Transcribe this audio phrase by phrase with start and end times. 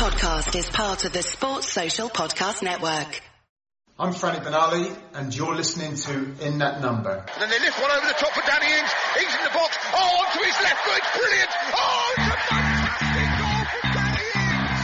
[0.00, 3.20] podcast is part of the Sports Social Podcast Network.
[3.98, 7.22] I'm Franny Benali, and you're listening to In That Number.
[7.34, 8.90] And then they lift one over the top for Danny Ings.
[9.20, 9.76] Ings in the box.
[9.92, 11.02] Oh, onto his left foot.
[11.20, 11.50] Brilliant.
[11.76, 14.80] Oh, it's a fantastic goal from Danny Ings.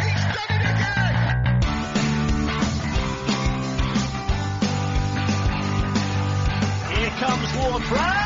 [0.00, 1.12] He's done it again.
[6.96, 8.16] Here comes Ward-Prowse.
[8.16, 8.25] Oh,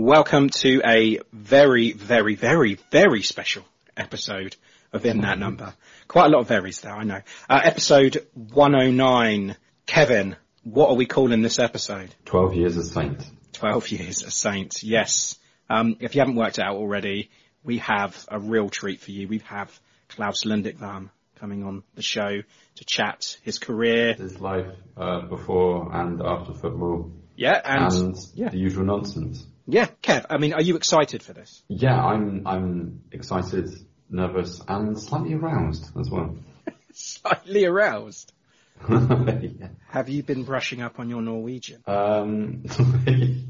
[0.00, 3.64] Welcome to a very, very, very, very special
[3.96, 4.54] episode
[4.92, 5.74] of In That Number.
[6.06, 7.20] Quite a lot of verys there, I know.
[7.50, 9.56] Uh, episode 109.
[9.86, 12.14] Kevin, what are we calling this episode?
[12.26, 13.26] 12 years as Saint.
[13.54, 15.36] 12 years a saint, yes.
[15.68, 17.28] Um, if you haven't worked it out already,
[17.64, 19.26] we have a real treat for you.
[19.26, 22.42] We have Claus Lundekvam coming on the show
[22.76, 24.14] to chat his career.
[24.14, 28.50] his life uh, before and after football Yeah, and, and yeah.
[28.50, 29.44] the usual nonsense.
[29.70, 31.62] Yeah, Kev, I mean, are you excited for this?
[31.68, 33.68] Yeah, I'm I'm excited,
[34.08, 36.36] nervous, and slightly aroused as well.
[36.92, 38.32] Slightly aroused.
[38.88, 39.68] Yeah.
[39.88, 41.82] Have you been brushing up on your Norwegian?
[41.86, 42.62] Um,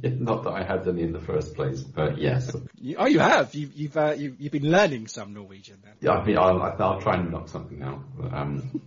[0.02, 2.50] not that I had any in the first place, but yes.
[2.80, 3.54] You, oh, you have.
[3.54, 5.94] You, you've uh, you, you've been learning some Norwegian then.
[6.00, 8.00] Yeah, I mean, I'll, I'll try and knock something out.
[8.16, 8.80] But, um,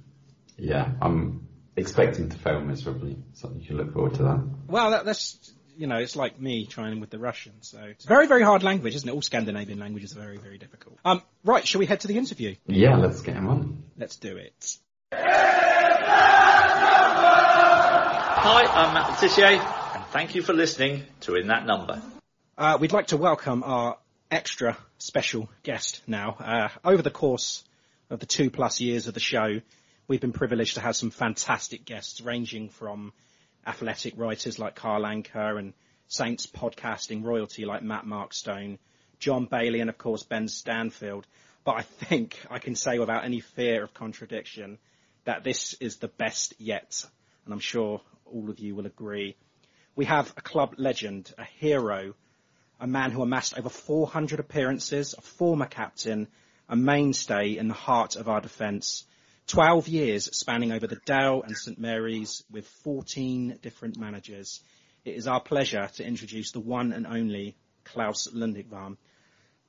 [0.58, 4.50] yeah, I'm expecting to fail miserably, so you can look forward to that.
[4.68, 7.54] Well, that, that's you know, it's like me trying with the Russian.
[7.62, 9.12] So it's a very very hard language, isn't it?
[9.12, 10.98] All Scandinavian languages are very very difficult.
[11.06, 12.56] Um, right, shall we head to the interview?
[12.68, 13.84] Yeah, let's get him on.
[13.98, 14.78] Let's do it.
[18.44, 19.60] Hi, I'm Matt Le Tissier,
[19.96, 22.02] and thank you for listening to In That Number.
[22.58, 23.98] Uh, we'd like to welcome our
[24.32, 26.38] extra special guest now.
[26.40, 27.64] Uh, over the course
[28.10, 29.62] of the two plus years of the show,
[30.08, 33.14] we've been privileged to have some fantastic guests ranging from
[33.66, 35.74] athletic writers like Carl Anka and
[36.08, 38.80] Saints podcasting royalty like Matt Markstone,
[39.20, 41.26] John Bailey and of course Ben Stanfield.
[41.64, 44.80] But I think I can say without any fear of contradiction
[45.26, 47.06] that this is the best yet.
[47.46, 49.36] And I'm sure all of you will agree.
[49.96, 52.16] We have a club legend, a hero,
[52.80, 56.28] a man who amassed over 400 appearances, a former captain,
[56.68, 59.06] a mainstay in the heart of our defence.
[59.48, 64.62] 12 years spanning over the Dell and St Mary's with 14 different managers.
[65.04, 68.98] It is our pleasure to introduce the one and only Claus Lundekvam.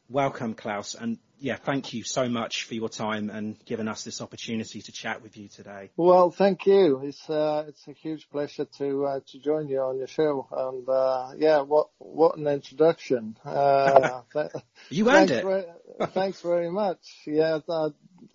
[0.08, 4.20] Welcome, Claus, and yeah, thank you so much for your time and giving us this
[4.20, 5.90] opportunity to chat with you today.
[5.96, 7.00] Well, thank you.
[7.02, 10.88] It's uh, it's a huge pleasure to uh, to join you on your show, and
[10.88, 13.36] uh, yeah, what what an introduction.
[13.44, 14.52] Uh, th-
[14.90, 15.44] You earned it.
[15.44, 15.64] Very,
[16.12, 17.00] thanks very much.
[17.26, 17.88] Yeah, I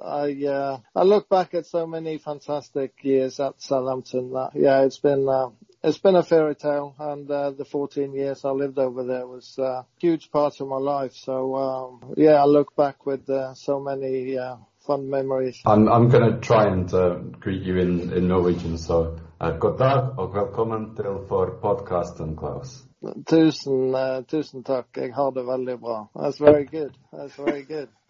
[0.04, 4.34] I, uh, I look back at so many fantastic years at Southampton.
[4.34, 5.50] That yeah, it's been uh,
[5.84, 9.58] it's been a fairy tale, and uh, the 14 years I lived over there was
[9.58, 11.14] a huge part of my life.
[11.14, 15.62] So um, yeah, I look back with uh, so many uh, fun memories.
[15.66, 19.78] I'm, I'm going to try and uh, greet you in, in Norwegian, so uh, god
[19.78, 22.84] dag og velkommen til for podcasten, Claus.
[23.30, 24.98] Tusen, uh, tusen takk.
[24.98, 26.08] Jeg har det veldig bra.
[26.16, 26.98] That's very good.
[27.14, 27.90] That's very good.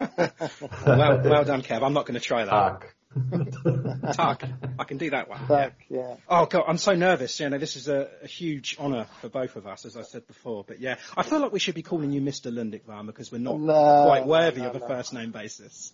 [0.86, 1.82] well, well done, Kev.
[1.82, 2.50] I'm not going to try that.
[2.50, 2.94] Tack.
[4.12, 4.42] Tuck.
[4.78, 5.46] I can do that one.
[5.46, 6.16] Tack, yeah.
[6.28, 7.38] Oh god, I'm so nervous.
[7.40, 10.26] You know, this is a, a huge honour for both of us, as I said
[10.26, 10.64] before.
[10.66, 12.52] But yeah, I feel like we should be calling you Mr.
[12.52, 14.86] Lundekvam because we're not No, quite worthy no, of a no.
[14.86, 15.92] first name basis.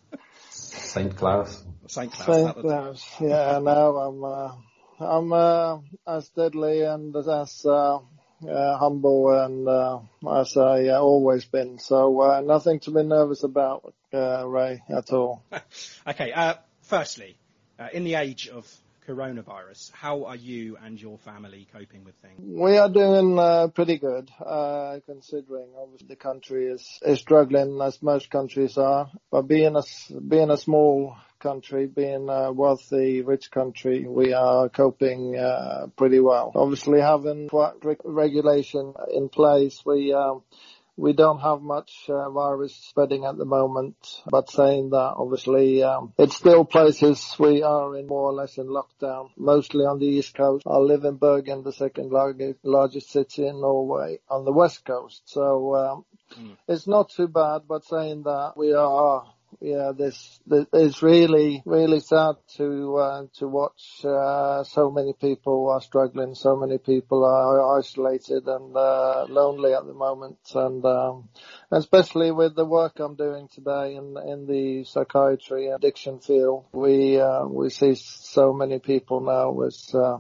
[0.50, 1.62] Saint Claus.
[1.86, 2.26] Saint Claus.
[2.36, 2.46] St.
[2.46, 3.04] that would- Claus.
[3.20, 4.52] Yeah, no, I'm, uh,
[5.04, 7.98] I'm, uh, as deadly and as, uh,
[8.48, 10.00] uh, humble and, uh,
[10.40, 11.78] as I uh, always been.
[11.78, 15.42] So, uh, nothing to be nervous about, uh, Ray, at all.
[16.06, 16.32] Okay.
[16.84, 17.36] Firstly,
[17.78, 18.70] uh, in the age of
[19.08, 19.90] coronavirus.
[19.92, 22.40] How are you and your family coping with things?
[22.40, 28.02] We are doing uh, pretty good, uh, considering obviously the country is, is struggling as
[28.02, 29.10] most countries are.
[29.30, 29.82] But being a
[30.20, 36.52] being a small country, being a wealthy, rich country, we are coping uh, pretty well.
[36.54, 40.42] Obviously, having quite regulation in place, we um,
[40.96, 43.96] we don't have much uh, virus spreading at the moment,
[44.30, 48.66] but saying that, obviously, um, it's still places we are in more or less in
[48.66, 50.64] lockdown, mostly on the east coast.
[50.66, 55.22] I live in Bergen, the second largest, largest city in Norway, on the west coast.
[55.26, 56.04] So um,
[56.68, 59.24] it's not too bad, but saying that we are
[59.60, 60.40] yeah, this,
[60.72, 66.56] it's really really sad to uh, to watch uh, so many people are struggling, so
[66.56, 71.28] many people are isolated and uh, lonely at the moment, and um,
[71.70, 77.46] especially with the work I'm doing today in in the psychiatry addiction field, we uh,
[77.46, 80.18] we see so many people now with uh,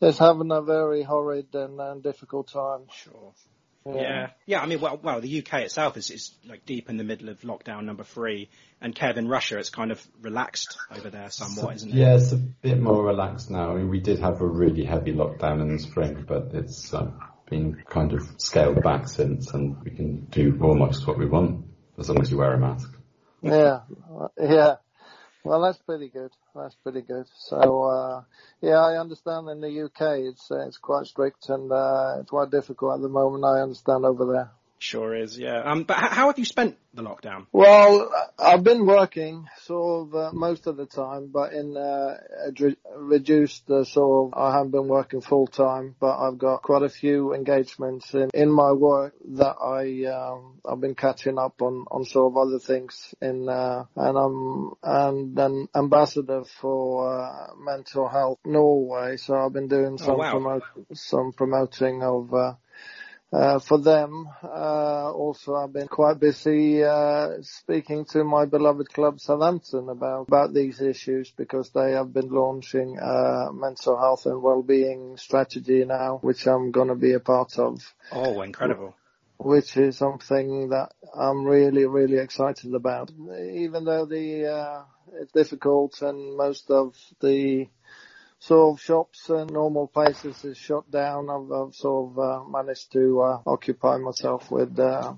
[0.00, 2.86] is having a very horrid and, and difficult time.
[2.92, 3.32] Sure.
[3.94, 4.60] Yeah, yeah.
[4.60, 7.40] I mean, well, well, the UK itself is, is like deep in the middle of
[7.40, 8.48] lockdown number three,
[8.80, 11.96] and Kevin, Russia, it's kind of relaxed over there somewhat, isn't it?
[11.96, 13.72] Yeah, it's a bit more relaxed now.
[13.72, 17.10] I mean, we did have a really heavy lockdown in the spring, but it's uh,
[17.48, 21.66] been kind of scaled back since, and we can do almost what we want
[21.98, 22.92] as long as you wear a mask.
[23.42, 23.80] Yeah,
[24.40, 24.76] yeah.
[25.48, 26.32] Well, that's pretty good.
[26.54, 27.26] That's pretty good.
[27.36, 28.24] So, uh,
[28.62, 32.50] yeah, I understand in the UK it's uh, it's quite strict and uh, it's quite
[32.52, 33.44] difficult at the moment.
[33.44, 34.57] I understand over there.
[34.80, 35.60] Sure is, yeah.
[35.60, 37.46] Um, but h- how have you spent the lockdown?
[37.50, 42.16] Well, I've been working sort of uh, most of the time, but in uh,
[42.46, 44.38] a dr- reduced uh, sort of.
[44.40, 48.52] I haven't been working full time, but I've got quite a few engagements in, in
[48.52, 53.14] my work that I um, I've been catching up on on sort of other things.
[53.20, 59.68] In uh, and I'm and an ambassador for uh, mental health Norway, so I've been
[59.68, 60.30] doing some wow.
[60.30, 60.62] promote
[60.94, 62.32] some promoting of.
[62.32, 62.52] Uh,
[63.32, 64.28] uh, for them.
[64.42, 70.54] Uh, also, I've been quite busy uh, speaking to my beloved club Southampton about about
[70.54, 76.46] these issues because they have been launching a mental health and well-being strategy now, which
[76.46, 77.80] I'm going to be a part of.
[78.12, 78.94] Oh, incredible!
[79.36, 83.10] Which is something that I'm really, really excited about.
[83.10, 84.82] Even though the uh,
[85.20, 87.68] it's difficult and most of the
[88.40, 91.28] sort of shops and normal places is shut down.
[91.28, 95.14] I've, I've sort of uh, managed to uh, occupy myself with uh,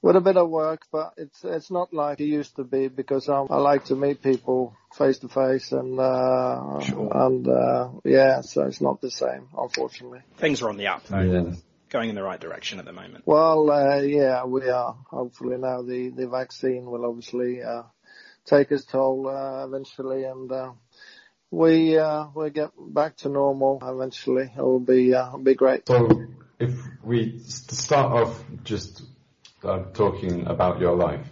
[0.00, 3.28] with a bit of work, but it's it's not like it used to be because
[3.28, 8.62] I'm, I like to meet people face to face and uh, and uh, yeah, so
[8.62, 10.20] it's not the same, unfortunately.
[10.38, 11.20] Things are on the up, though.
[11.20, 11.54] Yeah.
[11.90, 13.26] Going in the right direction at the moment.
[13.26, 14.96] Well, uh, yeah, we are.
[15.10, 17.82] Hopefully now the the vaccine will obviously uh,
[18.46, 20.72] take its toll uh, eventually, and uh,
[21.52, 24.50] we uh, we get back to normal eventually.
[24.56, 25.86] It will be uh, it'll be great.
[25.86, 26.08] So,
[26.58, 29.02] if we start off just
[29.62, 31.26] uh, talking about your life,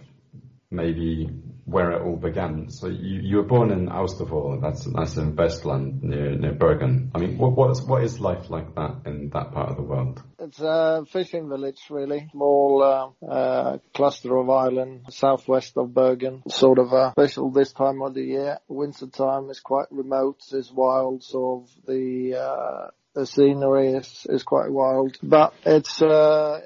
[0.69, 1.29] maybe
[1.71, 2.69] where it all began.
[2.69, 7.11] So you, you were born in Austevoll, that's that's in Westland near near Bergen.
[7.15, 9.83] I mean, what what is what is life like that in that part of the
[9.83, 10.21] world?
[10.39, 12.27] It's a fishing village, really.
[12.31, 16.43] Small uh, uh, cluster of island southwest of Bergen.
[16.47, 18.57] Sort of uh, special this time of the year.
[18.67, 20.41] Winter time is quite remote.
[20.51, 21.23] It's wild.
[21.23, 26.61] Sort of the uh, the scenery is is quite wild, but it's uh,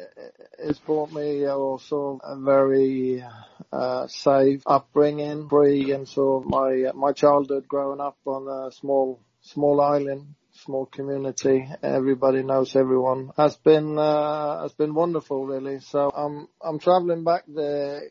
[0.60, 3.24] it's brought me also a very
[3.72, 9.82] uh, safe upbringing, free, and of my my childhood growing up on a small small
[9.82, 11.70] island small community.
[11.84, 13.32] Everybody knows everyone.
[13.38, 15.80] Has been uh, has been wonderful, really.
[15.80, 18.04] So I'm I'm traveling back there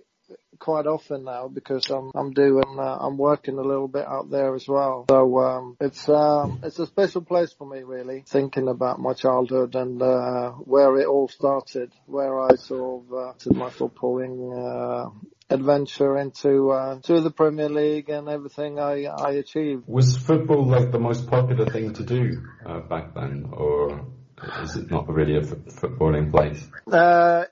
[0.58, 4.54] quite often now because I'm I'm doing uh, I'm working a little bit out there
[4.54, 5.06] as well.
[5.08, 8.24] So um, it's um, it's a special place for me, really.
[8.26, 13.32] Thinking about my childhood and uh, where it all started, where I sort of uh,
[13.38, 14.34] did my footballing.
[14.54, 15.10] Uh,
[15.50, 19.84] adventure into uh, to the Premier League and everything I I achieved.
[19.86, 24.06] Was football like the most popular thing to do uh, back then, or
[24.62, 26.66] is it not really a f- footballing place?
[26.90, 27.44] Uh,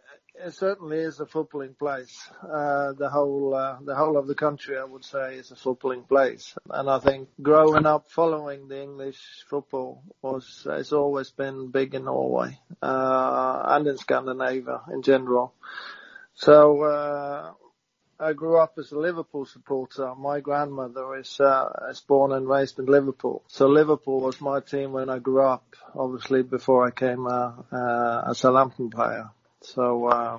[0.44, 2.28] it certainly is a footballing place.
[2.42, 6.08] Uh, the whole uh, the whole of the country, I would say, is a footballing
[6.08, 6.54] place.
[6.70, 12.04] And I think growing up following the English football was it's always been big in
[12.04, 15.54] Norway uh, and in Scandinavia in general.
[16.34, 17.52] So uh,
[18.18, 20.14] I grew up as a Liverpool supporter.
[20.14, 24.92] My grandmother is uh, is born and raised in Liverpool, so Liverpool was my team
[24.92, 25.76] when I grew up.
[25.94, 29.30] Obviously, before I came uh, uh, a Southampton player.
[29.64, 30.38] So, uh,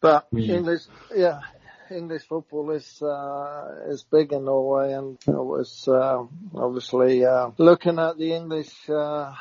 [0.00, 0.82] but English,
[1.14, 1.40] yeah,
[1.90, 7.98] English football is uh, is big in Norway, and I was uh, obviously uh, looking
[7.98, 8.90] at the English.
[8.90, 9.32] Uh,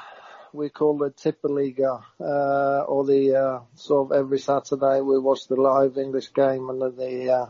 [0.53, 5.55] we call it Tippeliga, uh, or the uh, sort of every Saturday we watch the
[5.55, 7.45] live English game, and then the uh,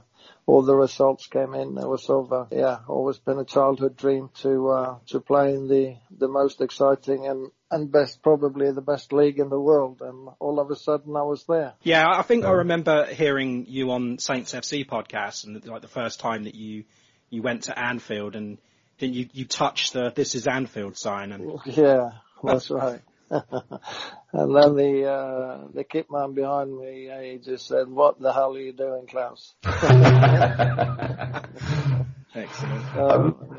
[0.47, 1.77] all the results came in.
[1.77, 5.53] It was sort of a, yeah, always been a childhood dream to uh, to play
[5.53, 10.01] in the the most exciting and and best, probably the best league in the world.
[10.01, 11.73] And all of a sudden, I was there.
[11.83, 16.19] Yeah, I think I remember hearing you on Saints FC podcast, and like the first
[16.19, 16.83] time that you
[17.29, 18.57] you went to Anfield, and
[18.99, 22.11] then you you touched the "This is Anfield" sign, and Yeah,
[22.43, 23.01] that's right.
[23.31, 23.41] and
[24.31, 28.55] then the uh, the kit man behind me, uh, he just said, "What the hell
[28.55, 29.55] are you doing, Claus?"
[32.35, 32.95] excellent.
[32.95, 33.54] Um,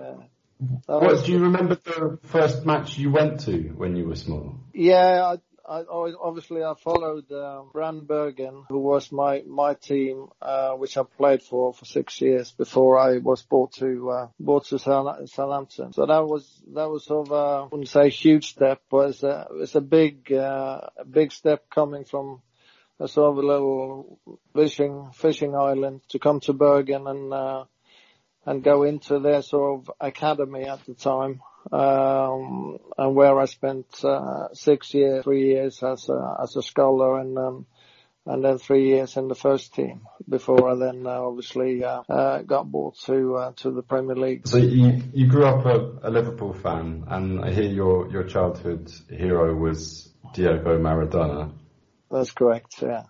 [0.87, 4.55] What was- do you remember the first match you went to when you were small?
[4.73, 5.35] Yeah,
[5.69, 10.97] I, I obviously I followed um, Brann Bergen, who was my my team, uh, which
[10.97, 15.93] I played for for six years before I was brought to uh, brought to Southampton.
[15.93, 19.11] So that was that was sort of a, I wouldn't say a huge step, but
[19.11, 22.43] it's a it's a big uh, a big step coming from
[23.01, 24.19] a sort of a little
[24.55, 27.65] fishing fishing island to come to Bergen and uh,
[28.47, 31.41] and go into their sort of academy at the time
[31.73, 37.19] um, and where I spent uh, six years, three years as a as a scholar,
[37.19, 37.67] and um,
[38.25, 42.43] and then three years in the first team before I then uh, obviously uh, uh,
[42.43, 44.47] got brought to uh, to the Premier League.
[44.47, 48.93] So you you grew up a, a Liverpool fan, and I hear your your childhood
[49.11, 51.53] hero was Diego Maradona,
[52.11, 52.83] That's correct.
[52.83, 53.05] Yeah.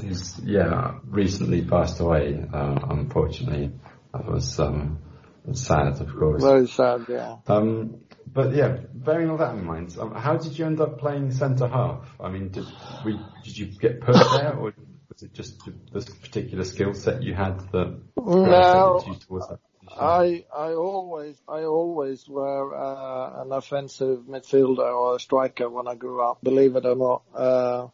[0.00, 2.42] who's yeah recently passed away.
[2.52, 3.72] Uh, unfortunately,
[4.14, 4.98] that was um,
[5.52, 6.42] sad, of course.
[6.42, 7.06] Very sad.
[7.08, 7.36] Yeah.
[7.46, 11.32] Um, but yeah, bearing all that in mind, um, how did you end up playing
[11.32, 12.06] centre half?
[12.20, 12.66] I mean, did
[13.04, 14.72] we, did you get put there, or
[15.08, 15.60] was it just
[15.92, 19.58] this particular skill set you had that No, gravitated you towards that?
[19.84, 19.98] position?
[20.00, 25.94] I I always I always were uh, an offensive midfielder or a striker when I
[25.94, 26.38] grew up.
[26.42, 27.88] Believe it or not, uh,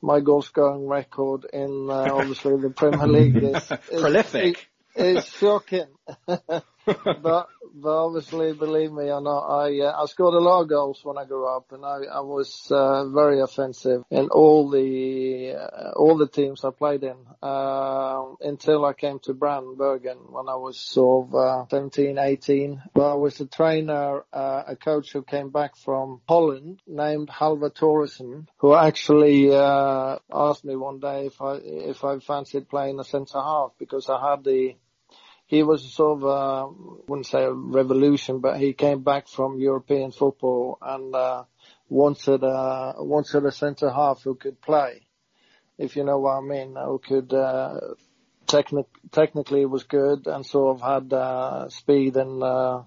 [0.00, 4.68] my goal scoring record in uh, obviously the Premier League is, is Prolific.
[5.00, 5.86] It's shocking,
[6.26, 7.48] but
[7.80, 11.16] but obviously, believe me or not, I uh, I scored a lot of goals when
[11.16, 16.16] I grew up, and I I was uh, very offensive in all the uh, all
[16.16, 20.80] the teams I played in uh, until I came to Brann Bergen when I was
[20.80, 22.82] sort of uh, 17, 18.
[22.92, 27.70] But I was a trainer, uh, a coach who came back from Holland named Halvar
[27.72, 33.04] Thoresen, who actually uh, asked me one day if I if I fancied playing a
[33.04, 34.74] centre half because I had the
[35.48, 36.68] he was sort of, uh,
[37.08, 41.44] wouldn't say a revolution, but he came back from European football and, uh,
[41.88, 45.06] wanted, uh, wanted a centre half who could play,
[45.78, 47.80] if you know what I mean, who could, uh,
[48.46, 52.82] technic- technically was good and sort of had, uh, speed and, uh,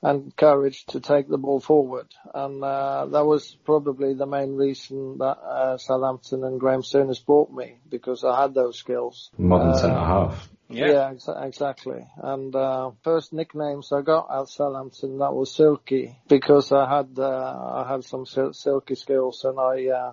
[0.00, 2.06] and courage to take the ball forward.
[2.32, 7.50] And, uh, that was probably the main reason that, uh, Southampton and Graham Souness bought
[7.50, 9.32] me because I had those skills.
[9.36, 10.55] Modern Uh, centre half.
[10.68, 12.06] Yeah, exa- exactly.
[12.18, 17.84] And uh, first nicknames I got at Southampton that was Silky because I had uh,
[17.84, 20.12] I had some sil- silky skills, and I uh,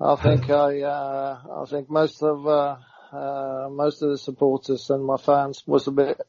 [0.00, 2.76] I think I uh, I think most of uh,
[3.12, 6.20] uh, most of the supporters and my fans was a bit,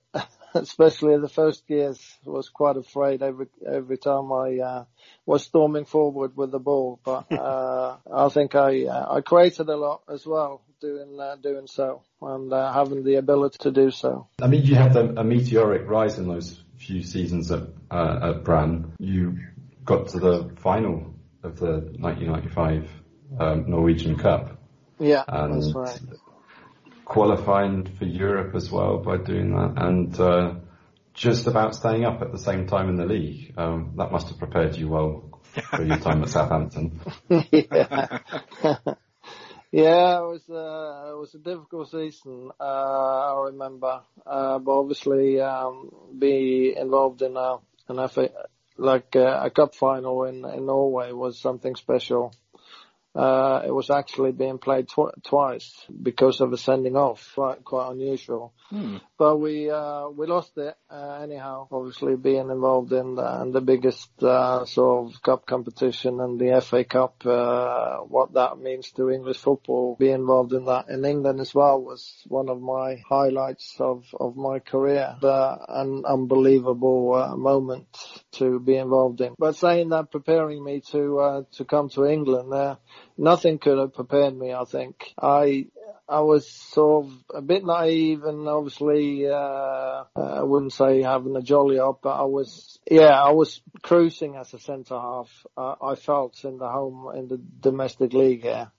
[0.62, 4.86] especially the first years, was quite afraid every every time I uh,
[5.26, 7.00] was storming forward with the ball.
[7.04, 11.68] But uh, I think I uh, I created a lot as well doing uh, doing
[11.68, 14.28] so and uh, having the ability to do so.
[14.42, 18.44] I mean, you had a, a meteoric rise in those few seasons at, uh, at
[18.44, 18.94] Brann.
[19.00, 19.38] You
[19.84, 22.90] got to the final of the 1995
[23.40, 24.58] um, Norwegian Cup
[25.00, 26.00] Yeah, and that's right.
[27.06, 30.56] Qualifying for Europe as well by doing that, and uh,
[31.14, 33.54] just about staying up at the same time in the league.
[33.58, 37.00] Um, that must have prepared you well for your time at Southampton.
[37.30, 38.20] yeah.
[39.72, 42.52] yeah, it was uh, it was a difficult season.
[42.60, 47.58] Uh, I remember, uh, but obviously, um, be involved in a
[47.88, 48.30] an FA
[48.78, 52.34] like uh, a cup final in in Norway was something special.
[53.16, 57.92] Uh, it was actually being played tw- twice because of a sending off, quite quite
[57.92, 58.54] unusual.
[59.18, 61.68] But we uh, we lost it uh, anyhow.
[61.72, 66.62] Obviously, being involved in the, in the biggest uh, sort of cup competition and the
[66.62, 71.40] FA Cup, uh, what that means to English football, be involved in that in England
[71.40, 75.16] as well was one of my highlights of of my career.
[75.22, 77.88] The, an unbelievable uh, moment
[78.34, 79.36] to be involved in.
[79.38, 82.76] But saying that, preparing me to uh, to come to England, uh,
[83.18, 84.54] nothing could have prepared me.
[84.54, 85.68] I think I
[86.08, 91.42] I was sort of a bit naive and obviously, uh, I wouldn't say having a
[91.42, 95.30] jolly up, but I was, yeah, I was cruising as a centre half.
[95.58, 98.72] Uh, I felt in the home, in the domestic league here,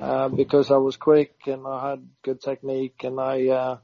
[0.00, 3.78] uh, because I was quick and I had good technique and I, uh,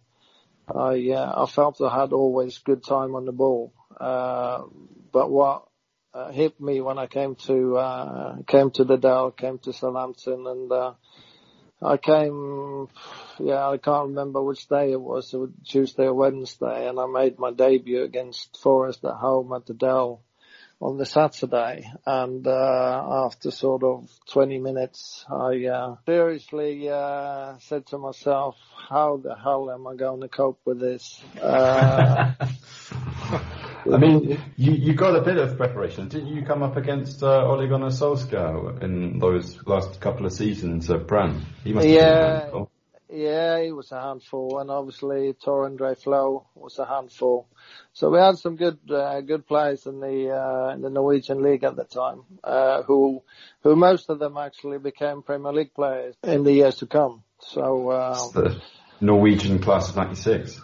[0.72, 3.72] I, uh, I felt I had always good time on the ball.
[3.98, 4.62] Uh,
[5.10, 5.66] but what,
[6.14, 10.46] uh, hit me when I came to, uh, came to the Dell, came to Southampton
[10.46, 10.92] and, uh,
[11.82, 12.88] I came,
[13.38, 17.06] yeah, I can't remember which day it was, it was Tuesday or Wednesday, and I
[17.06, 20.22] made my debut against Forest at home at the Dell
[20.80, 21.90] on the Saturday.
[22.06, 28.56] And uh, after sort of 20 minutes, I uh, seriously uh, said to myself,
[28.88, 31.22] how the hell am I going to cope with this?
[31.40, 32.32] Uh,
[33.92, 36.08] I mean, you, you got a bit of preparation.
[36.08, 40.90] Didn't you come up against uh, Ole Gunnar Solskjaer in those last couple of seasons
[40.90, 41.44] at Brann?
[41.64, 42.64] He must have been a yeah,
[43.14, 47.46] yeah, he was a handful, and obviously Tore André Flo was a handful.
[47.92, 51.64] So we had some good, uh, good players in the uh, in the Norwegian league
[51.64, 53.22] at the time, uh, who
[53.62, 57.22] who most of them actually became Premier League players in the years to come.
[57.40, 58.62] So uh, It's the
[59.00, 60.60] Norwegian class of 96.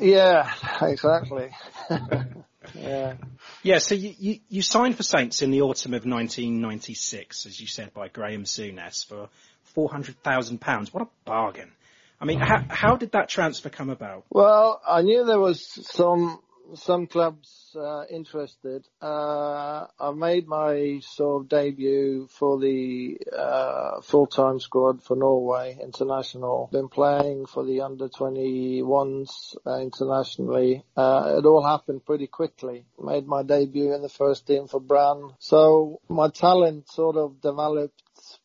[0.00, 0.52] yeah,
[0.82, 1.50] exactly.
[2.74, 3.14] yeah.
[3.62, 7.66] Yeah, so you, you, you signed for Saints in the autumn of 1996, as you
[7.66, 9.28] said, by Graham Souness for
[9.76, 10.88] £400,000.
[10.92, 11.70] What a bargain.
[12.20, 14.24] I mean, how, how did that transfer come about?
[14.30, 16.40] Well, I knew there was some
[16.74, 18.86] some clubs uh, interested.
[19.00, 26.68] Uh, I made my sort of debut for the uh, full-time squad for Norway international.
[26.72, 30.84] Been playing for the under 21s uh, internationally.
[30.96, 32.86] Uh, it all happened pretty quickly.
[33.02, 35.34] Made my debut in the first team for Brann.
[35.38, 38.02] So my talent sort of developed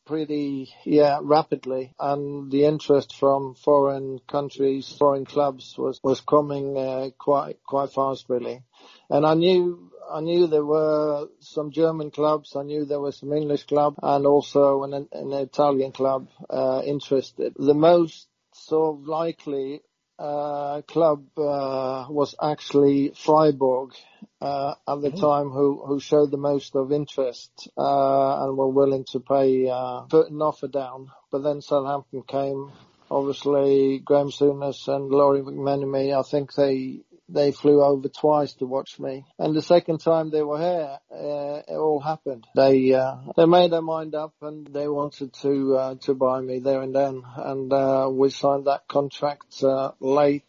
[0.10, 1.94] pretty, yeah, rapidly.
[2.00, 8.26] And the interest from foreign countries, foreign clubs was, was coming, uh, quite, quite fast
[8.28, 8.64] really.
[9.12, 13.32] And I knew, I knew there were some German clubs, I knew there was some
[13.32, 17.54] English club and also an, an Italian club, uh, interested.
[17.56, 19.84] The most sort of likely
[20.20, 23.92] club uh, was actually Freiburg
[24.42, 29.06] uh, at the time, who who showed the most of interest uh, and were willing
[29.12, 31.12] to pay uh, put an offer down.
[31.32, 32.72] But then Southampton came.
[33.12, 36.18] Obviously, Graham Souness and Lawrie McMenemy.
[36.18, 39.26] I think they they flew over twice to watch me.
[39.38, 42.48] And the second time they were here, uh, it all happened.
[42.56, 46.60] They uh, they made their mind up and they wanted to uh, to buy me
[46.60, 47.24] there and then.
[47.36, 50.44] And uh, we signed that contract uh, late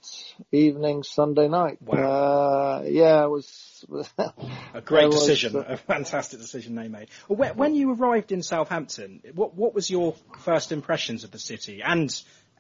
[0.53, 1.79] evening Sunday night.
[1.89, 3.71] Uh, yeah, it was
[4.75, 7.09] A great was, decision, a fantastic decision they made.
[7.29, 11.83] When, when you arrived in Southampton, what what was your first impressions of the city
[11.83, 12.11] and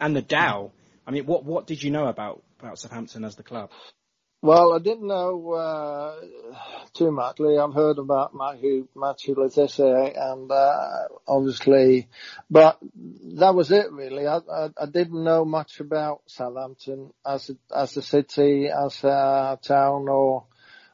[0.00, 0.72] and the Dell?
[1.06, 3.70] I mean, what what did you know about about Southampton as the club?
[4.42, 6.14] Well, I didn't know uh,
[6.94, 7.40] too much.
[7.40, 12.09] Lee, I've heard about Matthew Matthew Le Tissier and uh, obviously,
[12.50, 12.79] but
[13.37, 14.26] that was it really.
[14.26, 19.59] I, I I didn't know much about Southampton as a, as a city, as a
[19.62, 20.46] town, or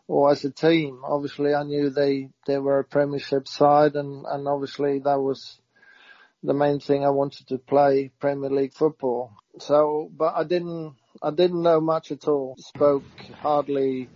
[0.09, 1.03] or as a team.
[1.05, 5.61] Obviously, I knew they they were a Premiership side, and and obviously that was
[6.43, 9.33] the main thing I wanted to play Premier League football.
[9.59, 10.95] So, but I didn't,
[11.27, 12.55] I didn't know much at all.
[12.57, 13.03] Spoke
[13.43, 14.09] hardly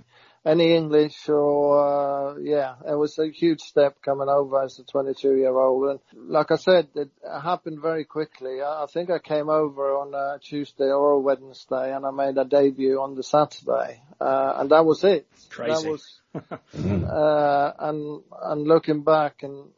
[0.47, 5.35] any English or, uh, yeah, it was a huge step coming over as a 22
[5.35, 5.91] year old.
[5.91, 5.99] And
[6.31, 7.11] like I said, it
[7.43, 8.63] happened very quickly.
[8.63, 12.39] I, I think I came over on a Tuesday or a Wednesday and I made
[12.39, 14.01] a debut on the Saturday.
[14.21, 15.27] Uh, and that was it.
[15.49, 15.73] Crazy.
[15.73, 16.21] That was,
[17.11, 19.71] uh, and, and looking back and,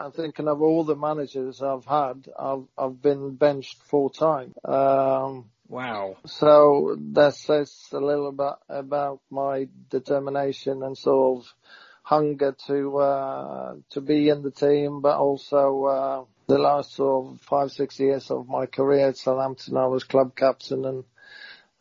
[0.00, 4.54] I'm thinking of all the managers I've had, I've, I've been benched full time.
[4.64, 6.16] Um, Wow.
[6.26, 11.54] so that says a little bit about my determination and sort of
[12.02, 17.40] hunger to, uh, to be in the team, but also, uh, the last sort of
[17.42, 21.04] five, six years of my career at Southampton, I was club captain and,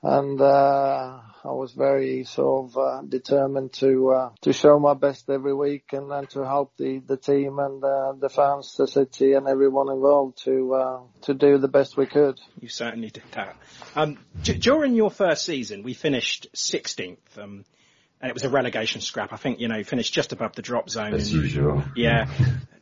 [0.02, 5.30] and, uh, I was very sort of, uh, determined to, uh, to show my best
[5.30, 9.34] every week and, and to help the, the team and, uh, the fans, the city
[9.34, 12.40] and everyone involved to, uh, to do the best we could.
[12.60, 13.56] You certainly did that.
[13.96, 17.66] Um, d- during your first season, we finished 16th, um,
[18.22, 19.32] and it was a relegation scrap.
[19.32, 21.14] I think, you know, finished just above the drop zone.
[21.14, 21.84] As usual.
[21.96, 22.28] Yeah.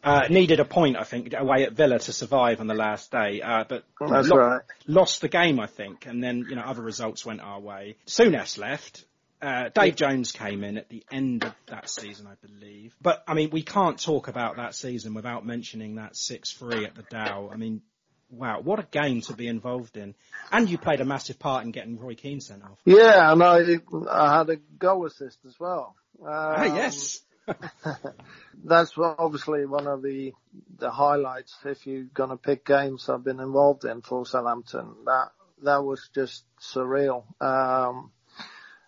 [0.07, 3.41] Uh, needed a point, I think, away at Villa to survive on the last day,
[3.41, 4.61] uh, but That's lo- right.
[4.87, 7.97] lost the game, I think, and then, you know, other results went our way.
[8.05, 9.03] Souness left.
[9.41, 12.95] Uh, Dave Jones came in at the end of that season, I believe.
[13.01, 17.03] But, I mean, we can't talk about that season without mentioning that 6-3 at the
[17.03, 17.49] Dell.
[17.51, 17.81] I mean,
[18.29, 20.15] wow, what a game to be involved in.
[20.51, 22.79] And you played a massive part in getting Roy Keane sent off.
[22.85, 25.95] Yeah, and I I had a goal assist as well.
[26.21, 27.19] Um, ah, yes.
[28.63, 30.33] that's obviously one of the
[30.77, 31.55] the highlights.
[31.65, 35.29] If you're going to pick games I've been involved in for Southampton, that
[35.63, 37.23] that was just surreal.
[37.41, 38.11] Um,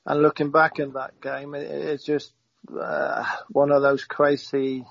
[0.06, 2.32] and looking back in that game, it, it's just
[2.78, 4.86] uh, one of those crazy,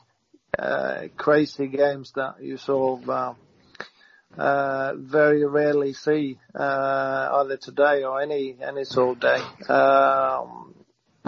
[0.59, 3.35] uh, crazy games that you sort of uh,
[4.37, 9.73] uh, very rarely see uh, either today or any any sort of day.
[9.73, 10.75] Um,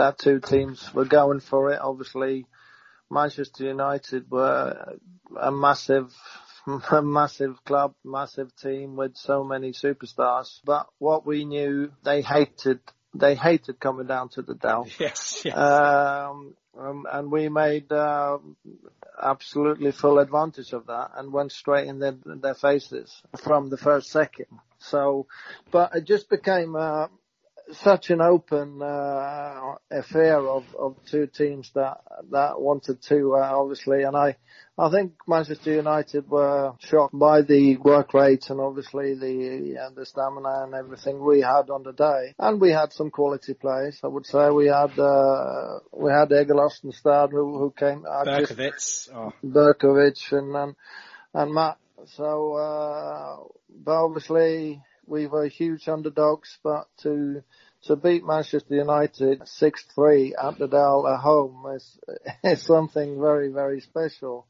[0.00, 1.78] that two teams were going for it.
[1.80, 2.46] Obviously,
[3.10, 4.96] Manchester United were
[5.38, 6.14] a massive
[6.90, 10.60] a massive club, massive team with so many superstars.
[10.64, 12.80] But what we knew, they hated
[13.14, 14.88] they hated coming down to the Dell.
[14.98, 15.42] Yes.
[15.44, 15.56] yes.
[15.56, 18.38] Um, um, and we made uh,
[19.20, 24.10] absolutely full advantage of that and went straight in their, their faces from the first
[24.10, 24.46] second.
[24.78, 25.26] So,
[25.70, 27.08] but it just became uh,
[27.72, 31.98] such an open uh, affair of, of two teams that
[32.30, 34.37] that wanted to uh, obviously, and I
[34.78, 40.06] I think Manchester United were shocked by the work rate and obviously the uh, the
[40.06, 44.00] stamina and everything we had on the day, and we had some quality players.
[44.02, 49.33] I would say we had uh, we had Egil Ostenstad who who came Berkovic, oh.
[49.44, 50.76] Berkovic and and,
[51.35, 51.76] and Matt.
[52.16, 53.37] So, uh,
[53.85, 57.42] but obviously we were huge underdogs, but to
[57.83, 61.99] to beat Manchester United 6-3 at the Dell at home is,
[62.44, 64.46] is something very, very special.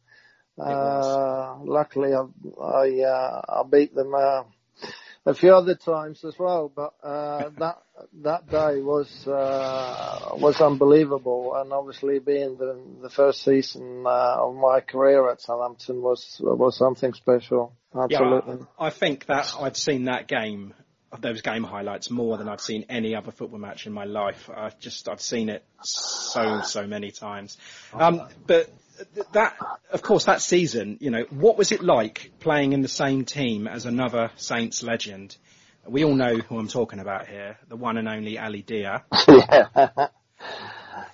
[0.58, 2.24] Uh, luckily I,
[2.60, 4.42] I, uh, I beat them, uh,
[5.26, 7.78] a few other times as well, but, uh, that,
[8.22, 14.54] that day was, uh, was unbelievable and obviously being the, the first season, uh, of
[14.56, 17.74] my career at Southampton was, was something special.
[17.94, 18.58] Absolutely.
[18.58, 20.74] Yeah, I think that I've seen that game
[21.18, 24.48] those game highlights more than I've seen any other football match in my life.
[24.54, 27.58] I've just I've seen it so so many times.
[27.92, 28.70] Um, but
[29.32, 29.56] that,
[29.90, 33.66] of course, that season, you know, what was it like playing in the same team
[33.66, 35.36] as another Saints legend?
[35.86, 39.04] We all know who I'm talking about here, the one and only Ali Dia.
[39.28, 40.08] yeah.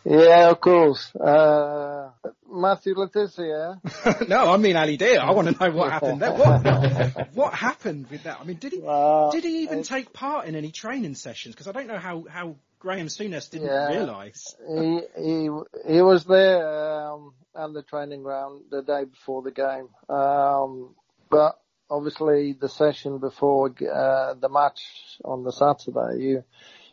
[0.04, 1.14] Yeah, of course.
[1.16, 2.10] Uh,
[2.48, 4.28] Matthew Le Tissier.
[4.28, 5.20] no, I mean Ali Dia.
[5.20, 6.32] I want to know what happened there.
[6.32, 8.38] What, what happened with that?
[8.40, 11.54] I mean, did he uh, did he even take part in any training sessions?
[11.54, 14.54] Because I don't know how how Graham Souness didn't yeah, realise.
[14.64, 15.50] He he
[15.88, 20.94] he was there um, at the training ground the day before the game, um,
[21.28, 21.58] but
[21.90, 26.44] obviously the session before uh, the match on the Saturday, you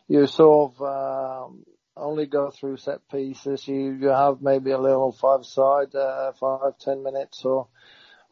[0.08, 1.64] you sort of um,
[1.96, 3.68] only go through set pieces.
[3.68, 7.68] You you have maybe a little five side, uh, five ten minutes, or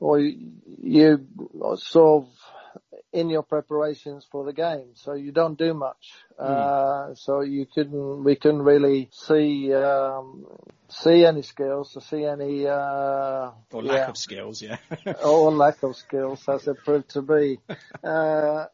[0.00, 0.50] or you,
[0.82, 1.28] you
[1.76, 2.28] sort of
[3.12, 6.12] in your preparations for the game, so you don't do much.
[6.40, 6.44] Mm.
[6.44, 10.46] Uh, so you couldn't, we couldn't really see um,
[10.88, 14.08] see any skills, to see any uh, or lack yeah.
[14.08, 14.78] of skills, yeah,
[15.24, 17.58] or lack of skills as it proved to be.
[18.04, 18.66] uh,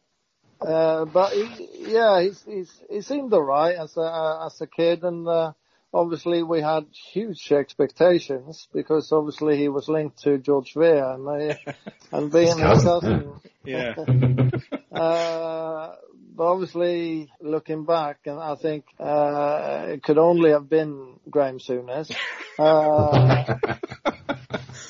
[0.61, 5.27] uh, but he, yeah, he's, he's, he seemed alright as a, as a kid and,
[5.29, 5.53] uh,
[5.93, 11.55] obviously we had huge expectations because obviously he was linked to George Weah and, uh,
[12.13, 13.33] and being his cousin.
[13.65, 13.95] Yeah.
[14.93, 15.95] uh,
[16.35, 22.15] but obviously looking back and I think, uh, it could only have been Graham Souness.
[22.59, 23.57] Uh,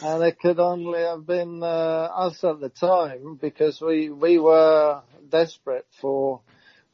[0.02, 5.02] and it could only have been, uh, us at the time because we, we were,
[5.30, 6.40] desperate for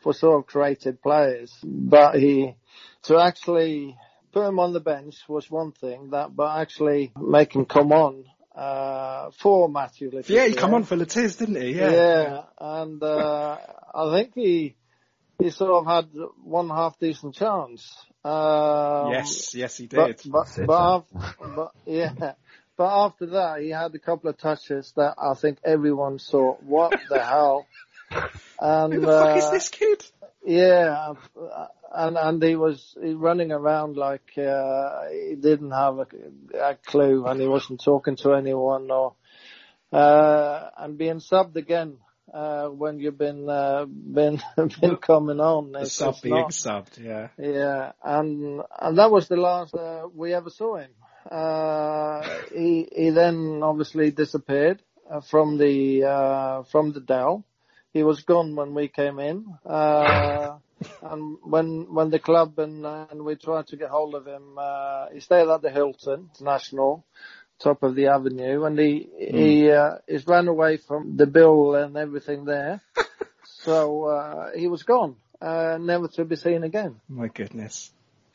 [0.00, 1.52] for sort of creative players.
[1.62, 2.54] But he
[3.04, 3.96] to actually
[4.32, 6.10] put him on the bench was one thing.
[6.10, 10.36] That but actually make him come on uh, for Matthew Le Tissier.
[10.36, 11.72] Yeah, he come on for Le Tissier, didn't he?
[11.72, 11.90] Yeah.
[11.90, 13.56] Yeah, and uh,
[13.94, 14.76] I think he
[15.38, 16.08] he sort of had
[16.42, 17.92] one half decent chance.
[18.24, 20.20] Um, yes, yes, he did.
[20.26, 22.34] But, but, but, but yeah.
[22.76, 26.56] But after that, he had a couple of touches that I think everyone saw.
[26.56, 27.66] What the hell?
[28.60, 30.04] And, Who the fuck uh, is this kid?
[30.44, 31.14] Yeah,
[31.94, 36.06] and and he was running around like uh, he didn't have a,
[36.60, 39.14] a, clue, and he wasn't talking to anyone, or
[39.90, 41.96] uh, and being subbed again
[42.32, 44.42] uh, when you've been uh, been
[44.80, 45.72] been coming on.
[45.72, 47.28] The sub being not, subbed, yeah.
[47.38, 50.90] Yeah, and and that was the last uh, we ever saw him.
[51.30, 52.22] Uh,
[52.54, 57.44] he he then obviously disappeared uh, from the uh, from the Dell
[57.94, 59.46] he was gone when we came in.
[59.64, 60.58] Uh,
[61.02, 65.06] and when when the club and and we tried to get hold of him, uh,
[65.14, 67.06] he stayed at the Hilton International,
[67.62, 71.96] top of the avenue, and he he uh, he's ran away from the bill and
[71.96, 72.82] everything there.
[73.44, 77.00] so uh, he was gone, uh, never to be seen again.
[77.08, 77.92] My goodness.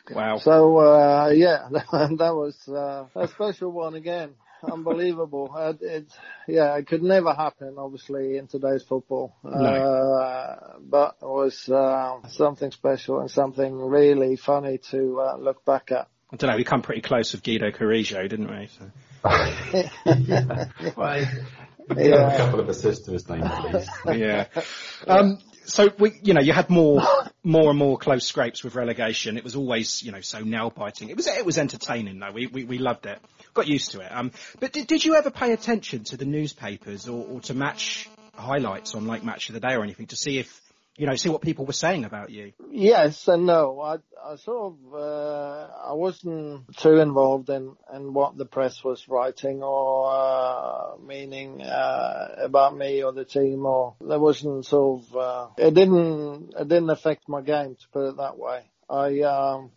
[0.10, 0.38] Wow.
[0.38, 4.36] So uh, yeah, that was uh, a special one again.
[4.64, 5.52] Unbelievable.
[5.56, 6.12] Uh, it,
[6.48, 9.36] yeah, it could never happen, obviously, in today's football.
[9.44, 15.92] Uh, but it was uh, something special and something really funny to uh, look back
[15.92, 16.08] at.
[16.32, 18.68] I don't know, we come pretty close with Guido Carrillo, didn't we?
[18.78, 18.92] So.
[20.96, 21.20] Why?
[21.20, 21.98] Yeah.
[21.98, 22.34] Yeah.
[22.34, 23.88] A couple of assists to his name, please.
[24.16, 24.46] yeah.
[25.08, 27.02] Um, so we, you know, you had more,
[27.44, 29.38] more and more close scrapes with relegation.
[29.38, 31.10] It was always, you know, so nail biting.
[31.10, 32.32] It was, it was entertaining though.
[32.32, 33.20] We, we, we loved it.
[33.54, 34.12] Got used to it.
[34.12, 38.10] Um, but did, did you ever pay attention to the newspapers or, or to match
[38.34, 40.62] highlights on like Match of the Day or anything to see if,
[40.98, 42.52] you know, see what people were saying about you?
[42.70, 43.80] Yes and no.
[43.80, 49.08] I, I sort of, uh, I wasn't too involved in, in what the press was
[49.08, 55.16] writing or, uh, meaning, uh, about me or the team or there wasn't sort of,
[55.16, 58.70] uh, it didn't, it didn't affect my game to put it that way.
[58.90, 59.72] I, um,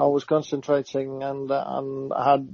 [0.00, 2.48] I was concentrating and, uh, and had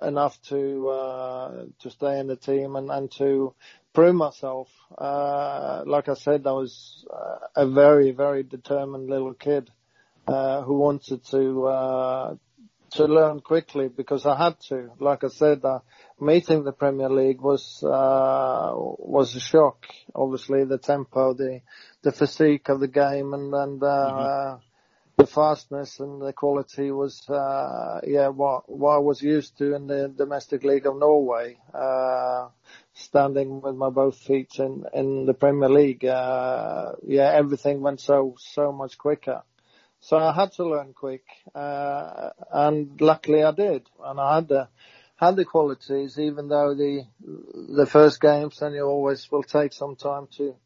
[0.00, 3.54] enough to, uh, to stay in the team and, and to
[3.92, 4.68] prove myself.
[4.96, 9.70] Uh, like I said, I was uh, a very, very determined little kid
[10.26, 12.34] uh, who wanted to uh,
[12.92, 14.90] to learn quickly because I had to.
[14.98, 15.80] Like I said, uh,
[16.20, 19.86] meeting the Premier League was uh, was a shock.
[20.14, 21.60] Obviously, the tempo, the
[22.02, 24.56] the physique of the game, and and uh,
[25.16, 29.86] the fastness and the quality was uh, yeah what what I was used to in
[29.86, 31.58] the domestic league of Norway.
[31.74, 32.48] Uh,
[32.94, 38.36] standing with my both feet in in the Premier League, uh, yeah, everything went so
[38.38, 39.42] so much quicker.
[40.00, 44.68] So I had to learn quick, uh, and luckily I did, and I had the
[45.16, 46.18] had the qualities.
[46.18, 47.04] Even though the
[47.76, 50.56] the first games, then you always will take some time to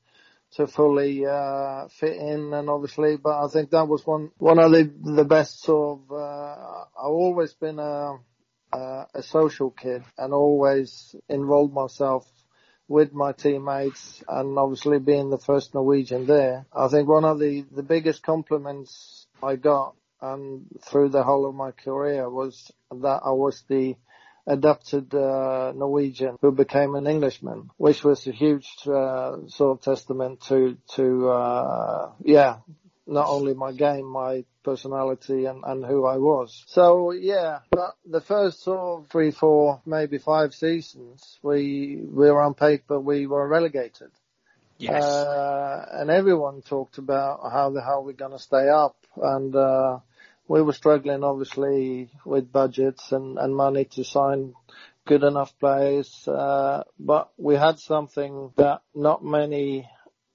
[0.56, 4.72] to fully uh, fit in, and obviously, but I think that was one one of
[4.72, 6.12] the the best sort of.
[6.12, 8.18] Uh, I've always been a
[8.72, 12.26] uh, a social kid and always involved myself
[12.88, 16.66] with my teammates and obviously being the first Norwegian there.
[16.72, 21.54] I think one of the, the biggest compliments I got and through the whole of
[21.54, 23.96] my career was that I was the
[24.46, 30.42] adopted uh, Norwegian who became an Englishman, which was a huge uh, sort of testament
[30.48, 32.58] to to uh, yeah
[33.06, 36.64] not only my game, my personality and, and who I was.
[36.66, 42.42] So yeah, but the first sort of three, four, maybe five seasons, we, we were
[42.42, 44.10] on paper, we were relegated.
[44.78, 45.02] Yes.
[45.02, 50.00] Uh, and everyone talked about how the hell we're going to stay up and, uh,
[50.48, 54.54] we were struggling obviously with budgets and, and money to sign
[55.06, 59.88] good enough players, uh, but we had something that not many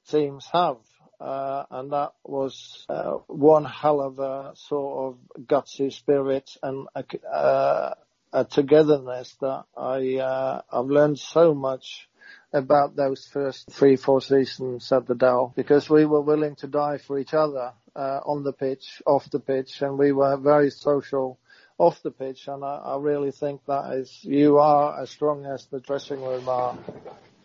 [0.08, 0.78] teams have
[1.21, 7.28] uh, and that was uh, one hell of a sort of gutsy spirit and a,
[7.28, 7.93] uh,
[8.34, 12.10] a togetherness that I uh, I've learned so much
[12.54, 16.98] about those first three four seasons at the Dell because we were willing to die
[16.98, 21.40] for each other uh, on the pitch, off the pitch, and we were very social
[21.78, 22.48] off the pitch.
[22.48, 26.48] And I, I really think that is you are as strong as the dressing room
[26.50, 26.78] are,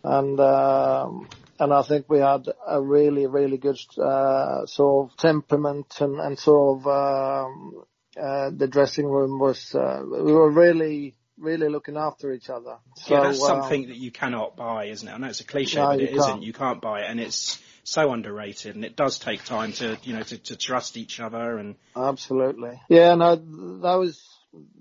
[0.02, 0.40] and.
[0.40, 6.20] Um, and I think we had a really, really good uh, sort of temperament and,
[6.20, 7.84] and sort of um,
[8.20, 9.74] uh, the dressing room was.
[9.74, 12.76] Uh, we were really, really looking after each other.
[12.96, 15.12] So, yeah, that's uh, something that you cannot buy, isn't it?
[15.12, 16.18] I know it's a cliche, No, but it isn't.
[16.18, 16.42] can't.
[16.42, 20.14] You can't buy it, and it's so underrated, and it does take time to, you
[20.14, 21.58] know, to, to trust each other.
[21.58, 22.80] And Absolutely.
[22.88, 24.22] Yeah, no, that was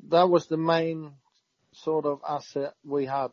[0.10, 1.12] that was the main
[1.74, 3.32] sort of asset we had.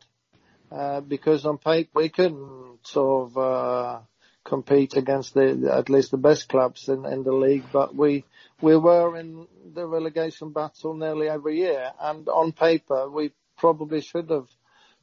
[0.71, 3.99] Uh, because on paper we couldn't sort of uh,
[4.43, 8.25] compete against the at least the best clubs in, in the league, but we
[8.63, 9.45] we were in
[9.75, 14.47] the relegation battle nearly every year, and on paper we probably should have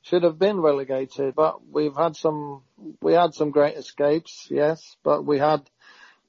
[0.02, 2.62] should have been relegated, but we've had some
[3.02, 5.60] we had some great escapes, yes, but we had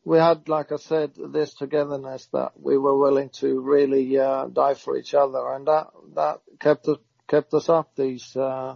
[0.03, 4.73] we had, like I said, this togetherness that we were willing to really uh, die
[4.73, 6.97] for each other, and that that kept us
[7.29, 8.75] kept us up these uh,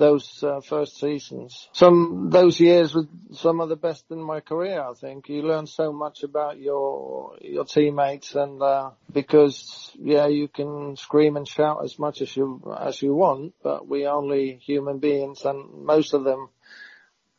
[0.00, 1.68] those uh, first seasons.
[1.72, 4.82] Some those years were some of the best in my career.
[4.82, 10.48] I think you learn so much about your your teammates, and uh, because yeah, you
[10.48, 14.98] can scream and shout as much as you as you want, but we only human
[14.98, 16.48] beings, and most of them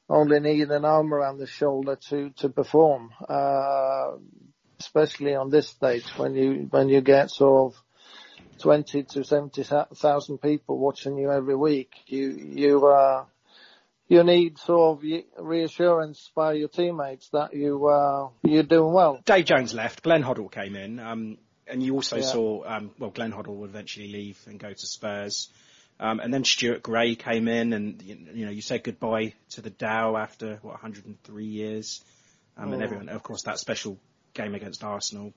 [0.08, 3.12] only need an arm around the shoulder to to perform.
[3.28, 4.12] Uh,
[4.80, 7.84] especially on this stage when you when you get sort of
[8.62, 11.92] twenty to seventy thousand people watching you every week.
[12.08, 13.26] You you uh,
[14.08, 15.06] you need sort of
[15.40, 19.22] reassurance by your teammates that you uh, you're doing well.
[19.26, 20.04] Dave Jones left.
[20.04, 22.24] Glenn Hoddle came in, um, and you also Yeah.
[22.24, 25.50] saw um, well, Glenn Hoddle would eventually leave and go to Spurs.
[26.00, 29.62] Um, and then Stuart Gray came in, and you you know you said goodbye to
[29.62, 32.04] the Dell after what 103 years,
[32.58, 32.86] um, and Mm.
[32.86, 34.00] everyone, of course, that special
[34.34, 35.32] game against Arsenal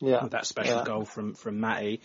[0.00, 0.84] Yeah, with that special yeah.
[0.84, 2.00] goal from from Matty,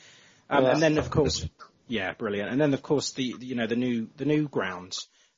[0.50, 0.72] um, Yeah.
[0.72, 1.48] and then of course,
[1.88, 2.50] yeah, brilliant.
[2.52, 4.96] And then of course the you know the new the new ground,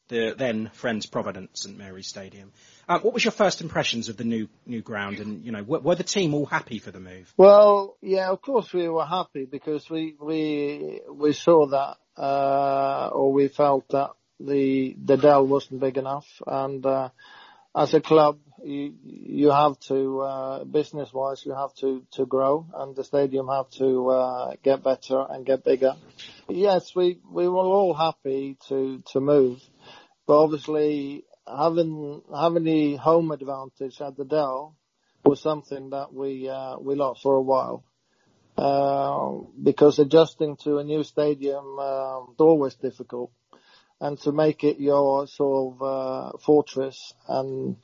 [0.07, 2.51] the then Friends Provident St Mary's Stadium.
[2.89, 5.79] Um, what was your first impressions of the new new ground, and you know were,
[5.79, 7.33] were the team all happy for the move?
[7.37, 13.31] Well, yeah, of course we were happy because we we we saw that uh, or
[13.33, 17.09] we felt that the the Dell wasn't big enough, and uh,
[17.77, 22.65] as a club, you you have to uh, business wise you have to to grow,
[22.73, 25.93] and the stadium have to uh, get better and get bigger.
[26.49, 29.61] Yes, we we were all happy to to move,
[30.25, 34.75] but obviously having having the home advantage at the Dell
[35.23, 37.83] was something that we uh, we lost for a while.
[38.57, 43.31] Uh, because adjusting to a new stadium uh, is always difficult,
[43.99, 47.77] and to make it your sort of uh, fortress and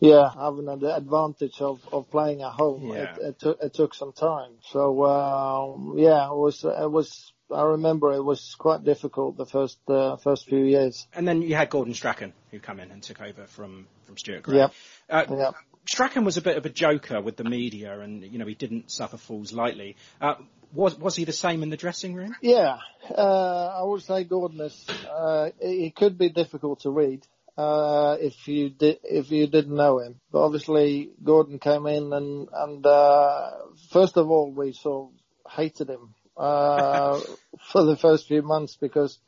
[0.00, 3.16] yeah, having an advantage of, of playing at home, Yeah.
[3.16, 4.52] it, it, took, it took some time.
[4.70, 7.32] So um, yeah, it was it was.
[7.50, 11.08] I remember it was quite difficult the first uh, first few years.
[11.14, 14.42] And then you had Gordon Strachan who come in and took over from from Stuart
[14.42, 14.58] Gray.
[14.58, 14.72] Yep.
[15.08, 15.54] Uh, Yep.
[15.88, 18.90] Strachan was a bit of a joker with the media, and you know he didn't
[18.90, 19.96] suffer fools lightly.
[20.20, 20.34] Uh,
[20.74, 22.36] was was he the same in the dressing room?
[22.42, 22.76] Yeah,
[23.10, 24.86] uh, I would say Gordon is.
[25.10, 29.98] Uh, he could be difficult to read uh, if you did if you didn't know
[30.00, 30.20] him.
[30.30, 33.50] But obviously, Gordon came in and and uh,
[33.90, 37.18] first of all, we sort of hated him uh,
[37.72, 39.18] for the first few months because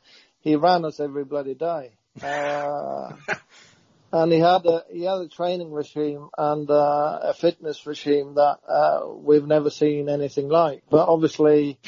[0.41, 1.93] he ran us every bloody day.
[2.21, 3.13] Uh,
[4.13, 8.59] and he had a he had a training regime and uh, a fitness regime that
[8.67, 10.83] uh, we've never seen anything like.
[10.89, 11.79] But obviously,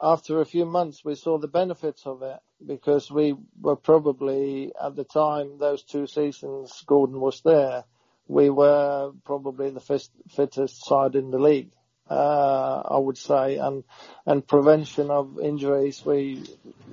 [0.00, 4.96] after a few months, we saw the benefits of it because we were probably at
[4.96, 7.84] the time those two seasons Gordon was there,
[8.26, 11.70] we were probably the fit, fittest side in the league.
[12.08, 13.84] Uh, I would say, and
[14.24, 16.42] and prevention of injuries, we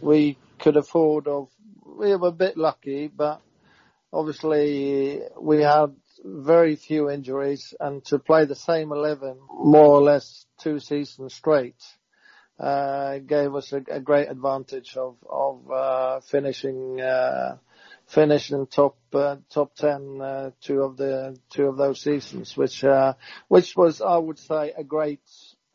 [0.02, 1.50] we could afford of.
[1.86, 3.42] We were a bit lucky, but
[4.16, 10.46] obviously we had very few injuries and to play the same 11 more or less
[10.60, 11.84] two seasons straight
[12.58, 17.58] uh, gave us a, a great advantage of, of uh, finishing uh,
[18.08, 23.14] finishing top uh, top 10 uh, two of the two of those seasons which uh,
[23.50, 25.20] which was I would say a great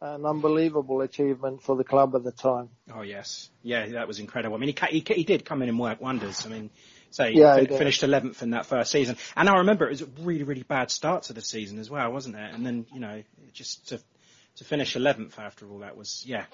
[0.01, 2.71] an unbelievable achievement for the club at the time.
[2.91, 4.57] Oh yes, yeah, that was incredible.
[4.57, 6.47] I mean, he he, he did come in and work wonders.
[6.47, 6.71] I mean,
[7.11, 10.07] say Yeah, fin- finished 11th in that first season, and I remember it was a
[10.23, 12.55] really really bad start to the season as well, wasn't it?
[12.55, 14.01] And then you know just to
[14.57, 16.45] to finish 11th after all that was yeah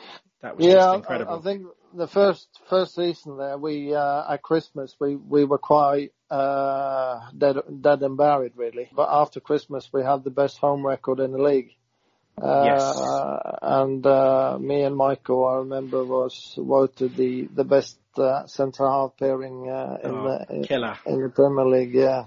[0.43, 1.39] that was yeah, just I- incredible.
[1.39, 6.13] I, think the first first season there, we uh, at Christmas we we were quite
[6.31, 8.89] uh, dead dead and buried really.
[8.95, 11.71] But after Christmas, we had the best home record in the league.
[12.41, 12.99] Uh, Yes.
[13.63, 17.99] and uh, me and Michael, I remember, was voted the the best
[18.47, 20.97] centre half pairing uh, in Oh, the in, killer.
[21.07, 21.95] in the Premier League.
[21.95, 22.25] Yeah,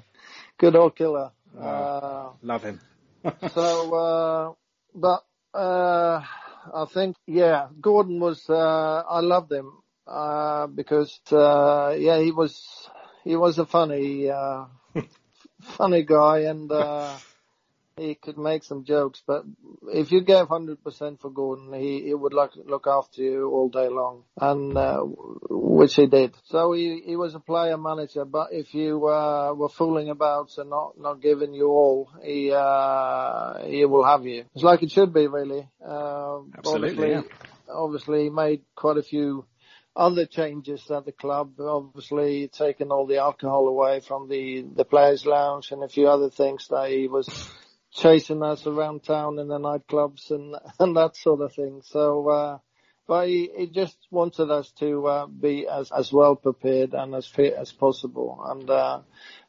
[0.57, 1.31] good old killer.
[1.57, 1.61] Oh.
[1.63, 2.79] Uh, Love him.
[3.53, 4.53] so, uh,
[4.95, 5.23] but
[5.53, 6.21] uh,
[6.73, 8.49] I think, yeah, Gordon was.
[8.49, 9.71] Uh, I loved him
[10.07, 12.63] uh, because, uh, yeah, he was
[13.23, 14.65] he was a funny uh,
[15.61, 17.17] funny guy, and uh,
[17.99, 19.21] he could make some jokes.
[19.25, 19.43] But
[19.87, 23.69] if you gave hundred percent for Gordon, he, he would look look after you all
[23.69, 25.01] day long, and uh,
[25.49, 26.35] which he did.
[26.45, 28.25] So he he was a player manager.
[28.25, 33.65] But if you uh, were fooling about and not not giving you all, he uh,
[33.65, 34.45] he will have you.
[34.55, 35.67] It's like it should be, really.
[35.85, 37.31] Uh, Absolutely, obviously,
[37.69, 39.45] obviously, he made quite a few
[39.95, 45.25] other changes at the club, obviously taking all the alcohol away from the, the players
[45.25, 47.27] lounge and a few other things that he was
[47.99, 51.81] chasing us around town in the nightclubs and, and that sort of thing.
[51.85, 52.57] So, uh,
[53.07, 57.25] but he, he just wanted us to, uh, be as, as well prepared and as
[57.25, 58.39] fit as possible.
[58.45, 59.01] And, uh,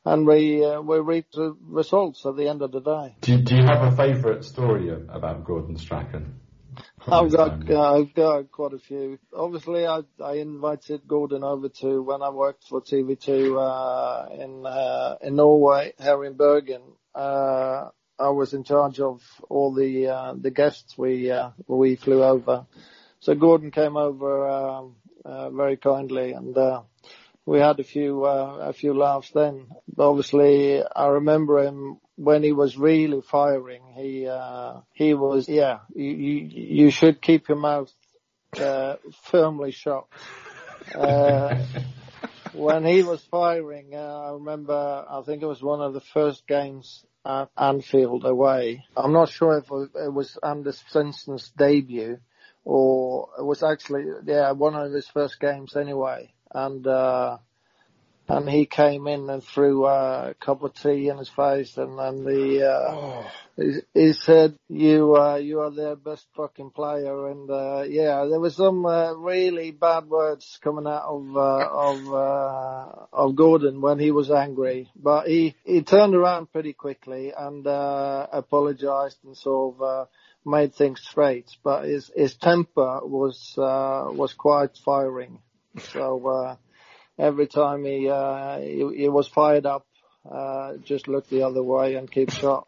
[0.04, 3.16] and we, uh, we reaped the results at the end of the day.
[3.20, 6.40] Do, do you have a favourite story about Gordon Strachan?
[7.06, 9.18] I've got, uh, I've got quite a few.
[9.34, 15.16] Obviously, I, I invited Gordon over to when I worked for TV2 uh, in uh,
[15.20, 16.82] in Norway, here in Bergen.
[17.14, 17.88] Uh,
[18.20, 22.66] I was in charge of all the uh, the guests we uh, we flew over,
[23.20, 26.82] so Gordon came over um, uh, very kindly, and uh,
[27.46, 29.68] we had a few uh, a few laughs then.
[29.94, 33.82] But obviously, I remember him when he was really firing.
[33.96, 35.78] He uh, he was yeah.
[35.94, 37.90] You you, you should keep your mouth
[38.58, 38.96] uh,
[39.30, 40.06] firmly shut.
[40.94, 41.64] Uh,
[42.52, 46.46] when he was firing, uh, I remember, I think it was one of the first
[46.46, 48.84] games at Anfield away.
[48.96, 49.64] I'm not sure if
[49.94, 50.82] it was Anders
[51.56, 52.18] debut
[52.64, 56.32] or it was actually, yeah, one of his first games anyway.
[56.52, 57.38] And, uh,
[58.28, 61.98] and he came in and threw uh, a cup of tea in his face and
[61.98, 63.22] then the, uh, he,
[63.94, 67.28] he said, you, uh, you are their best fucking player.
[67.28, 72.14] And, uh, yeah, there was some, uh, really bad words coming out of, uh, of,
[72.14, 77.66] uh, of Gordon when he was angry, but he, he turned around pretty quickly and,
[77.66, 80.08] uh, apologized and sort of,
[80.44, 85.38] made things straight, but his, his temper was, uh, was quite firing.
[85.92, 86.56] So, uh,
[87.18, 89.86] every time he, uh, he, he was fired up,
[90.30, 92.66] uh, just look the other way and keep shot.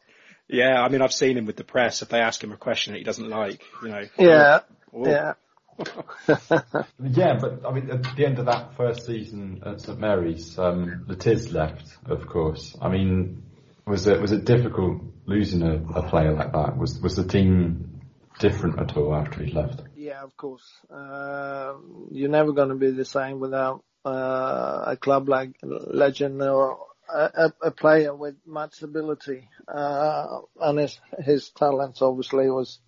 [0.52, 2.02] Yeah, I mean, I've seen him with the press.
[2.02, 4.04] If they ask him a question that he doesn't like, you know.
[4.18, 4.60] Yeah,
[4.92, 5.06] Oh.
[5.08, 5.32] yeah.
[7.02, 11.06] Yeah, but I mean, at the end of that first season at St Mary's, um,
[11.08, 12.76] the left, of course.
[12.80, 13.42] I mean,
[13.86, 16.76] was it was it difficult losing a, a player like that?
[16.76, 18.00] Was was the team
[18.38, 19.82] different at all after he left?
[19.96, 20.70] Yeah, of course.
[20.90, 21.74] Uh,
[22.10, 26.78] you're never going to be the same without uh, a club like legend or
[27.08, 29.48] a, a, player with much ability.
[29.68, 32.78] Uh, and his his talent obviously was.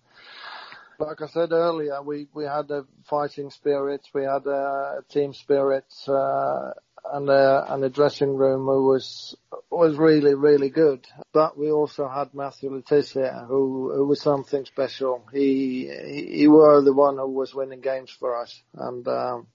[0.97, 5.93] Like I said earlier, we, we had a fighting spirit, we had a team spirit,
[6.07, 6.71] uh,
[7.11, 9.35] and a, and a dressing room who was,
[9.69, 11.05] was really, really good.
[11.33, 15.25] But we also had Matthew Le Tissier, who, who was something special.
[15.33, 18.61] He, he, he were the one who was winning games for us.
[18.73, 19.47] And, um,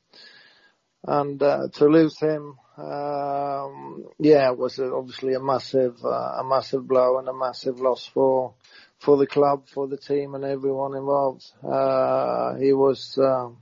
[1.07, 7.19] and, uh, to lose him, um, yeah, was obviously a massive, uh, a massive blow
[7.19, 8.55] and a massive loss for,
[8.99, 11.45] for the club, for the team and everyone involved.
[11.63, 13.59] Uh, he was, um,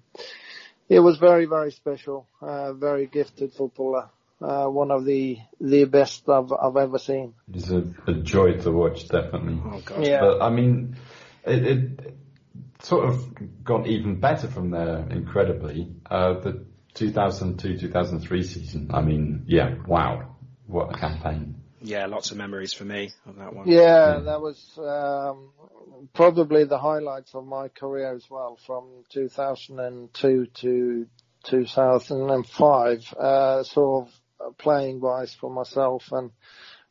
[0.88, 4.08] he was very, very special, uh, very gifted footballer.
[4.40, 7.34] Uh, one of the, the best I've, I've ever seen.
[7.52, 9.60] He's a, a joy to watch, definitely.
[9.64, 10.06] Oh, God.
[10.06, 10.20] Yeah.
[10.20, 10.96] But I mean,
[11.44, 12.14] it, it
[12.80, 15.90] sort of got even better from there, incredibly.
[16.08, 16.64] Uh, the
[16.98, 20.36] 2002-2003 season, I mean, yeah, wow.
[20.66, 21.62] What a campaign.
[21.80, 23.68] Yeah, lots of memories for me of that one.
[23.68, 25.52] Yeah, that was um,
[26.12, 31.06] probably the highlights of my career as well, from 2002 to
[31.44, 33.14] 2005.
[33.14, 36.30] Uh, sort of playing wise for myself, and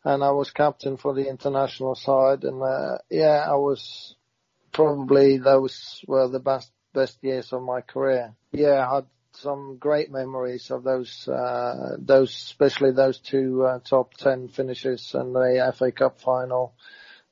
[0.03, 4.15] and I was captain for the international side, and uh, yeah, I was
[4.71, 8.33] probably those were the best best years of my career.
[8.51, 9.05] Yeah, I had
[9.41, 15.35] some great memories of those, uh, those, especially those two uh, top 10 finishes and
[15.35, 16.73] the FA Cup final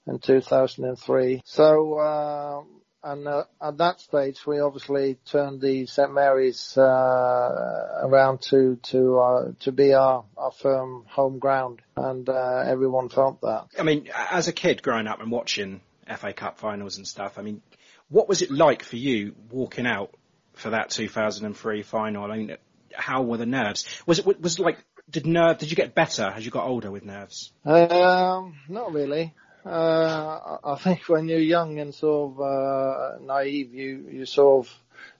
[0.07, 1.41] in 2003.
[1.45, 2.61] So, uh,
[3.05, 9.19] and uh, at that stage, we obviously turned the St Mary's uh, around to to
[9.19, 13.67] uh, to be our, our firm home ground, and uh, everyone felt that.
[13.77, 15.81] I mean, as a kid growing up and watching
[16.17, 17.61] FA Cup finals and stuff, I mean,
[18.09, 20.11] what was it like for you walking out
[20.55, 22.31] for that 2003 final?
[22.31, 22.57] I mean,
[22.93, 23.85] how were the nerves?
[24.05, 24.79] Was it was it like
[25.09, 25.57] did nerve?
[25.57, 27.51] Did you get better as you got older with nerves?
[27.63, 29.33] Um, not really.
[29.65, 34.73] Uh, I think when you're young and sort of uh, naive, you you sort of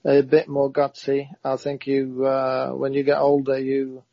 [0.06, 1.30] a bit more gutsy.
[1.44, 4.04] I think you uh, when you get older, you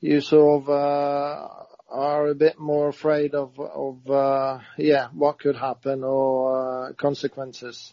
[0.00, 1.48] you sort of uh,
[1.88, 7.92] are a bit more afraid of of uh, yeah what could happen or uh, consequences.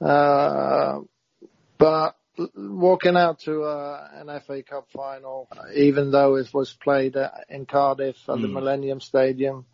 [0.00, 1.00] Uh,
[1.78, 2.16] but
[2.56, 7.16] walking out to uh, an FA Cup final, even though it was played
[7.48, 8.52] in Cardiff at the Mm.
[8.52, 9.66] Millennium Stadium,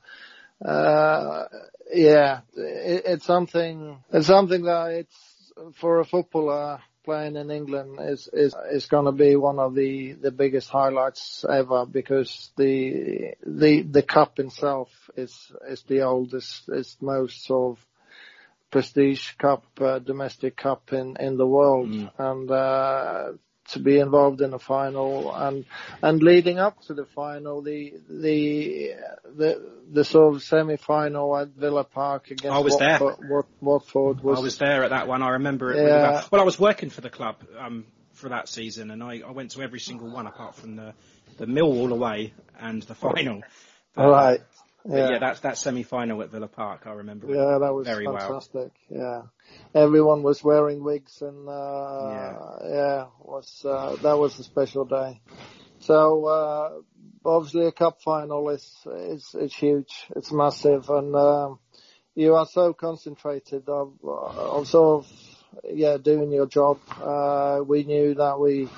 [0.64, 1.44] uh,
[1.92, 3.98] yeah, it, it's something.
[4.12, 9.12] It's something that it's for a footballer playing in England is is is going to
[9.12, 15.52] be one of the the biggest highlights ever because the the the cup itself is
[15.68, 17.86] is the oldest, is most sort of
[18.70, 22.10] prestige cup, uh, domestic cup in in the world, Mm.
[22.18, 23.32] and uh,
[23.72, 25.64] to be involved in a final and
[26.02, 28.94] and leading up to the final, the the
[29.36, 32.98] the the sort of semi final at Villa Park against I was there.
[33.00, 35.22] Watford, Wat- Watford was, I was there at that one.
[35.22, 36.24] I remember it really well.
[36.30, 39.52] Well, I was working for the club um, for that season, and I, I went
[39.52, 40.94] to every single one apart from the
[41.38, 43.42] the Millwall away and the final.
[43.96, 44.40] all right.
[44.84, 45.10] But Yeah.
[45.10, 47.30] yeah, that semi final at Villa Park, I remember.
[47.30, 48.16] it Yeah, that was very well.
[48.16, 48.72] fantastic.
[48.88, 49.22] Yeah,
[49.74, 52.38] everyone was wearing wigs, and uh, Yeah.
[52.64, 55.20] yeah, was uh, that was a special day.
[55.80, 56.80] So uh,
[57.24, 60.06] obviously, a cup final is is it's huge.
[60.16, 61.58] It's massive, and um,
[62.14, 65.12] you are so concentrated of, of sort of
[65.70, 66.78] yeah doing your job.
[67.00, 68.68] Uh, we knew that we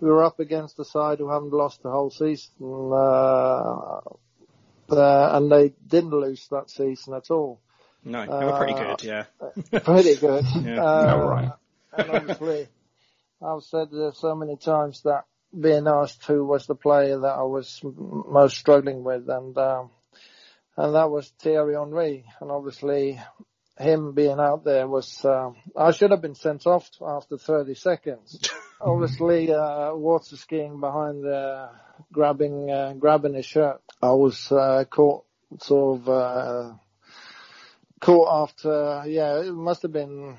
[0.00, 2.50] we were up against the side who haven't lost the whole season.
[2.92, 4.00] Uh,
[4.92, 7.60] uh, and they didn't lose that season at all.
[8.04, 9.04] No, they were pretty Uh, good.
[9.04, 9.24] Yeah.
[9.80, 10.44] Pretty good.
[10.64, 10.82] Yeah.
[10.82, 11.52] Uh, Yeah, right.
[11.92, 12.68] And obviously,
[13.42, 15.24] I've said uh, so many times that
[15.58, 19.90] being asked who was the player that I was most struggling with, and um,
[20.76, 22.24] and that was Thierry Henry.
[22.40, 23.20] And obviously,
[23.78, 28.38] him being out there was uh, I should have been sent off after 30 seconds.
[28.80, 31.68] obviously, uh, water skiing behind the
[32.12, 33.82] grabbing uh, grabbing his shirt.
[34.02, 35.24] I was uh, caught
[35.58, 36.08] sort of.
[36.08, 36.72] Uh,
[38.00, 40.36] caught after, yeah, it must have been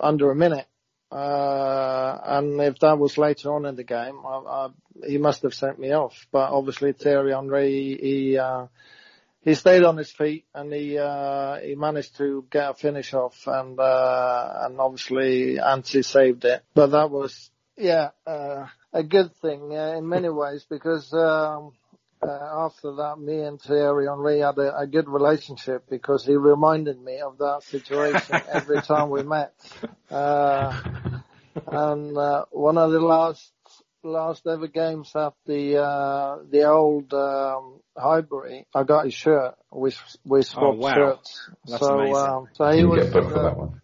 [0.00, 0.66] under a minute.
[1.10, 4.68] Uh, and if that was later on in the game, I, I,
[5.06, 6.26] he must have sent me off.
[6.30, 8.66] But obviously Thierry Henry, he, uh,
[9.42, 13.46] he stayed on his feet and he, uh, he managed to get a finish off
[13.46, 16.62] and, uh, and obviously Antti saved it.
[16.74, 21.72] But that was, yeah, uh, a good thing uh, in many ways because, um,
[22.22, 27.00] uh, after that, me and Thierry Henry had a, a good relationship because he reminded
[27.00, 29.54] me of that situation every time we met.
[30.10, 30.74] Uh,
[31.66, 33.52] and uh, one of the last
[34.02, 39.54] last ever games at the uh, the old um, Highbury, I got his shirt.
[39.72, 39.92] We
[40.24, 40.94] we swapped Oh, wow.
[40.94, 41.48] shirts.
[41.66, 42.24] That's so amazing.
[42.38, 43.80] um, so he You was get booked for uh, that one.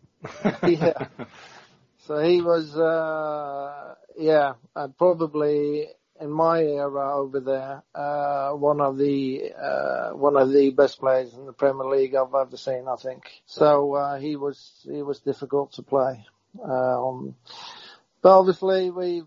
[0.65, 1.07] yeah.
[2.07, 5.89] So he was, uh, yeah, and probably
[6.21, 11.35] in my era over there, uh, one of the, uh, one of the best players
[11.35, 13.43] in the Premier League I've ever seen, I think.
[13.47, 16.25] So, uh, he was, he was difficult to play.
[16.63, 17.35] Um,
[18.23, 19.23] but obviously we,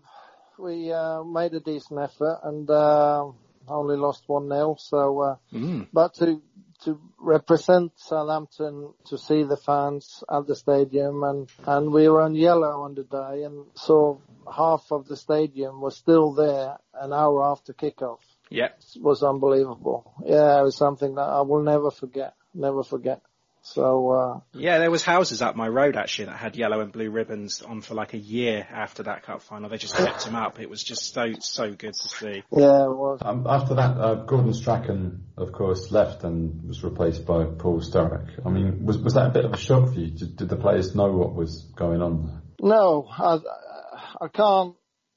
[0.58, 3.26] we, uh, made a decent effort and, uh,
[3.68, 5.88] only lost one 0 So, uh, Mm.
[5.92, 6.40] but to
[6.84, 12.34] to represent Southampton, to see the fans at the stadium, and and we were on
[12.34, 14.22] yellow on the day, and so
[14.52, 18.20] half of the stadium was still there an hour after kickoff.
[18.50, 18.70] Yeah.
[18.78, 20.12] It was unbelievable.
[20.24, 22.34] Yeah, it was something that I will never forget.
[22.54, 23.20] Never forget.
[23.72, 27.10] So uh, Yeah, there was houses up my road actually that had yellow and blue
[27.10, 29.68] ribbons on for like a year after that cup final.
[29.68, 30.58] They just kept them up.
[30.58, 32.42] It was just so so good to see.
[32.50, 33.20] yeah, it was.
[33.22, 38.28] Um, after that, uh, Gordon Strachan, of course, left and was replaced by Paul Sturrock.
[38.44, 40.10] I mean, was was that a bit of a shock for you?
[40.10, 42.42] Did, did the players know what was going on there?
[42.60, 43.38] No, I,
[44.20, 44.74] I can't,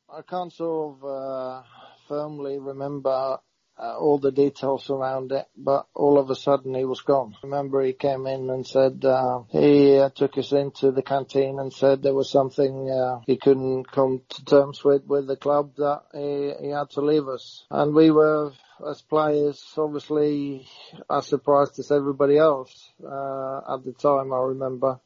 [0.09, 1.63] I can't sort of, uh,
[2.07, 3.39] firmly remember
[3.77, 7.35] uh, all the details around it, but all of a sudden he was gone.
[7.43, 11.73] Remember he came in and said, uh, he uh, took us into the canteen and
[11.73, 16.01] said there was something, uh, he couldn't come to terms with, with the club that
[16.13, 17.65] he, he had to leave us.
[17.71, 18.51] And we were,
[18.87, 20.67] as players, obviously
[21.09, 24.99] as surprised as everybody else, uh, at the time I remember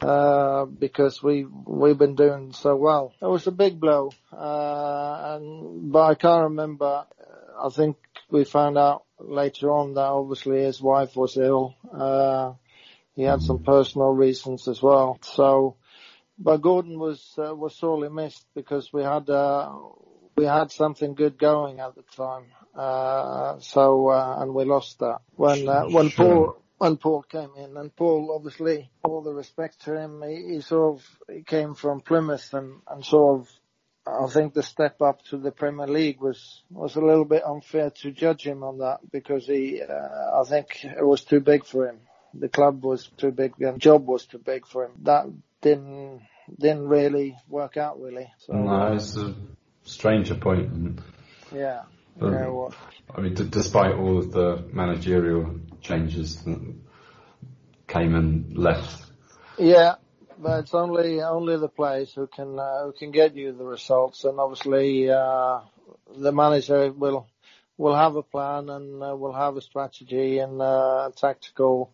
[0.00, 3.14] uh, because we we've been doing so well.
[3.20, 7.06] It was a big blow, uh, and but I can't remember.
[7.58, 7.96] I think
[8.30, 11.74] we found out later on that obviously his wife was ill.
[11.92, 12.54] Uh,
[13.14, 15.18] he had some personal reasons as well.
[15.22, 15.76] So,
[16.38, 19.72] but Gordon was uh, was sorely missed because we had uh,
[20.36, 22.46] we had something good going at the time.
[22.74, 26.26] Uh, so uh, and we lost that when uh, when Sure.
[26.26, 30.60] Paul when Paul came in, and Paul, obviously, all the respect to him, he, he
[30.60, 33.48] sort of he came from Plymouth, and, and sort of,
[34.06, 37.90] I think the step up to the Premier League was was a little bit unfair
[38.02, 41.88] to judge him on that because he, uh, I think it was too big for
[41.88, 42.00] him.
[42.34, 44.92] The club was too big, the job was too big for him.
[45.02, 45.26] That
[45.62, 46.20] didn't
[46.58, 48.30] didn't really work out really.
[48.38, 49.34] So No, uh, it's a
[49.84, 51.00] strange appointment.
[51.50, 51.84] yeah,
[52.20, 52.74] Um, yeah, well,
[53.14, 56.60] I mean, d- despite all of the managerial changes that
[57.88, 59.02] came and left.
[59.58, 59.94] Yeah,
[60.38, 64.24] but it's only only the players who can uh, who can get you the results,
[64.24, 65.60] and obviously uh,
[66.16, 67.26] the manager will
[67.76, 71.92] will have a plan and uh, will have a strategy and uh, tactical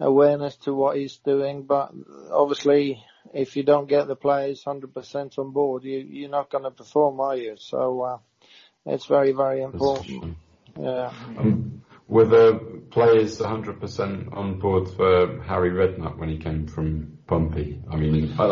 [0.00, 1.62] awareness to what he's doing.
[1.62, 1.92] But
[2.30, 3.02] obviously,
[3.34, 7.20] if you don't get the players 100% on board, you you're not going to perform,
[7.20, 7.56] are you?
[7.58, 8.18] So uh,
[8.86, 10.36] it's very very important.
[10.78, 11.12] Yeah.
[11.36, 17.80] Um, were the players 100% on board for Harry Redknapp when he came from Pompey?
[17.90, 18.44] I mean, I,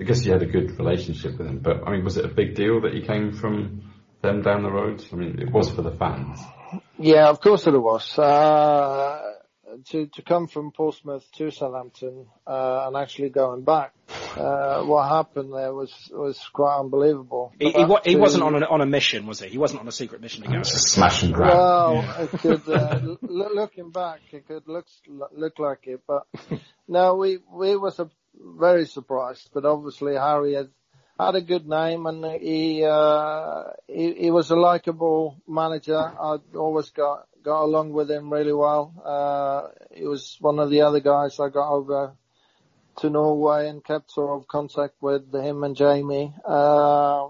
[0.00, 2.28] I guess you had a good relationship with him, but I mean, was it a
[2.28, 3.92] big deal that he came from
[4.22, 5.04] them down the road?
[5.12, 6.40] I mean, it was for the fans.
[6.98, 8.18] Yeah, of course it was.
[8.18, 9.20] Uh,
[9.90, 13.92] to to come from Portsmouth to Southampton uh, and actually going back,
[14.36, 17.52] uh, what happened there was was quite unbelievable.
[17.58, 19.48] He, he, wa- he To- wasn't on a, on a mission, was he?
[19.48, 20.62] He wasn't on a secret mission to go.
[20.62, 21.50] Smash and grab.
[21.56, 26.26] Well, it could, uh, l- looking back, it could look look like it, but
[26.88, 29.50] no, we we was a, very surprised.
[29.52, 30.70] But obviously, Harry had
[31.18, 35.98] had a good name, and he uh, he, he was a likable manager.
[35.98, 38.92] I always got got along with him really well.
[39.04, 42.12] Uh, he was one of the other guys I got over
[42.98, 46.34] to Norway and kept sort of contact with him and Jamie.
[46.44, 47.28] Uh,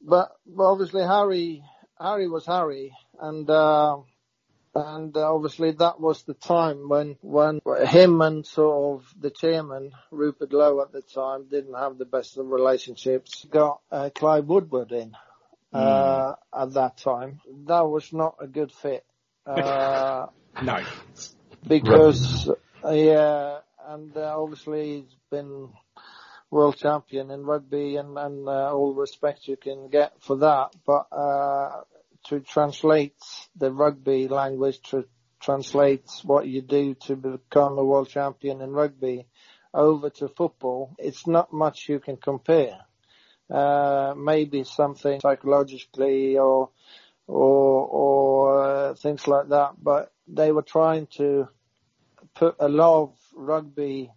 [0.00, 1.62] but, but obviously Harry,
[2.00, 3.98] Harry was Harry and, uh,
[4.74, 10.52] and obviously that was the time when, when him and sort of the chairman, Rupert
[10.52, 13.44] Lowe at the time, didn't have the best of relationships.
[13.50, 15.16] Got uh, Clive Woodward in,
[15.72, 17.40] uh, at that time.
[17.66, 19.04] That was not a good fit.
[19.46, 20.26] Uh,
[20.62, 20.82] No.
[21.66, 22.50] because
[22.84, 25.70] yeah, and uh, obviously he's been
[26.50, 30.70] world champion in rugby, and, and uh, all respect you can get for that.
[30.86, 31.82] But uh,
[32.26, 33.16] to translate
[33.56, 35.04] the rugby language, to
[35.40, 39.26] translate what you do to become a world champion in rugby
[39.72, 42.78] over to football, it's not much you can compare.
[43.50, 46.68] Uh, maybe something psychologically or
[47.26, 51.48] or or uh, things like that, but they were trying to
[52.34, 54.10] put a lot of rugby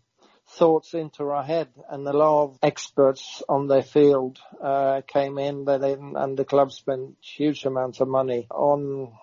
[0.47, 5.63] thoughts into our head and a lot of experts on their field uh, came in
[5.63, 9.13] they, they, and the club spent huge amounts of money on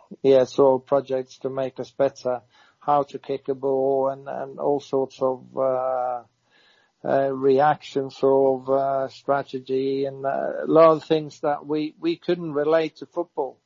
[0.46, 2.40] sort projects to make us better
[2.78, 6.22] how to kick a ball and, and all sorts of uh,
[7.04, 12.16] uh, reaction sort of uh, strategy and uh, a lot of things that we, we
[12.16, 13.60] couldn't relate to football.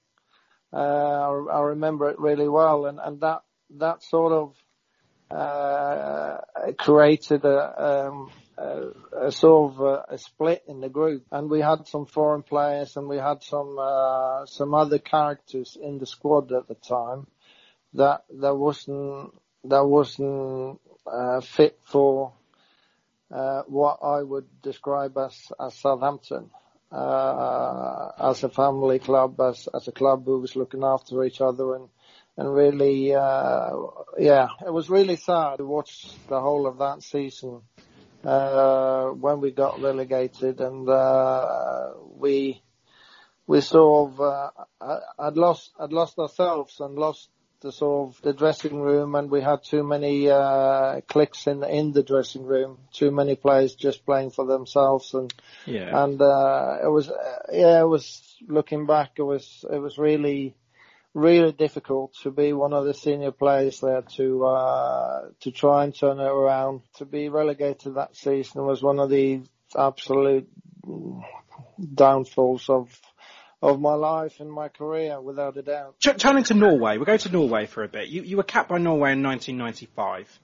[0.73, 3.43] Uh, I, I remember it really well and, and that,
[3.79, 4.57] that sort of
[5.33, 6.41] uh,
[6.79, 11.61] created a, um, a, a sort of a, a split in the group, and we
[11.61, 16.53] had some foreign players and we had some uh, some other characters in the squad
[16.53, 17.27] at the time
[17.95, 19.33] that that wasn't
[19.65, 22.33] that wasn't uh, fit for
[23.31, 26.51] uh, what I would describe as as Southampton.
[26.91, 31.75] Uh, as a family club, as as a club who was looking after each other
[31.75, 31.89] and
[32.37, 33.71] and really, uh,
[34.19, 37.63] yeah, it was really sad to watch the whole of that season
[38.25, 42.63] uh, when we got relegated, and uh, we
[43.47, 47.29] we sort of uh, had lost had lost ourselves and lost
[47.61, 51.93] the sort of the dressing room, and we had too many uh, clicks in in
[51.93, 55.33] the dressing room, too many players just playing for themselves, and
[55.67, 56.05] Yeah.
[56.05, 60.55] and uh, it was uh, yeah, it was looking back, it was it was really
[61.15, 65.95] really difficult to be one of the senior players there to uh, to try and
[65.95, 66.83] turn it around.
[66.97, 69.43] To be relegated that season was one of the
[69.77, 70.49] absolute
[71.95, 73.01] downfalls of
[73.63, 75.95] of my life and my career, without a doubt.
[76.01, 78.09] Ch- turning to Norway, we'll go to Norway for a bit.
[78.09, 80.41] You, you were capped by Norway in 1995.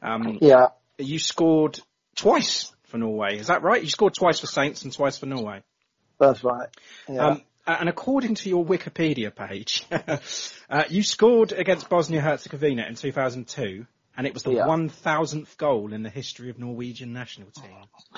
[0.00, 1.78] Um, Yeah, you scored
[2.14, 3.82] twice for Norway, is that right?
[3.82, 5.62] You scored twice for Saints and twice for Norway.
[6.18, 6.68] that's right.
[7.08, 7.26] Yeah.
[7.26, 9.84] Um, a- and according to your Wikipedia page,
[10.70, 13.86] uh, you scored against Bosnia-Herzegovina in 2002,
[14.16, 14.66] and it was the Yeah.
[14.66, 17.76] 1,000th goal in the history of Norwegian national team.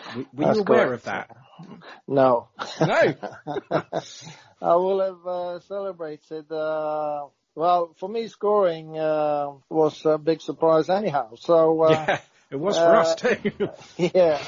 [0.08, 0.92] W- Were you aware correct.
[0.92, 1.36] of that?
[2.06, 2.48] no.
[2.80, 3.14] No.
[4.62, 6.50] I will have uh, celebrated.
[6.50, 11.34] Uh, well, for me, scoring uh, was a big surprise anyhow.
[11.36, 12.20] So uh, yeah,
[12.50, 13.70] it was for uh, us too.
[14.14, 14.42] yeah,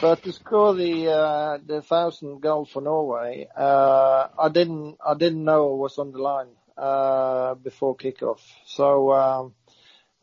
[0.00, 5.44] but to score the uh, the thousand goal for Norway, uh, I didn't I didn't
[5.44, 8.40] know it was on the line uh, before kickoff.
[8.66, 9.54] So um,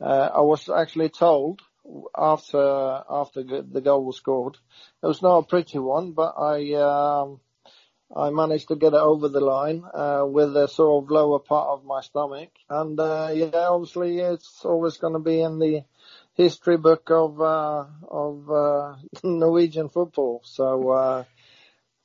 [0.01, 1.61] uh, I was actually told
[2.17, 4.57] after after the goal was scored.
[5.03, 6.73] It was not a pretty one, but I.
[6.73, 7.39] Um,
[8.15, 11.67] I managed to get it over the line uh, with the sort of lower part
[11.67, 15.83] of my stomach, and uh, yeah, obviously it's always going to be in the
[16.39, 20.41] history book of uh, of uh, Norwegian football.
[20.45, 21.23] So, uh,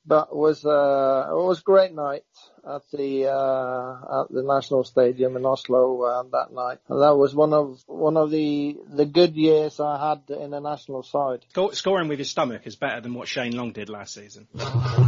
[0.04, 2.24] but was uh, it was a great night
[2.68, 6.78] at the uh, at the national stadium in Oslo uh, that night.
[6.88, 10.60] And that was one of one of the the good years I had in the
[10.60, 11.44] national side.
[11.50, 14.48] Sco- Scoring with your stomach is better than what Shane Long did last season.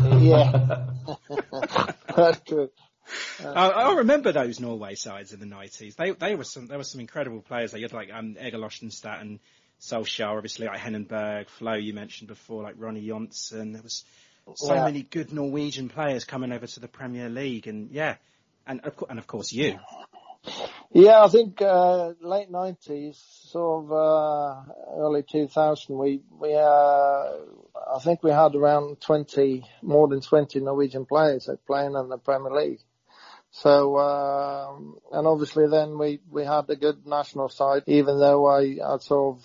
[0.06, 0.86] Yeah,
[2.16, 2.70] that's true.
[3.44, 5.94] I, I remember those Norway sides in the nineties.
[5.96, 7.72] They they were some there were some incredible players.
[7.72, 9.40] They had like um, Egil Ostenstad and
[9.80, 13.72] Solskjaer, obviously like Henning Berg, Flo you mentioned before, like Ronnie Johnsen.
[13.72, 14.04] There was
[14.54, 14.84] so Yeah.
[14.84, 18.16] many good Norwegian players coming over to the Premier League, and yeah,
[18.66, 19.78] and of, and of course you.
[20.92, 23.18] Yeah, I think uh, late nineties,
[23.50, 25.98] sort of uh, early two thousand.
[25.98, 31.94] We we uh, I think we had around twenty, more than twenty Norwegian players playing
[31.96, 32.80] in the Premier League.
[33.62, 37.84] So um, and obviously then we we had a good national side.
[37.86, 39.44] Even though I I sort of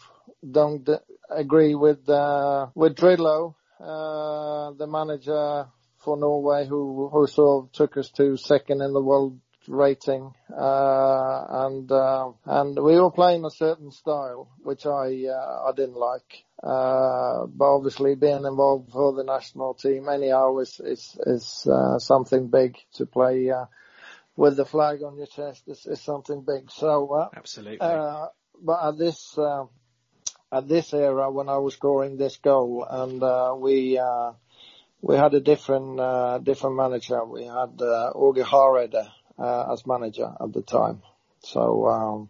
[0.59, 0.95] don't d-
[1.29, 5.67] agree with uh, with Drillo, uh, the manager
[5.99, 9.39] for Norway, who who sort of took us to second in the world
[9.69, 15.71] rating, uh, and uh, and we were playing a certain style which I uh, I
[15.73, 16.43] didn't like.
[16.61, 22.49] Uh, but obviously being involved for the national team anyhow is is is uh, something
[22.49, 23.65] big to play uh,
[24.35, 26.71] with the flag on your chest is, is something big.
[26.71, 27.79] So uh, Absolutely.
[27.79, 28.27] uh,
[28.61, 29.65] but at this uh,
[30.51, 34.33] at this era when I was scoring this goal and uh, we uh,
[35.01, 37.23] we had a different uh, different manager.
[37.25, 41.01] We had uh, Åge Hareide uh, as manager at the time.
[41.39, 42.29] So um,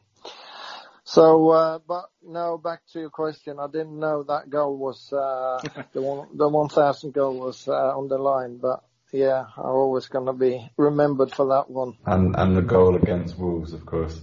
[1.03, 3.57] so uh, but no, back to your question.
[3.59, 5.61] I didn't know that goal was uh,
[5.93, 8.83] the one the one thousand goal was uh, on the line, but.
[9.11, 11.97] Yeah, I'm always going to be remembered for that one.
[12.05, 14.19] And and the goal against Wolves, of course.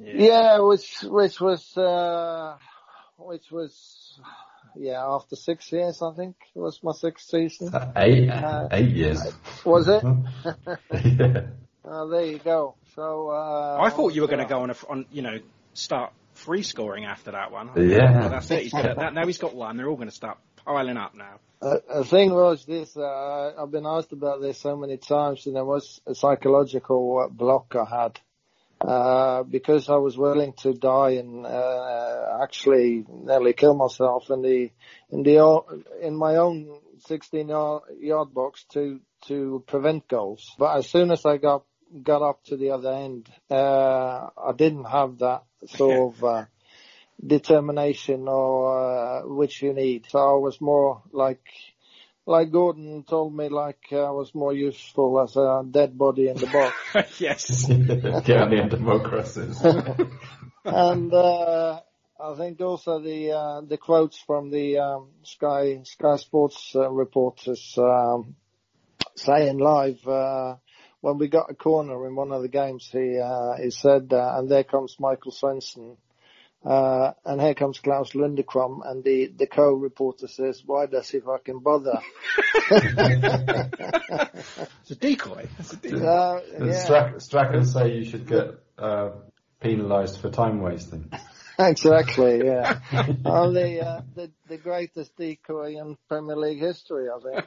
[0.00, 2.56] Yeah, which which was uh,
[3.16, 4.20] which was
[4.76, 7.72] yeah after six years I think it was my sixth season.
[7.96, 9.20] Eight, Uh, eight years.
[9.64, 10.04] Was it?
[11.04, 11.40] yeah.
[11.84, 12.76] Oh, there you go.
[12.94, 15.38] So uh, I thought you were going to go on a, on you know
[15.74, 17.70] start free scoring after that one.
[17.76, 18.20] Yeah.
[18.20, 18.62] Well, that's it.
[18.62, 19.76] He's got that, now he's got one.
[19.76, 20.38] They're all going to start
[20.68, 21.40] piling up now.
[21.62, 25.56] Uh, the thing was this, uh, I've been asked about this so many times and
[25.56, 28.20] there was a psychological uh, block I had.
[28.80, 34.70] Uh, because I was willing to die and, uh, actually nearly kill myself in the,
[35.10, 35.62] in the,
[36.00, 40.54] in my own 16 yard, box to, to prevent goals.
[40.60, 41.64] But as soon as I got,
[42.04, 46.44] got up to the other end, uh, I didn't have that sort of, uh,
[47.24, 50.06] determination or uh, which you need.
[50.08, 51.44] So I was more like
[52.26, 56.36] like Gordon told me like uh, I was more useful as a dead body in
[56.36, 57.20] the box.
[57.20, 57.66] yes.
[57.66, 59.00] Get on the end of more
[60.64, 61.80] and uh,
[62.20, 67.74] I think also the uh, the quotes from the um, Sky Sky Sports uh, reporters
[67.78, 68.36] um,
[69.16, 70.56] saying live uh,
[71.00, 74.34] when we got a corner in one of the games, he uh, he said, uh,
[74.36, 75.96] "And there comes Michael Svensson."
[76.64, 81.60] Uh, and here comes Claus Lundekvam, and the, the co-reporter says, why does he fucking
[81.60, 82.00] bother?
[84.82, 85.46] It's a decoy.
[85.58, 86.04] It's a decoy.
[86.06, 89.10] Uh, And yeah, Strack, Strachan say you should get uh,
[89.60, 91.10] penalised for time wasting.
[91.58, 92.80] exactly, yeah.
[93.24, 97.44] oh, the, uh, the, the greatest decoy in Premier League history, I think.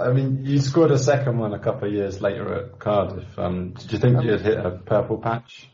[0.00, 3.38] I mean, you scored a second one a couple of years later at Cardiff.
[3.38, 5.68] Um, did you think you'd hit a purple patch?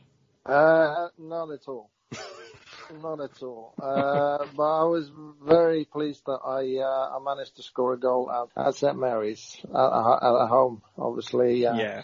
[0.44, 1.90] Uh, not at all.
[3.02, 3.74] not at all.
[3.80, 5.10] Uh, but I was
[5.44, 9.56] very pleased that I, uh, I managed to score a goal at, at St Mary's
[9.64, 11.66] at, at, at home, obviously.
[11.66, 12.02] Uh, Yeah.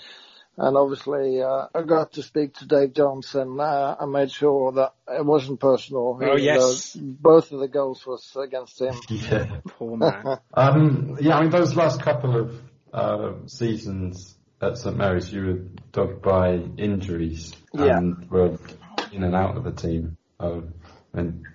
[0.58, 3.34] And obviously, uh, I got to speak to Dave Jones.
[3.34, 6.18] Uh, I made sure that it wasn't personal.
[6.22, 6.94] Oh, yes.
[6.94, 8.94] though Both of the goals was against him.
[9.10, 9.60] Yeah.
[9.66, 10.38] Poor man.
[10.54, 14.35] Um, yeah, I mean, those last couple of uh, seasons
[14.66, 15.60] at St Mary's, you were
[15.92, 17.98] dogged by injuries Yeah.
[17.98, 18.58] and were
[19.12, 20.16] in and out of the team.
[20.38, 20.74] Um,
[21.12, 21.46] and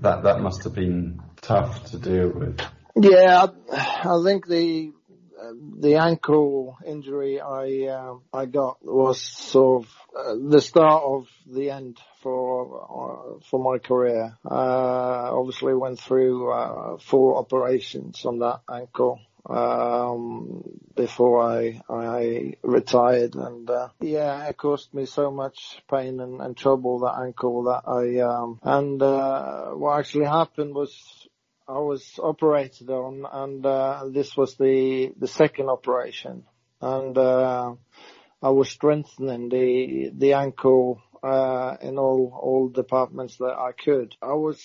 [0.00, 2.60] that that must have been tough to deal with.
[2.96, 4.92] Yeah, I, I think the
[5.40, 11.28] uh, the ankle injury I uh, I got was sort of uh, the start of
[11.46, 14.36] the end for uh, for my career.
[14.44, 20.62] Uh, obviously went through uh, four operations on that ankle um
[20.94, 26.56] before I I retired and uh, yeah it caused me so much pain and, and
[26.56, 30.92] trouble that ankle that I um and uh what actually happened was
[31.70, 36.44] I was operated on and uh this was the the second operation.
[36.80, 37.74] And uh
[38.42, 44.16] I was strengthening the the ankle uh in all all departments that I could.
[44.20, 44.60] I was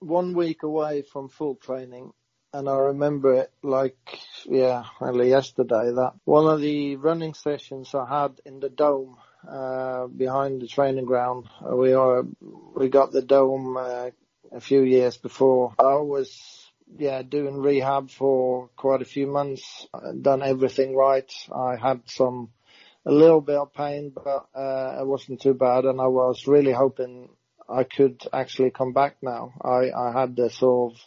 [0.00, 2.12] one week away from full training
[2.52, 8.06] and I remember it like, yeah, only yesterday that one of the running sessions I
[8.06, 9.16] had in the dome,
[9.48, 12.24] uh, behind the training ground, uh, we are,
[12.74, 14.10] we got the dome, uh,
[14.52, 15.74] a few years before.
[15.78, 21.32] I was, yeah, doing rehab for quite a few months, uh, done everything right.
[21.54, 22.50] I had some,
[23.06, 26.72] a little bit of pain, but, uh, it wasn't too bad and I was really
[26.72, 27.28] hoping
[27.68, 29.52] I could actually come back now.
[29.62, 31.00] I, I had the sort of,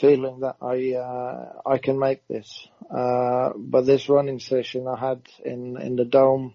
[0.00, 2.68] feeling that I uh, I can make this.
[2.90, 6.54] Uh, but this running session I had in, in the dome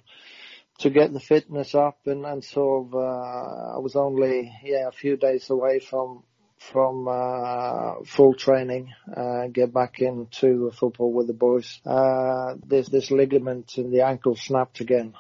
[0.80, 4.92] to get the fitness up and, and sort of, uh, I was only, yeah, a
[4.92, 6.24] few days away from,
[6.58, 11.80] from, uh, full training, uh, get back into football with the boys.
[11.86, 15.14] Uh, this, this ligament in the ankle snapped again.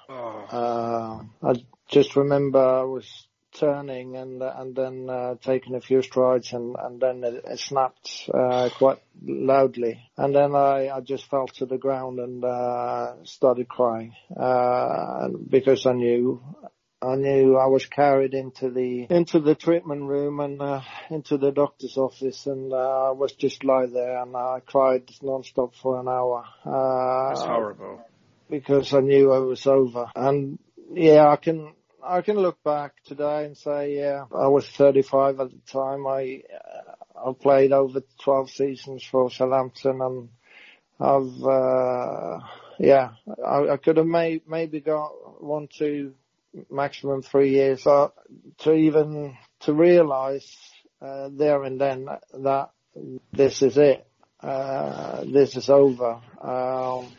[0.51, 1.53] Uh, I
[1.89, 7.01] just remember I was turning and and then uh, taking a few strides and and
[7.01, 11.77] then it, it snapped uh, quite loudly and then I I just fell to the
[11.77, 16.41] ground and uh, started crying uh, because I knew
[17.03, 21.51] I knew I was carried into the into the treatment room and uh, into the
[21.51, 26.07] doctor's office, and uh, I was just lie there and I cried non-stop for an
[26.07, 26.45] hour.
[26.63, 28.05] Uh, That's horrible.
[28.51, 30.11] because I knew it was over.
[30.15, 30.59] And
[30.93, 31.73] yeah, I can
[32.03, 36.07] I can look back today and say, yeah, I was 35 at the time.
[36.07, 40.29] I uh, I played over 12 seasons for Southampton, and
[40.99, 42.39] I've uh,
[42.79, 43.11] yeah,
[43.45, 46.13] I, I could have may, maybe got one, two,
[46.69, 47.83] maximum three years.
[47.83, 48.13] So
[48.59, 50.57] to even to realise
[51.01, 52.71] uh, there and then that
[53.31, 54.05] this is it,
[54.41, 56.21] uh, this is over.
[56.41, 57.11] Um,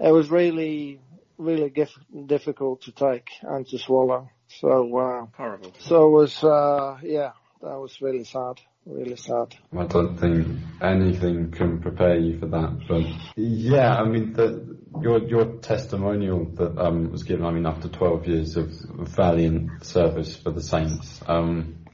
[0.00, 1.00] it was really
[1.38, 4.28] really gif- difficult to take and to swallow.
[4.48, 5.72] So, uh, Horrible.
[5.78, 7.32] so it was, uh, yeah,
[7.62, 9.54] that was really sad, really sad.
[9.76, 10.46] I don't think
[10.80, 12.78] anything can prepare you for that.
[12.88, 13.04] But
[13.36, 17.44] yeah, I mean, the, your your testimonial that um, was given.
[17.44, 21.84] I mean, after 12 years of valiant service for the Saints, um,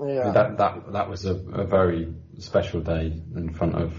[0.00, 0.32] Yeah.
[0.32, 3.92] that that that was a, a very special day in front of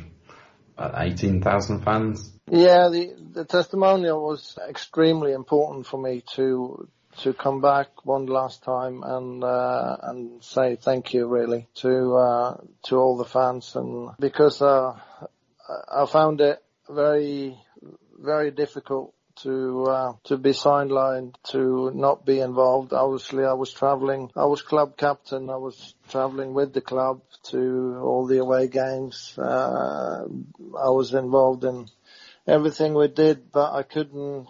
[0.80, 2.34] 18,000 fans.
[2.49, 8.63] Yeah, the, the testimonial was extremely important for me to to come back one last
[8.63, 14.11] time and uh, and say thank you really to uh, to all the fans and
[14.19, 14.93] because uh,
[15.91, 17.57] I found it very
[18.17, 19.13] very difficult
[19.43, 22.93] to uh, to be sidelined, to not be involved.
[22.93, 24.31] Obviously, I was traveling.
[24.35, 25.49] I was club captain.
[25.49, 27.21] I was traveling with the club
[27.51, 29.37] to all the away games.
[29.37, 31.87] Uh, I was involved in
[32.47, 34.47] everything we did, but I couldn't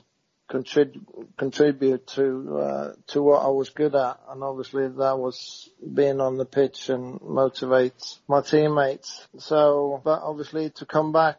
[0.49, 1.05] contrib-
[1.37, 6.37] contribute to uh, to what I was good at, and obviously that was being on
[6.37, 7.93] the pitch and motivate
[8.27, 9.27] my teammates.
[9.37, 11.37] So, but obviously to come back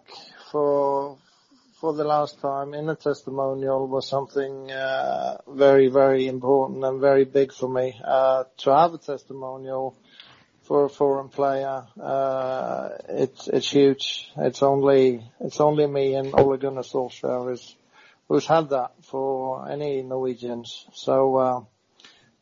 [0.51, 1.18] for
[1.81, 7.24] for the last time in a testimonial was something uh, very very important and very
[7.24, 7.99] big for me.
[8.05, 9.97] Uh, to have a testimonial
[10.62, 14.31] for a foreign player, uh, it's it's huge.
[14.37, 17.74] It's only it's only me and Ole Gunnar Solskjaer is
[18.28, 20.87] who's had that for any Norwegians.
[20.93, 21.61] So uh,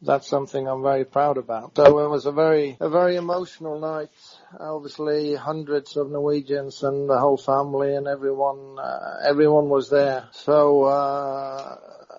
[0.02, 1.76] that's something I'm very proud about.
[1.76, 4.10] So it was a very a very emotional night.
[4.58, 10.28] Obviously, hundreds of Norwegians and the whole family and everyone uh, everyone was there.
[10.32, 10.84] So.
[10.84, 11.76] Uh,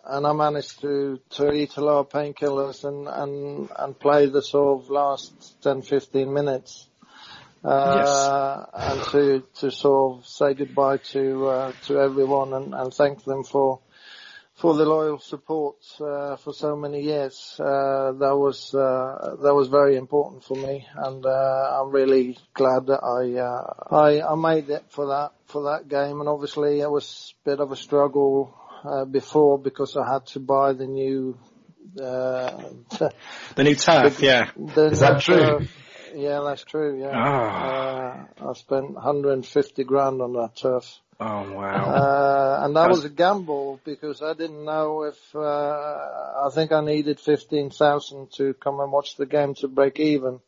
[0.10, 4.42] and I managed to, to eat a lot of painkillers and, and, and play the
[4.42, 6.88] sort of last 10, 15 minutes.
[7.64, 13.24] Uh, and to, to sort of say goodbye to, uh, to everyone and, and thank
[13.24, 13.82] them for,
[14.60, 17.56] for the loyal support, uh, for so many years.
[17.60, 22.88] Uh, that was, uh, that was very important for me and, uh, I'm really glad
[22.88, 26.92] that I, uh, I, I made it for that, for that game and obviously it
[26.92, 28.54] was a bit of a struggle,
[28.84, 31.38] uh, before because I had to buy the new,
[32.02, 32.62] uh,
[33.56, 34.52] The new turf, yeah.
[34.58, 35.36] the Is that true?
[35.36, 35.76] turf.
[36.16, 37.00] Yeah, that's true.
[37.00, 38.28] Yeah, Ah.
[38.42, 40.86] uh, I spent 150 grand on that turf,
[41.22, 41.86] Oh wow.
[41.86, 46.72] uh, and that That's- was a gamble because I didn't know if uh, I think
[46.72, 50.40] I needed 15,000 to come and watch the game to break even.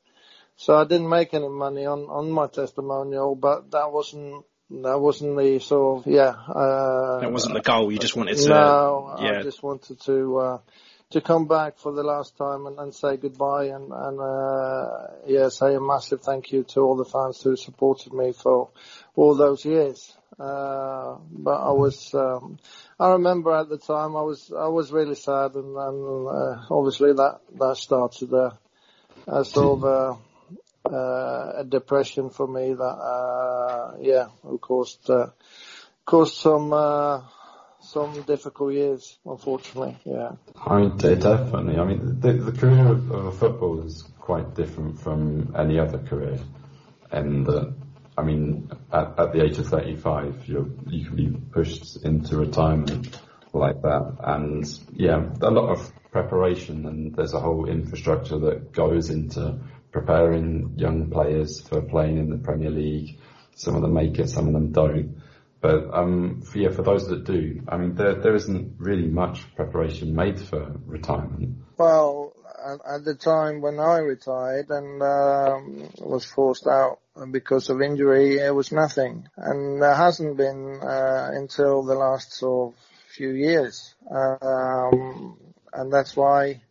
[0.55, 5.37] So I didn't make any money on on my testimonial, but that wasn't that wasn't
[5.37, 6.29] the sort of yeah.
[6.29, 7.91] Uh, that wasn't the goal.
[7.91, 8.47] You just wanted to.
[8.49, 9.39] no, yeah.
[9.39, 10.57] I just wanted to uh,
[11.11, 15.49] to come back for the last time and, and say goodbye and and uh, yeah,
[15.49, 18.69] say a massive thank you to all the fans who supported me for
[19.15, 20.13] all those years.
[20.39, 22.57] Uh, but I was, um,
[22.99, 27.13] I remember at the time I was I was really sad and, and uh, obviously
[27.13, 28.57] that that started a,
[29.27, 34.97] a sort of a, uh, a depression for me that uh, yeah, of course.
[35.07, 35.27] Uh,
[36.05, 37.21] caused some uh,
[37.91, 39.97] some difficult years, unfortunately.
[40.05, 40.31] Yeah.
[40.65, 41.77] I mean, de- definitely.
[41.77, 45.97] I mean, the, the career of, of a footballer is quite different from any other
[45.99, 46.39] career,
[47.11, 47.65] and uh,
[48.17, 53.19] I mean, at, at the age of 35, you you can be pushed into retirement
[53.53, 59.09] like that, and yeah, a lot of preparation, and there's a whole infrastructure that goes
[59.09, 59.59] into
[59.91, 63.19] preparing young players for playing in the Premier League.
[63.55, 65.20] Some of them make it, some of them don't.
[65.61, 69.43] But um, for, yeah, for those that do, I mean, there there isn't really much
[69.55, 71.57] preparation made for retirement.
[71.77, 72.33] Well,
[72.65, 76.99] at, at the time when I retired and um, was forced out
[77.29, 82.73] because of injury, it was nothing, and there hasn't been uh, until the last sort
[82.73, 82.79] of
[83.15, 85.37] few years, um,
[85.73, 86.61] and that's why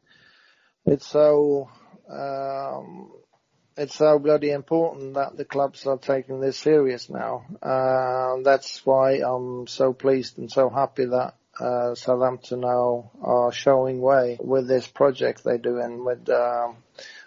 [0.86, 1.68] it's so
[2.10, 3.12] um,
[3.76, 7.44] it's so bloody important that the clubs are taking this serious now.
[7.62, 14.00] Uh, that's why I'm so pleased and so happy that uh, Southampton now are showing
[14.00, 16.76] way with this project they're doing with um,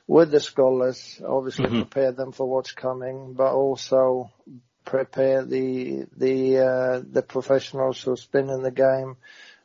[0.07, 1.21] with the scholars.
[1.25, 1.89] Obviously, Mhm.
[1.89, 4.29] prepare them for what's coming, but also
[4.85, 9.17] prepare the the uh, the professionals who've been in the game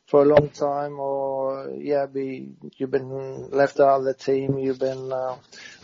[0.08, 4.78] for a long time, or yeah, be you've been left out of the team, you've
[4.78, 5.36] been uh,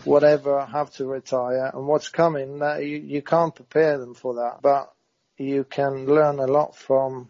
[0.05, 4.63] whatever, have to retire, and what's coming, that you you can't prepare them for that,
[4.63, 4.91] but
[5.37, 7.29] you can learn a lot from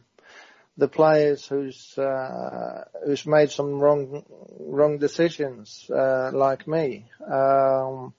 [0.76, 4.24] the players who's uh, who's made some wrong
[4.60, 7.06] wrong decisions, uh, like me.
[7.28, 8.14] Um,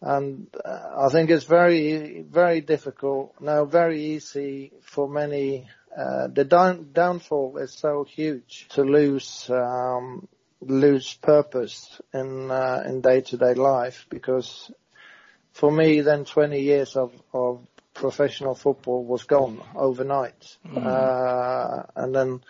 [0.00, 5.68] and uh, I think it's very very difficult now, very easy for many.
[5.96, 10.26] Uh, the down, downfall is so huge to lose um,
[10.60, 14.70] lose purpose in uh, in day to day life because
[15.52, 20.56] for me then 20 years of of professional football was gone overnight.
[20.74, 22.42] Uh, and then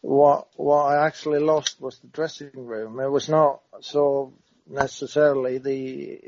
[0.00, 3.00] what, what I actually lost was the dressing room.
[3.00, 4.34] It was not so
[4.68, 6.20] necessarily the,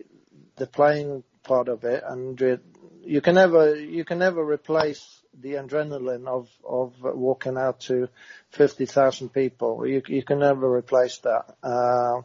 [0.57, 2.63] the playing part of it and it,
[3.03, 8.09] you can never, you can never replace the adrenaline of, of walking out to
[8.51, 9.87] 50,000 people.
[9.87, 11.57] You, you can never replace that.
[11.63, 12.23] Uh,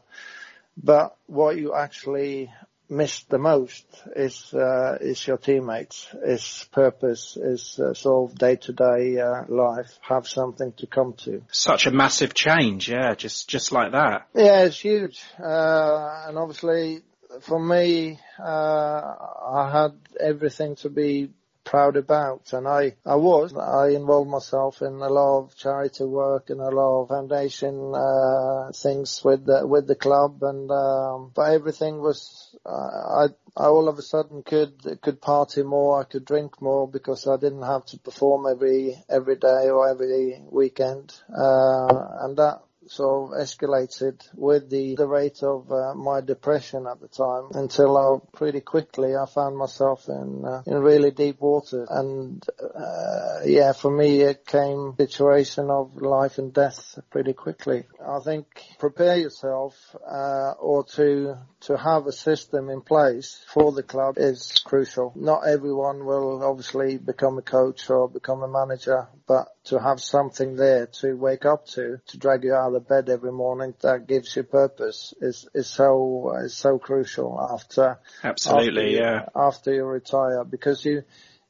[0.78, 2.52] but what you actually
[2.88, 3.86] miss the most
[4.16, 9.98] is uh, is your teammates, is purpose, is uh, sort of day to day life,
[10.02, 11.42] have something to come to.
[11.52, 14.28] Such a massive change, yeah, just just like that.
[14.36, 17.02] Yeah, it's huge, uh, and obviously
[17.42, 21.32] for me, uh, I had everything to be
[21.66, 22.54] proud about.
[22.54, 26.70] And I, I was, I involved myself in a lot of charity work and a
[26.70, 30.42] lot of foundation, uh, things with the, with the club.
[30.44, 33.26] And, um, but everything was, uh, I,
[33.58, 37.38] I all of a sudden could, could party more, I could drink more because I
[37.38, 43.40] didn't have to perform every, every day or every weekend, uh, and that, sort of
[43.40, 48.62] escalated with the, the rate of uh, my depression at the time until I pretty
[48.62, 51.86] quickly I found myself in uh, in really deep water.
[51.90, 57.86] And uh, yeah for me it came situation of life and death pretty quickly.
[58.06, 58.46] I think
[58.80, 59.76] prepare yourself
[60.08, 65.14] uh, or to to have a system in place for the club is crucial.
[65.16, 70.56] Not everyone will obviously become a coach or become a manager but to have something
[70.56, 74.36] there to wake up to, to drag you out of bed every morning that gives
[74.36, 79.26] you purpose is, is so, is so crucial after, Absolutely, after you, yeah.
[79.36, 81.04] after you retire because you,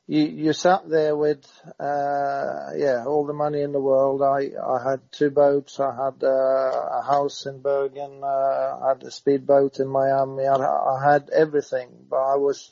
[0.08, 1.46] you, you sat there with,
[1.80, 4.22] uh, yeah, all the money in the world.
[4.22, 5.80] I, I had two boats.
[5.80, 8.22] I had, uh, a house in Bergen.
[8.24, 8.28] Uh,
[8.84, 10.46] I had a speedboat in Miami.
[10.46, 12.72] I, I had everything, but I was,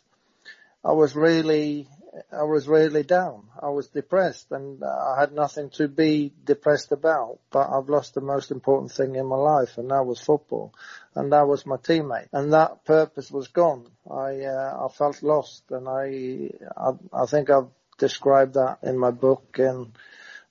[0.85, 1.87] I was really,
[2.31, 3.47] I was really down.
[3.59, 8.21] I was depressed and I had nothing to be depressed about, but I've lost the
[8.21, 10.73] most important thing in my life and that was football
[11.15, 13.87] and that was my teammate and that purpose was gone.
[14.09, 16.91] I, uh, I felt lost and I, I,
[17.23, 19.91] I think I've described that in my book and,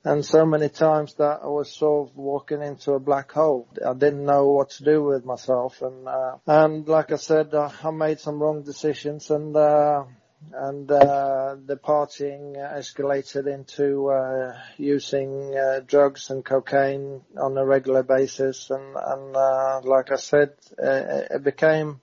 [0.04, 3.68] and so many times that I was sort of walking into a black hole.
[3.86, 7.70] I didn't know what to do with myself and, uh, and like I said, uh,
[7.84, 10.04] I made some wrong decisions and, uh,
[10.54, 18.02] and uh, the partying escalated into uh, using uh, drugs and cocaine on a regular
[18.02, 22.00] basis, and and uh, like I said, it became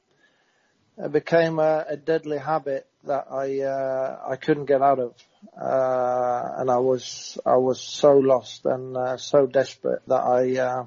[0.98, 5.14] it became a, a deadly habit that I uh, I couldn't get out of,
[5.60, 10.86] uh, and I was I was so lost and uh, so desperate that I uh,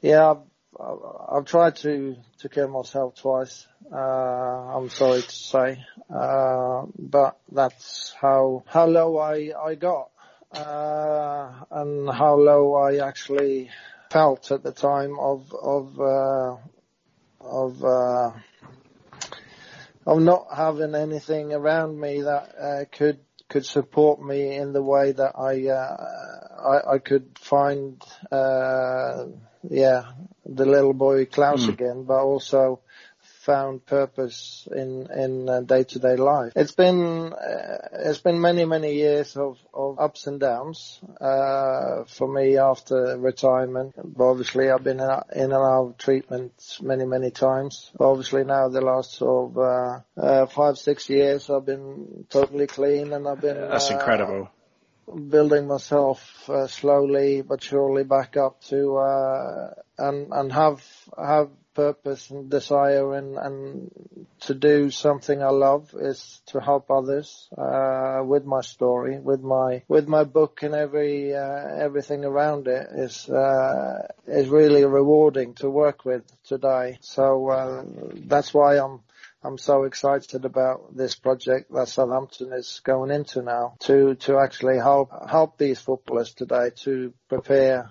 [0.00, 0.34] yeah.
[0.80, 3.66] I've, tried to, to kill myself twice.
[3.92, 10.10] Uh, I'm sorry to say, uh, but that's how, how low I, I got,
[10.52, 13.70] uh, and how low I actually
[14.10, 16.56] felt at the time of, of, uh,
[17.40, 18.32] of, uh,
[20.06, 25.12] of not having anything around me that, uh, could, could support me in the way
[25.12, 29.26] that I, I, I could find, uh,
[29.68, 30.04] yeah,
[30.44, 31.72] the little boy Claus Mm.
[31.72, 32.80] again, but also
[33.42, 36.52] found purpose in in day to day life.
[36.54, 42.28] It's been uh, it's been many many years of, of ups and downs uh, for
[42.28, 43.94] me after retirement.
[44.18, 47.90] Obviously, I've been in, in and out of treatment many many times.
[47.98, 53.12] Obviously, now the last sort of uh, uh, five six years, I've been totally clean
[53.12, 53.60] and I've been.
[53.60, 54.50] That's uh, incredible.
[55.28, 60.82] Building myself uh, slowly but surely back up to uh, and and have
[61.16, 63.90] have purpose and desire and and
[64.40, 69.82] to do something I love is to help others uh, with my story with my
[69.88, 75.70] with my book and every uh, everything around it is uh, is really rewarding to
[75.70, 76.98] work with today.
[77.00, 77.84] So uh,
[78.14, 79.00] that's why I'm
[79.44, 84.76] I'm so excited about this project that Southampton is going into now to, to actually
[84.76, 87.90] help, help these footballers today to prepare.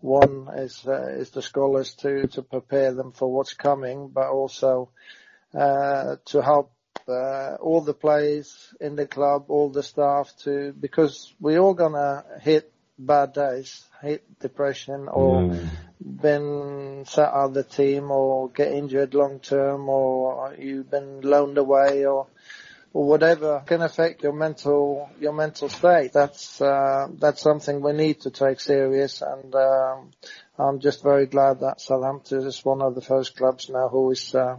[0.00, 4.90] One is, uh, is the scholars to, to prepare them for what's coming, but also,
[5.54, 6.72] uh, to help
[7.06, 12.24] uh, all the players in the club, all the staff to, because we're all gonna
[12.40, 15.68] hit bad days, hit depression or Mm.
[16.00, 21.58] been set out of the team or get injured long term or you've been loaned
[21.58, 22.26] away or
[22.92, 26.12] or whatever can affect your mental your mental state.
[26.12, 30.10] That's uh, that's something we need to take serious, and um,
[30.58, 34.34] I'm just very glad that Southampton is one of the first clubs now who is
[34.34, 34.56] uh,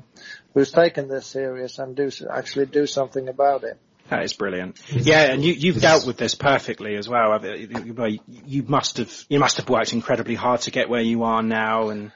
[0.53, 3.79] who's taken this serious and do actually do something about it.
[4.09, 4.79] That is brilliant.
[4.91, 7.31] Yeah, and you, you've dealt with this perfectly as well.
[7.31, 11.01] I mean, You you must have you must have worked incredibly hard to get where
[11.01, 12.11] you are now, and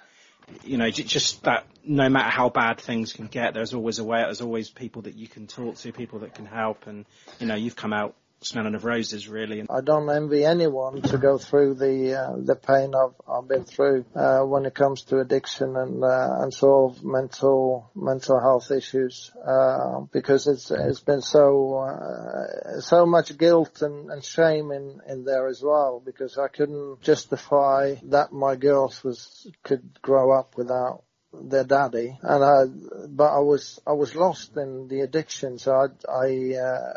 [0.63, 1.67] you know just that.
[1.85, 4.21] No matter how bad things can get, there's always a way.
[4.21, 7.05] There's always people that you can talk to, people that can help, and
[7.39, 8.15] you know you've come out
[8.45, 9.63] smelling of roses, really.
[9.69, 14.05] I don't envy anyone to go through the uh, the pain I've I've been through
[14.15, 19.31] uh, when it comes to addiction and uh, and sort of mental mental health issues
[19.45, 25.25] uh, because it's it's been so uh, so much guilt and, and shame in in
[25.25, 31.03] there as well because I couldn't justify that my girls was could grow up without
[31.33, 35.87] their daddy and I but I was I was lost in the addiction so I
[36.11, 36.93] I uh,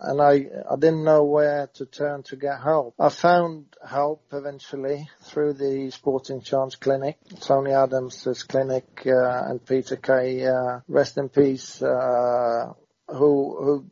[0.00, 2.94] and I I didn't know where to turn to get help.
[2.98, 9.96] I found help eventually through the Sporting Chance Clinic, Tony Adams's clinic, uh, and Peter
[9.96, 12.72] Kay, uh, rest in peace, uh,
[13.08, 13.86] who who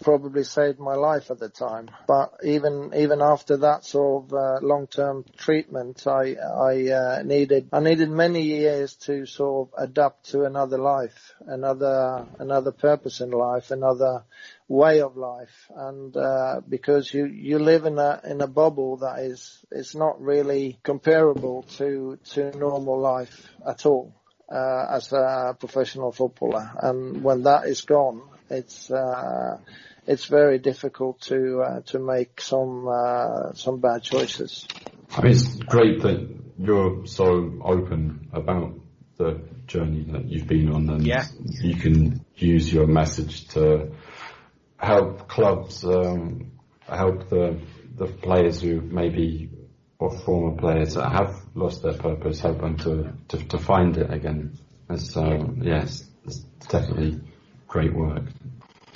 [0.00, 1.90] probably saved my life at the time.
[2.06, 7.80] But even even after that sort of uh, long-term treatment, I I uh, needed I
[7.80, 13.70] needed many years to sort of adapt to another life, another another purpose in life,
[13.70, 14.24] another
[14.68, 19.20] way of life, and uh, because you you live in a in a bubble that
[19.20, 24.14] is is not really comparable to to normal life at all.
[24.52, 28.20] Uh, as a professional footballer, and when that is gone,
[28.50, 29.58] it's uh,
[30.06, 34.66] it's very difficult to uh, to make some uh, some bad choices.
[35.16, 36.28] I mean, it's great that
[36.58, 38.74] you're so open about
[39.16, 41.24] the journey that you've been on, and Yeah.
[41.62, 43.92] you can use your message to
[44.76, 46.52] help clubs, um,
[46.88, 47.60] help the
[47.96, 49.50] the players who maybe
[49.98, 54.12] or former players that have lost their purpose, help them to to, to find it
[54.12, 54.58] again.
[54.88, 56.38] And so, yes, it's
[56.68, 57.20] definitely
[57.70, 58.24] great work.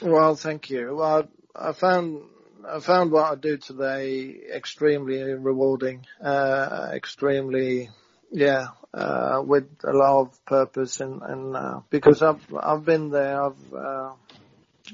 [0.03, 0.97] Well, thank you.
[0.97, 2.25] Well, I found
[2.69, 7.91] I found what I do today extremely rewarding, uh, extremely,
[8.33, 13.43] yeah, uh, with a lot of purpose and, and uh, because I've I've been there,
[13.45, 14.13] I've uh,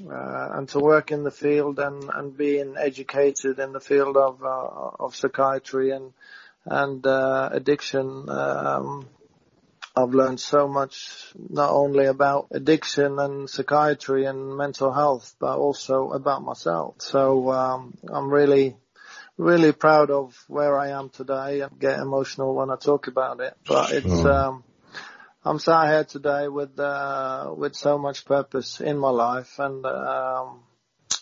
[0.09, 4.43] uh, and to work in the field and and being educated in the field of
[4.43, 6.13] uh, of psychiatry and
[6.65, 8.29] and addiction.
[8.29, 9.07] Um,
[9.95, 16.11] I've learned so much, not only about addiction and psychiatry and mental health, but also
[16.11, 16.95] about myself.
[16.99, 18.77] So um, I'm really,
[19.37, 21.61] really proud of where I am today.
[21.61, 24.25] I get emotional when I talk about it, but it's.
[24.25, 24.63] Um,
[25.43, 30.59] I'm sat here today with uh, with so much purpose in my life and um,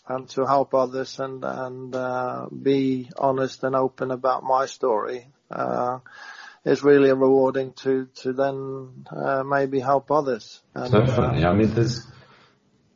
[0.10, 5.27] and to help others and and uh, be honest and open about my story.
[5.49, 5.99] Uh,
[6.65, 10.61] is really rewarding to to then uh, maybe help others.
[10.73, 11.45] And, uh, Definitely.
[11.45, 12.06] I mean, there's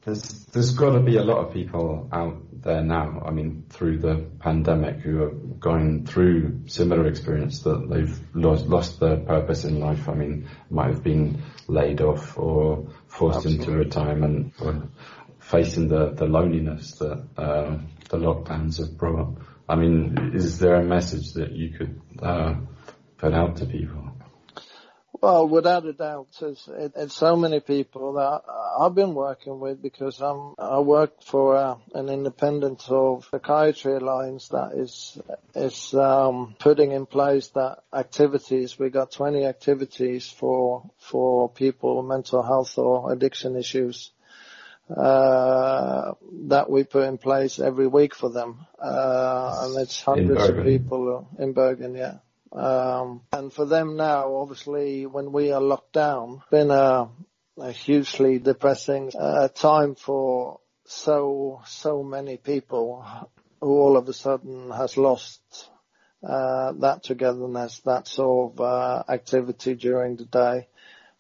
[0.06, 3.24] there's there's got to be a lot of people out there now.
[3.26, 9.00] I mean, through the pandemic, who are going through similar experience that they've lost lost
[9.00, 10.10] their purpose in life.
[10.10, 14.90] I mean, might have been laid off or forced into retirement, or
[15.40, 17.78] facing the the loneliness that uh,
[18.10, 19.38] the lockdowns have brought.
[19.70, 22.56] I mean, is there a message that you could uh,
[23.24, 24.04] put out to people?
[25.22, 28.42] Well, without a doubt, it's, it, it's so many people that
[28.78, 34.50] I've been working with because I'm, I work for uh, an independent of psychiatry alliance
[34.50, 35.18] that is
[35.56, 38.78] is um, putting in place that activities.
[38.78, 44.12] We got 20 activities for for people with mental health or addiction issues
[44.90, 46.12] uh,
[46.50, 51.30] that we put in place every week for them, uh, and it's hundreds of people
[51.40, 52.18] in Bergen, yeah.
[52.54, 57.10] Um, and for them now, obviously, when we are locked down, been a,
[57.58, 63.06] a hugely depressing uh, time for so so many people
[63.60, 65.42] who all of a sudden has lost
[66.24, 70.68] uh, that togetherness, that sort of uh, activity during the day.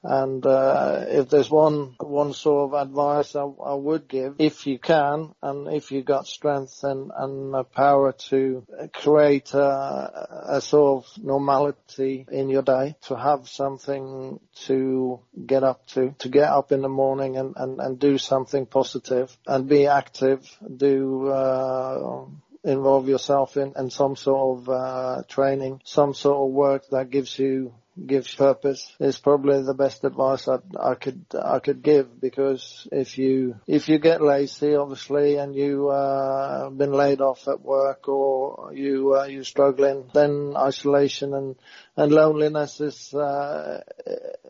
[0.03, 4.77] And uh, if there's one one sort of advice I, I, would give, if you
[4.77, 11.23] can, and if you got strength and and power to create a, a, sort of
[11.23, 16.81] normality in your day, to have something to get up to, to get up in
[16.81, 20.41] the morning and and, and do something positive and be active,
[20.75, 21.27] do.
[21.29, 22.25] Uh,
[22.65, 27.37] involve yourself in, in some sort of uh, training, some sort of work that gives
[27.37, 27.73] you
[28.05, 33.17] gives purpose is probably the best advice I, I could I could give because if
[33.17, 38.73] you if you get lazy obviously and you uh, been laid off at work or
[38.73, 41.55] you uh, you're struggling then isolation and
[41.95, 43.81] and loneliness is uh,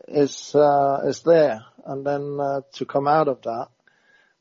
[0.08, 1.60] is uh, is there.
[1.86, 3.68] And then uh, to come out of that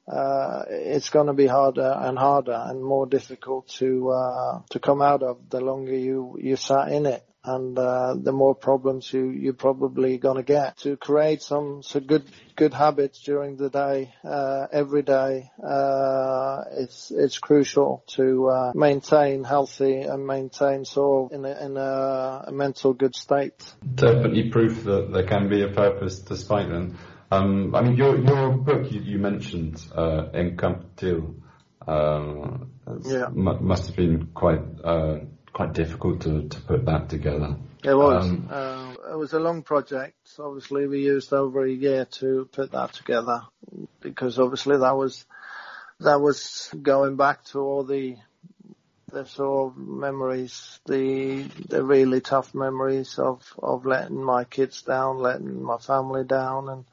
[0.07, 5.01] uh, it's going to be harder and harder and more difficult to uh, to come
[5.01, 9.29] out of the longer you you sat in it and uh, the more problems you
[9.29, 10.77] you're probably going to get.
[10.77, 12.23] To create some some good
[12.55, 19.43] good habits during the day, uh, every day, uh, it's it's crucial to uh, maintain
[19.43, 23.61] healthy and maintain sort of in a, in a, a, mental good state.
[23.95, 26.97] Definitely proof that there can be a purpose despite them.
[27.31, 31.35] Um, I mean, your your book you, you mentioned uh, Incomptil.
[31.85, 32.71] Um,
[33.03, 33.27] yeah.
[33.33, 35.19] must have been quite uh,
[35.53, 37.55] quite difficult to, to put that together.
[37.84, 38.25] It was.
[38.25, 40.17] Um, uh, it was a long project.
[40.39, 43.43] Obviously, we used over a year to put that together
[44.01, 45.25] because obviously that was
[45.99, 48.17] that was going back to all the
[49.11, 55.19] the sort of memories, the the really tough memories of of letting my kids down,
[55.19, 56.85] letting my family down, and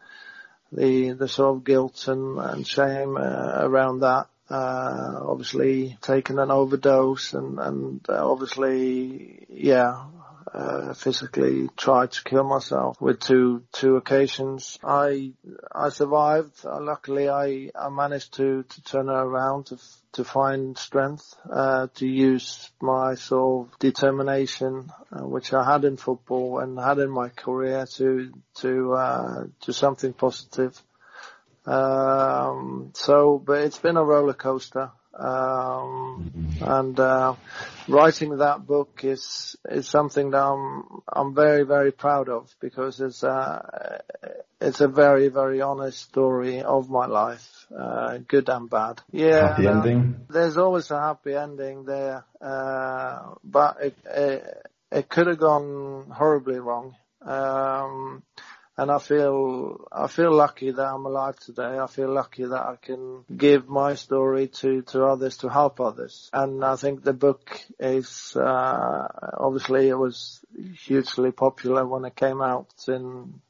[0.70, 6.50] the the sort of guilt and, and shame uh, around that uh, obviously taken an
[6.50, 10.06] overdose and, and uh, obviously, yeah,
[10.52, 14.78] uh, physically tried to kill myself with two two occasions.
[14.82, 15.32] I
[15.72, 16.64] I survived.
[16.64, 19.78] Uh, luckily, I I managed to to turn it around to
[20.12, 25.96] to find strength uh, to use my sort of determination, uh, which I had in
[25.96, 30.82] football and had in my career, to to uh, to something positive.
[31.70, 34.90] Um, so, but it's been a roller coaster.
[35.12, 36.64] Um, mm-hmm.
[36.64, 37.34] and, uh,
[37.88, 43.22] writing that book is, is something that I'm, I'm very, very proud of because it's,
[43.22, 43.98] uh,
[44.60, 49.02] it's a very, very honest story of my life, uh, good and bad.
[49.10, 49.48] Yeah.
[49.48, 50.26] Happy ending?
[50.28, 56.58] There's always a happy ending there, uh, but it, it, it could have gone horribly
[56.60, 56.94] wrong.
[57.22, 58.22] Um,
[58.80, 61.78] and I feel I feel lucky that I'm alive today.
[61.78, 66.30] I feel lucky that I can give my story to to others to help others.
[66.32, 70.40] And I think the book is uh, obviously it was
[70.86, 73.42] hugely popular when it came out in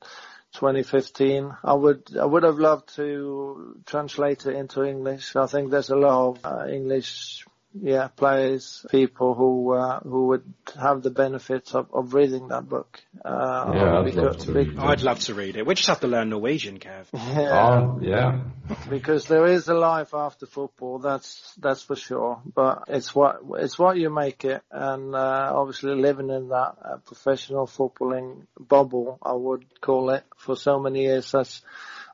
[0.55, 1.55] 2015.
[1.63, 5.37] I would I would have loved to translate it into English.
[5.37, 10.55] I think there's a lot of uh, English yeah, players, people who uh, who would
[10.79, 13.01] have the benefit of, of reading that book.
[13.25, 14.79] Uh, yeah, I'd, because, love to read it.
[14.79, 15.67] I'd love to read it.
[15.67, 17.07] We just have to learn Norwegian, Kev.
[17.31, 17.69] Yeah.
[17.69, 18.41] Oh, yeah.
[18.89, 22.41] because there is a life after football, that's that's for sure.
[22.45, 26.97] But it's what it's what you make it, and uh, obviously living in that uh,
[27.07, 31.31] professional footballing bubble, I would call it, for so many years.
[31.31, 31.63] That's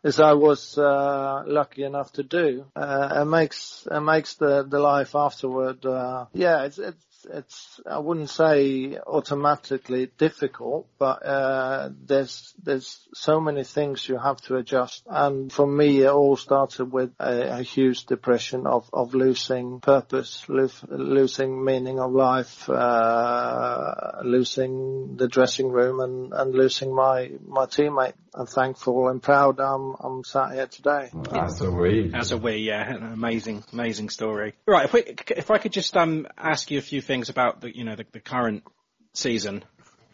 [0.07, 2.65] as I was uh, lucky enough to do.
[2.77, 5.85] Uh, it makes it makes the the life afterward.
[5.85, 13.41] Uh, yeah, it's it's it's I wouldn't say automatically difficult, but uh, there's there's so
[13.41, 15.03] many things you have to adjust.
[15.09, 20.45] And for me, it all started with a, a huge depression of of losing purpose,
[20.49, 27.67] lo- losing meaning of life, uh, losing the dressing room, and and losing my my
[27.67, 28.15] teammate.
[28.35, 31.11] I'm thankful and proud I'm I'm sat here today.
[31.33, 32.13] As a we.
[32.13, 34.53] As a we, yeah, an amazing amazing story.
[34.67, 37.77] Right, if we if I could just um ask you a few things about the
[37.77, 38.65] you know the, the current
[39.13, 39.65] season.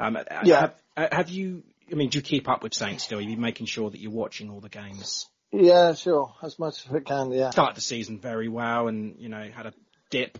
[0.00, 0.72] Um, yeah.
[0.96, 3.18] Have, have, you I mean, do you keep up with Saints still?
[3.18, 5.28] Are you making sure that you're watching all the games?
[5.52, 7.30] Yeah, sure, as much as we can.
[7.30, 7.50] Yeah.
[7.50, 9.74] Started the season very well, and you know had a
[10.10, 10.38] dip,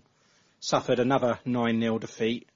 [0.61, 2.49] suffered another nine 0 defeat.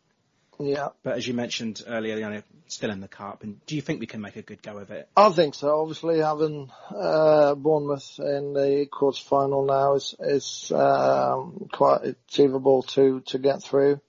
[0.59, 0.89] Yeah.
[1.03, 3.43] But as you mentioned earlier, you know, still in the cup.
[3.43, 5.09] And do you think we can make a good go of it?
[5.17, 5.81] I think so.
[5.81, 13.21] Obviously, having uh, Bournemouth in the quarter final now is is um, quite achievable to
[13.27, 14.01] to get through.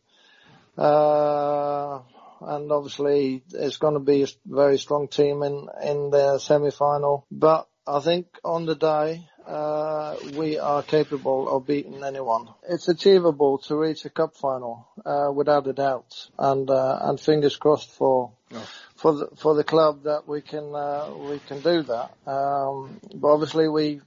[0.78, 2.00] Uh,
[2.42, 7.26] and obviously, it's going to be a very strong team in in the semi final.
[7.32, 12.50] But I think on the day, uh, we are capable of beating anyone.
[12.70, 16.30] It's achievable to reach a cup final, uh, without a doubt.
[16.38, 18.66] And, uh, and fingers crossed for, Oh.
[18.96, 22.12] for the, for the club that we can, uh, we can do that.
[22.26, 24.00] Um, but obviously we,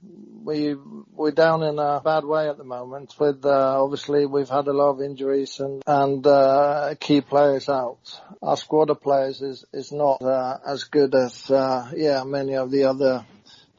[0.43, 0.75] we,
[1.13, 4.73] we're down in a bad way at the moment with, uh, obviously we've had a
[4.73, 7.99] lot of injuries and, and, uh, key players out.
[8.41, 12.71] Our squad of players is, is not, uh, as good as, uh, yeah, many of
[12.71, 13.23] the other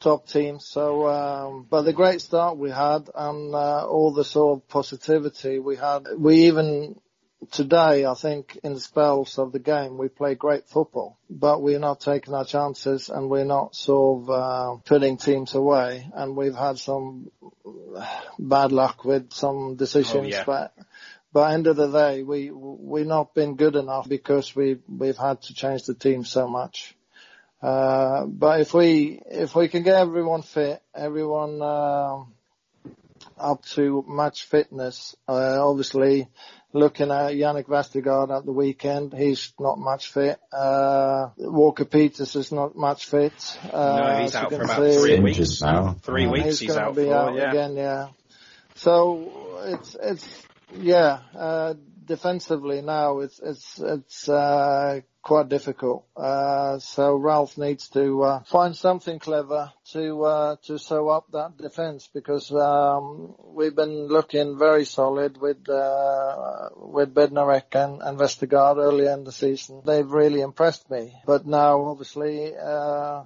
[0.03, 0.65] top teams.
[0.67, 5.59] So, um, but the great start we had and uh, all the sort of positivity
[5.59, 6.99] we had, we even
[7.51, 11.79] today, I think, in the spells of the game, we play great football, but we're
[11.79, 16.09] not taking our chances and we're not sort of uh, putting teams away.
[16.13, 17.31] And we've had some
[18.39, 20.43] bad luck with some decisions, Oh, yeah.
[20.45, 20.73] but.
[21.33, 25.41] But end of the day, we we've not been good enough because we we've had
[25.41, 26.95] to change the team so much.
[27.63, 32.23] Uh, but if we if we can get everyone fit, everyone uh,
[33.37, 36.27] up to match fitness, uh, obviously
[36.73, 40.39] looking at Yannick Vestergaard at the weekend, he's not much fit.
[40.51, 43.31] Uh, Walker Peters is not much fit.
[43.71, 44.99] Uh, no, he's out for about see.
[44.99, 45.95] three weeks now.
[46.03, 47.15] Three Uh, weeks he's, he's out be for.
[47.15, 47.49] out yeah.
[47.49, 48.07] again, yeah.
[48.75, 50.43] So it's it's
[50.75, 51.19] yeah.
[51.33, 51.75] Uh,
[52.05, 56.05] defensively now, it's it's it's uh, quite difficult.
[56.15, 61.57] Uh, so Ralph needs to uh, find something clever to uh, to sew up that
[61.57, 68.77] defense because um, we've been looking very solid with uh, with Bednarek and, and Vestergaard
[68.77, 69.81] earlier in the season.
[69.85, 72.53] They've really impressed me, but now obviously.
[72.55, 73.25] Uh,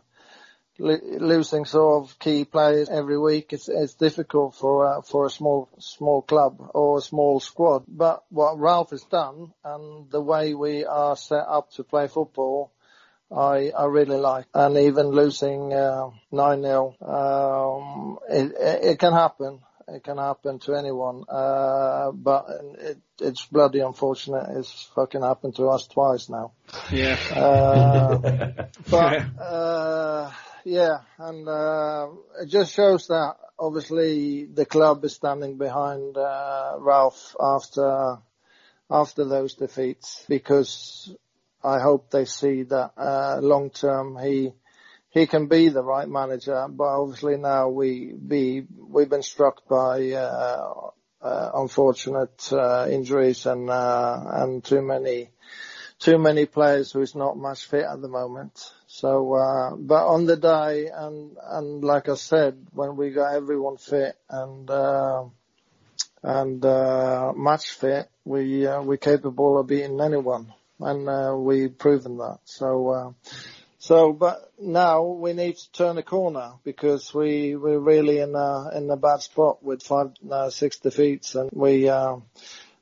[0.80, 5.70] losing sort of key players every week it's it's difficult for uh, for a small
[5.80, 7.84] small club or a small squad.
[7.88, 12.72] But what Ralph has done and the way we are set up to play football
[13.32, 14.46] I I really like.
[14.54, 19.60] And even losing uh, 9-0 um it, it it can happen.
[19.90, 21.24] It can happen to anyone.
[21.28, 22.46] Uh but
[22.80, 24.46] it it's bloody unfortunate.
[24.58, 26.52] It's fucking happened to us twice now.
[26.92, 27.18] Yeah.
[27.32, 30.32] uh, but uh,
[30.68, 32.08] yeah, and uh,
[32.42, 38.18] it just shows that obviously the club is standing behind uh, Ralph after
[38.92, 41.16] after those defeats because
[41.64, 44.52] I hope they see that uh, long term he
[45.10, 46.68] he can be the right manager.
[46.70, 50.74] But obviously now we be we've been struck by uh,
[51.22, 55.30] uh, unfortunate uh, injuries and uh, and too many
[56.00, 58.74] too many players who's not much fit at the moment.
[58.98, 63.78] So, uh, but on the day and, and like I said, when we got everyone
[63.78, 65.26] fit and, uh,
[66.24, 72.18] and, uh, match fit, we, uh, we're capable of beating anyone and, uh, we've proven
[72.18, 72.40] that.
[72.46, 73.12] So, uh,
[73.78, 78.72] so, but now we need to turn a corner because we, we're really in a,
[78.76, 82.16] in a bad spot with five, uh, six defeats and we, uh,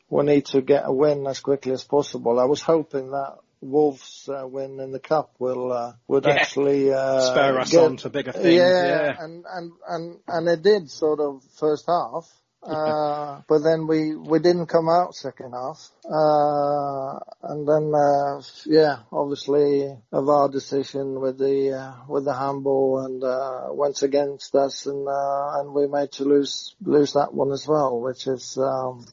[0.09, 2.39] we need to get a win as quickly as possible.
[2.39, 6.31] I was hoping that Wolves uh, win in the cup will uh, would Yeah.
[6.33, 8.55] actually uh, Spur us get- on to bigger things.
[8.55, 9.15] Yeah, Yeah.
[9.19, 12.29] and and and and it did sort of first half.
[12.67, 15.87] Uh, but then we, we didn't come out second half.
[16.03, 23.05] Uh, and then, uh, yeah, obviously a VAR decision with the, uh, with the handball
[23.05, 27.51] and, uh, went against us and, uh, and we made to lose, lose that one
[27.51, 29.05] as well, which is, um,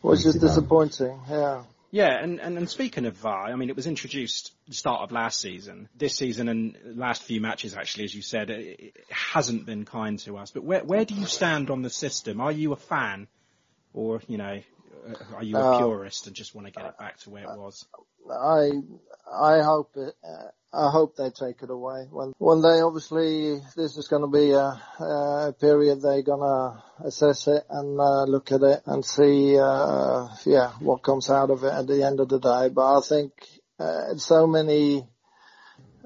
[0.00, 1.16] which is disappointing.
[1.30, 1.62] Yeah.
[1.94, 5.12] Yeah, and, and, and speaking of VAR, I mean, it was introduced the start of
[5.12, 5.88] last season.
[5.94, 10.18] This season and last few matches, actually, as you said, it, it hasn't been kind
[10.24, 10.50] to us.
[10.50, 12.40] But where, where do you stand on the system?
[12.40, 13.28] Are you a fan?
[13.92, 14.60] Or, you know,
[15.08, 17.44] uh, are you a Uh, purist and just want to get it back to where
[17.44, 17.86] it was?
[18.28, 18.72] I
[19.32, 22.06] I hope it, uh, I hope they take it away.
[22.10, 27.06] When when they obviously this is going to be a, a period they're going to
[27.06, 31.62] assess it and uh, look at it and see uh, yeah what comes out of
[31.64, 32.68] it at the end of the day.
[32.74, 33.32] But I think
[33.78, 35.06] uh, so many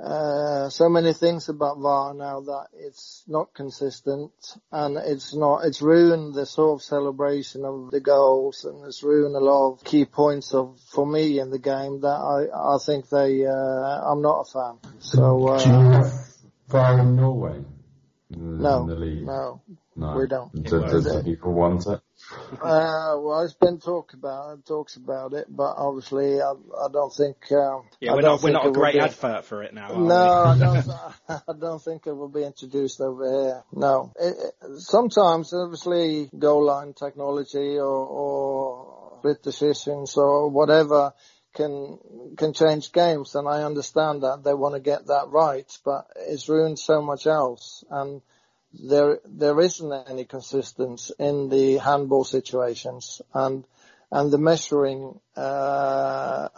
[0.03, 4.31] uh, so many things about VAR now that it's not consistent
[4.71, 9.35] and it's not, it's ruined the sort of celebration of the goals and it's ruined
[9.35, 13.09] a lot of key points of, for me in the game that I, I think
[13.09, 14.93] they, uh, I'm not a fan.
[15.01, 16.13] So, Do you uh, have
[16.69, 17.65] VAR in Norway?
[18.31, 19.27] In, no, in the league?
[19.27, 19.63] no,
[19.97, 20.17] No.
[20.17, 20.53] we don't.
[20.53, 22.01] Do, do, do people want it?
[22.31, 27.37] Uh, well, it's been talked about talks about it, but obviously, I, I don't think.
[27.51, 29.89] Uh, Yeah, we're don't not we're not a great advert for it now.
[29.89, 30.89] No, I don't.
[31.29, 33.63] I don't think it will be introduced over here.
[33.73, 34.13] No.
[34.21, 41.13] It, it, sometimes, obviously, goal line technology or, or split decisions or whatever
[41.55, 41.99] can
[42.37, 46.49] can change games, and I understand that they want to get that right, but it's
[46.49, 48.23] ruined so much else, and
[48.73, 53.65] there there isn't any consistency in the handball situations, and
[54.11, 56.49] and the measuring uh,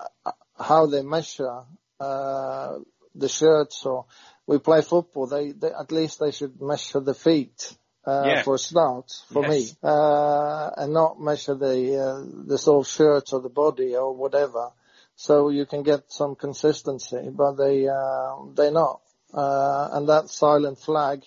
[0.59, 1.62] how they measure
[1.99, 2.78] uh,
[3.15, 4.07] the shirts or
[4.47, 7.77] we play football, they, they at least they should measure the feet.
[8.05, 8.43] Uh, Yeah.
[8.43, 9.51] for a start, for Yes.
[9.51, 14.16] me, uh, and not measure the, uh, the sort of shirt or the body or
[14.16, 14.70] whatever.
[15.16, 19.03] So you can get some consistency, but they, uh, they're not.
[19.35, 21.24] Uh, and that silent flag,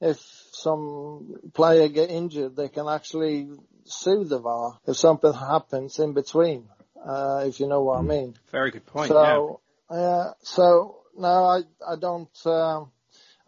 [0.00, 0.18] if
[0.52, 3.48] some player get injured, they can actually
[3.84, 6.68] sue the VAR if something happens in between,
[7.04, 8.34] uh, if you know what I mean.
[8.50, 9.08] Very good point.
[9.08, 9.60] So,
[9.90, 12.90] yeah, so no, I, I don't, um,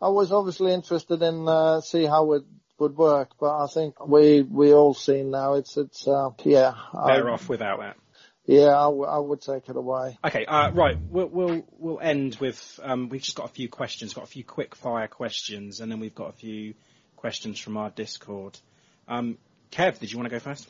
[0.01, 2.45] I was obviously interested in, uh, see how it
[2.79, 6.75] would work, but I think we, we all seen now it's, it's, uh, yeah.
[7.07, 7.97] Better I, off without that.
[8.47, 10.19] Yeah, I, w- I would take it away.
[10.25, 10.97] Okay, uh, right.
[11.11, 14.45] We'll, we'll we'll end with um, we've just got a few questions, got a few
[14.45, 16.75] quick fire questions, and then we've got a few
[17.17, 18.57] questions from our Discord.
[19.09, 19.39] Um,
[19.73, 20.69] Kev, did you want to go first?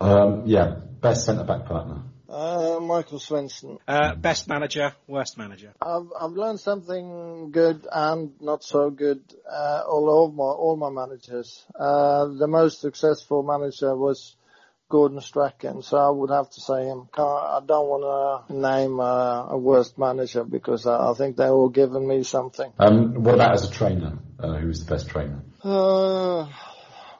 [0.00, 2.02] Um, yeah, best centre back partner.
[2.28, 3.78] Uh, Michael Svensson.
[3.86, 5.72] Uh, best manager, worst manager.
[5.82, 9.20] I've I've learned something good and not so good
[9.50, 11.62] uh, all of my all my managers.
[11.78, 14.34] Uh, the most successful manager was
[14.92, 17.08] Gordon Strachan, so I would have to say him.
[17.16, 21.70] I don't want to name uh, a worst manager because I, I think they're all
[21.70, 22.70] giving me something.
[22.78, 24.18] Um, what about as a trainer?
[24.38, 25.40] Uh, who's the best trainer?
[25.64, 26.46] Uh,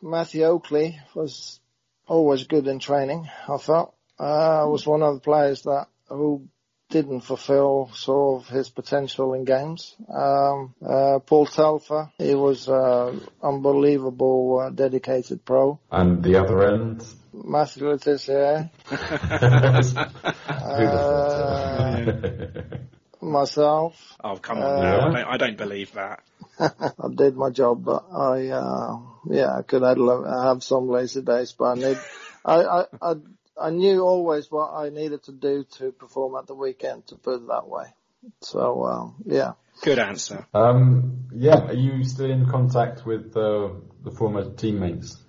[0.03, 1.61] Matthew Oakley was
[2.07, 3.27] always good in training.
[3.49, 6.47] I felt uh, was one of the players that who
[6.91, 9.97] didn't fulfill sort of his potential in games.
[10.15, 15.81] Um, uh, Paul Telfer, he was uh, unbelievable, uh, dedicated pro.
[15.91, 17.03] And the other end?
[17.33, 18.71] Matthew Le Tissier,
[23.21, 24.17] myself.
[24.23, 24.65] Oh come on!
[24.65, 26.23] Uh, no, I, don't, I don't believe that.
[26.59, 28.99] I did my job, but I, uh,
[29.29, 31.99] yeah, I could have, have some lazy days, but I need,
[32.45, 33.15] I, I, I,
[33.61, 37.37] I knew always what I needed to do to perform at the weekend, to put
[37.37, 37.87] it that way.
[38.41, 39.53] So, um, yeah.
[39.83, 40.47] Good answer.
[40.55, 43.71] Um, yeah, are you still in contact with uh,
[44.05, 45.22] the former teammates?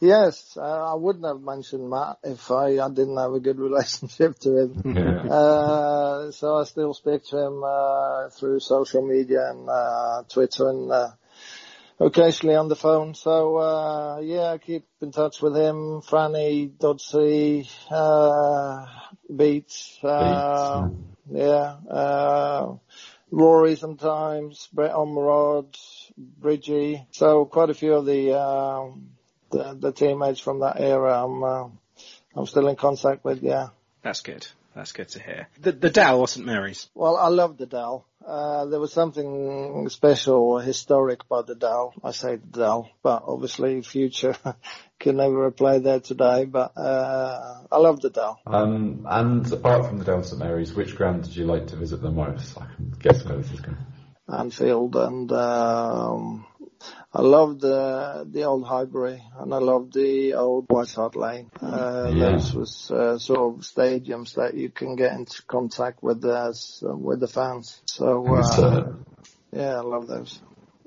[0.00, 4.38] Yes, uh, I wouldn't have mentioned Matt if I, I didn't have a good relationship
[4.40, 4.82] to him.
[4.84, 5.32] Yeah.
[5.32, 10.90] Uh, so I still speak to him, uh, through social media and, uh, Twitter and,
[10.92, 11.08] uh,
[11.98, 13.14] occasionally on the phone.
[13.14, 18.86] So, uh, yeah, I keep in touch with him, Franny, Dodsey, uh,
[19.34, 20.88] Beats, uh,
[21.28, 22.74] yeah, uh,
[23.32, 25.76] Rory sometimes, Brett Ormerod,
[26.16, 27.04] Bridgie.
[27.10, 29.17] So quite a few of the, um,
[29.50, 31.68] the, the teammates from that era I'm, uh,
[32.34, 33.68] I'm still in contact with, yeah.
[34.02, 34.46] That's good.
[34.74, 35.48] That's good to hear.
[35.60, 36.88] The, the Dell wasn't Mary's.
[36.94, 38.06] Well, I love the Dell.
[38.24, 41.94] Uh, there was something special, historic about the Dell.
[42.04, 44.36] I say the Dell, but obviously future
[45.00, 48.40] can never replay there today, but, uh, I love the Dell.
[48.46, 52.00] Um, and apart from the Dell St Mary's, which ground did you like to visit
[52.00, 52.56] the most?
[52.56, 53.78] I can guess where this is going.
[54.28, 56.46] Anfield and, um,
[57.12, 61.50] I love the, the old Highbury and I love the old White Hart Lane.
[61.60, 62.30] Uh, Yeah.
[62.30, 67.20] those was, uh, sort of stadiums that you can get into contact with the, with
[67.20, 67.80] the fans.
[67.86, 68.92] So, uh, uh,
[69.52, 70.40] yeah, I love those.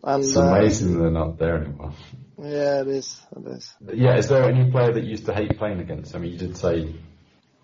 [0.03, 1.93] And, it's uh, amazing they're not there anymore.
[2.37, 3.21] Yeah, it is.
[3.35, 3.75] It is.
[3.93, 6.15] Yeah, is there any player that you used to hate playing against?
[6.15, 6.95] I mean, you did say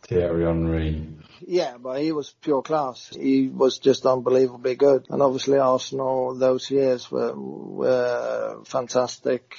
[0.03, 1.16] Thierry Henry.
[1.45, 3.09] Yeah, but he was pure class.
[3.14, 5.07] He was just unbelievably good.
[5.09, 9.55] And obviously Arsenal those years were, were fantastic.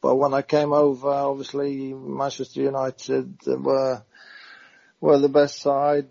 [0.00, 4.02] But when I came over, obviously Manchester United were,
[5.00, 6.08] were the best side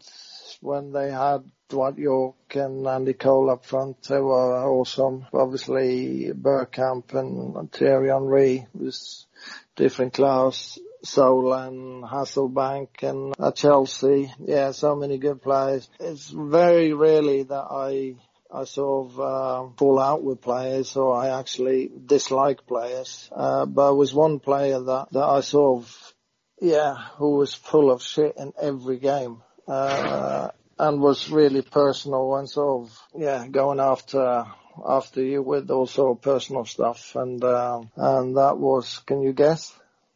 [0.61, 4.03] when they had Dwight Yorke and Andy Cole up front.
[4.03, 5.25] They were awesome.
[5.33, 9.25] Obviously Bergkamp and Thierry Henry was
[9.75, 10.77] different class.
[11.03, 14.31] Solan, Hasselbaink and at Chelsea.
[14.39, 15.89] Yeah, so many good players.
[15.99, 18.15] It's very rarely that I
[18.53, 23.29] I sort of uh, fall out with players or I actually dislike players.
[23.31, 26.13] Uh, but there was one player that, that I sort of,
[26.59, 29.41] yeah, who was full of shit in every game.
[29.67, 34.45] Uh, and was really personal and sort of, yeah, going after
[34.87, 38.99] after you with also personal stuff, and uh, and that was.
[39.05, 39.73] Can you guess?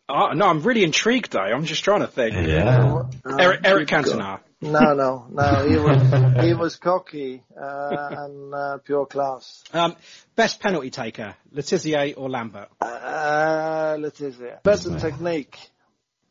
[0.07, 1.40] Oh, no, I'm really intrigued though.
[1.40, 2.36] I'm just trying to think.
[2.36, 3.03] Yeah.
[3.26, 4.40] Eric, Eric good Cantona.
[4.61, 5.68] No, no, no.
[5.68, 9.64] He was he was cocky uh, and uh, pure class.
[9.73, 9.95] Um,
[10.36, 12.69] best penalty taker, Le Tissier or Lambert?
[12.82, 14.61] Uh, Le Tissier.
[14.64, 15.57] Better technique.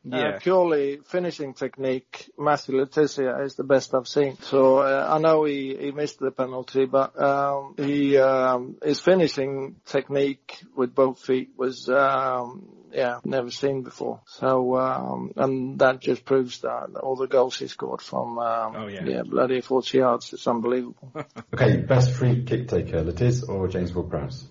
[0.06, 0.38] Uh, Yeah.
[0.38, 4.36] purely finishing technique, Matthew Le Tissier is the best I've seen.
[4.42, 9.76] So uh, I know he, he missed the penalty, but um, he um, his finishing
[9.86, 14.20] technique with both feet was um, yeah never seen before.
[14.26, 18.86] So um, and that just proves that all the goals he scored from um, Oh,
[18.86, 19.04] yeah.
[19.04, 21.12] yeah bloody 40 yards, it's unbelievable.
[21.54, 24.46] Okay, best free kick taker, Le Tiss or James Ward-Prowse?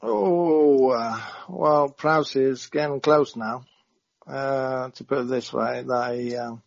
[0.00, 3.64] Oh, uh, well, Prowse is getting close now.
[4.26, 6.62] Uh, to put it this way, they, um,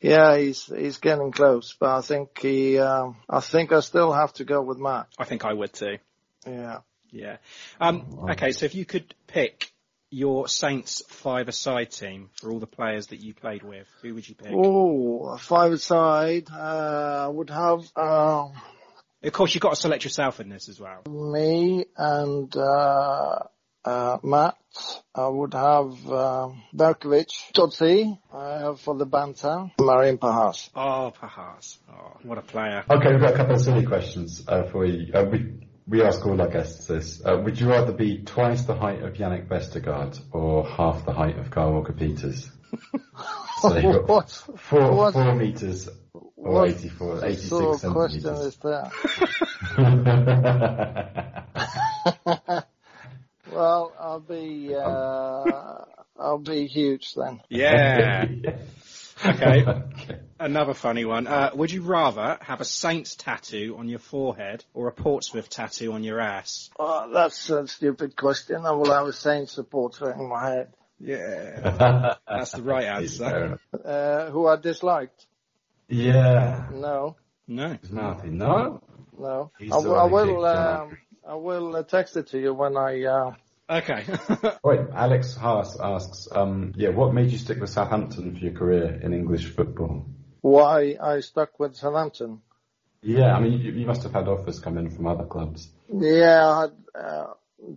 [0.00, 4.32] yeah, he's he's getting close, but I think he, um, I think I still have
[4.34, 5.08] to go with Matt.
[5.18, 5.98] I think I would too.
[6.46, 6.78] Yeah.
[7.10, 7.36] Yeah.
[7.80, 9.69] Um, okay, so if you could pick
[10.10, 14.34] your Saints five-a-side team for all the players that you played with, who would you
[14.34, 14.52] pick?
[14.52, 18.52] Oh, five side, uh, I would have, um,
[19.22, 21.02] Of course, you've got to select yourself in this as well.
[21.08, 23.38] me and, uh,
[23.84, 24.56] uh, Matt.
[25.14, 30.70] I would have, um, Berkovic, Totsi, uh, for the banter, Marian Pahars.
[30.76, 31.78] Oh, Pahars.
[31.90, 32.84] Oh, what a player.
[32.88, 35.12] Okay, we've got a couple of silly questions uh, for you.
[35.12, 37.20] Uh, we, we ask all our guests this.
[37.24, 41.36] Uh, would you rather be twice the height of Yannick Vestergaard or half the height
[41.38, 42.48] of Carl Walker Peters?
[43.60, 44.30] so you've got What?
[44.56, 45.12] four, What?
[45.14, 48.54] four meters or What 84, 86 sort of question centimeters.
[48.54, 48.92] is that?
[53.52, 55.84] Well, I'll be, uh,
[56.16, 57.40] I'll be huge then.
[57.48, 58.26] Yeah.
[59.22, 59.66] Okay.
[60.40, 61.26] Another funny one.
[61.26, 65.92] Uh, would you rather have a Saints tattoo on your forehead or a Portsmouth tattoo
[65.92, 66.70] on your ass?
[66.78, 68.64] Oh, that's a stupid question.
[68.64, 70.72] I will have a Saints supporter in my head.
[70.98, 72.16] Yeah.
[72.28, 73.58] That's the right answer.
[73.84, 75.26] Uh, who I disliked?
[75.88, 76.68] Yeah.
[76.72, 77.78] No, No.
[77.90, 78.38] Nothing.
[78.38, 78.82] No?
[79.18, 79.50] no.
[79.58, 83.04] He's I, will- I will, um, I will uh, text it to you when I,
[83.04, 83.34] uh,
[83.68, 84.04] Okay.
[84.64, 88.98] Wait, Alex Haas asks, um, yeah, what made you stick with Southampton for your career
[89.02, 90.06] in English football?
[90.40, 92.40] Why I stuck with Southampton.
[93.02, 95.68] Yeah, I mean, you, you must have had offers come in from other clubs.
[95.92, 97.26] Yeah, I had uh,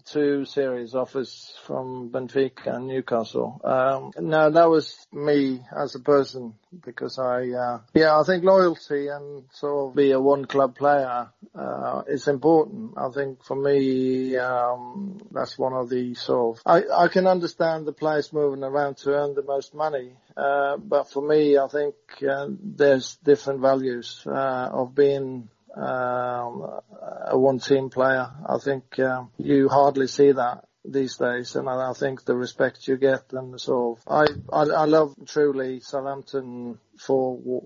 [0.06, 3.62] two series offers from Benfica and Newcastle.
[3.64, 9.08] Um, no, that was me as a person because I, uh, yeah, I think loyalty
[9.08, 12.94] and sort of be a one club player uh, is important.
[12.98, 16.64] I think for me, um, that's one of the sort of.
[16.66, 21.12] I, I can understand the players moving around to earn the most money, uh, but
[21.12, 21.96] for me, I think
[22.28, 26.82] uh, there's different values uh, of being um,
[27.28, 28.30] a one team player.
[28.48, 32.88] I think um, you hardly see that these days, and I I think the respect
[32.88, 37.64] you get and the sort of I I, I love truly Southampton for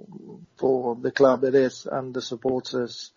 [0.58, 3.12] for the club it is and the supporters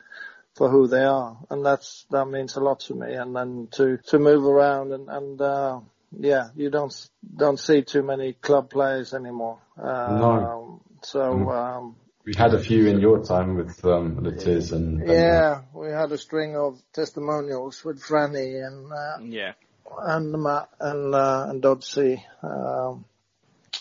[0.55, 3.15] for who they are, and that's that means a lot to me.
[3.15, 5.81] And then to to move around and and uh,
[6.19, 6.95] yeah, you don't
[7.37, 9.59] don't see too many club players anymore.
[9.77, 10.81] Um, No.
[11.03, 11.21] So.
[11.21, 11.77] Mm.
[11.77, 11.97] Um,
[12.27, 15.89] We had a few in your time with um, Le Tiss and, and yeah, we
[15.89, 19.53] had a string of testimonials with Franny and uh, yeah.
[19.99, 22.23] and Matt and uh, and Dodsey.
[22.43, 23.05] Um,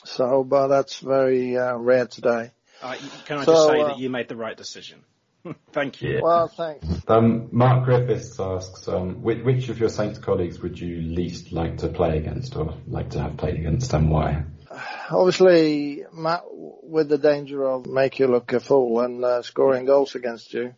[0.06, 2.52] so, but that's very uh, rare today.
[2.82, 5.04] Uh, can I So, just say uh, that you made the right decision?
[5.72, 6.20] Thank you.
[6.22, 6.86] Well, thanks.
[7.08, 11.78] Um, Mark Griffiths asks, um, which, which of your Saints colleagues would you least like
[11.78, 14.44] to play against or like to have played against and why?
[15.10, 20.16] Obviously, Matt, with the danger of make you look a fool and uh, scoring goals
[20.16, 20.76] against you.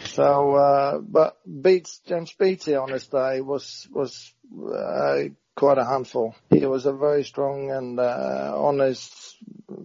[0.00, 5.24] So, uh, but beats James Beattie on this day was was uh,
[5.56, 6.36] quite a handful.
[6.50, 9.36] He was a very strong and uh, on his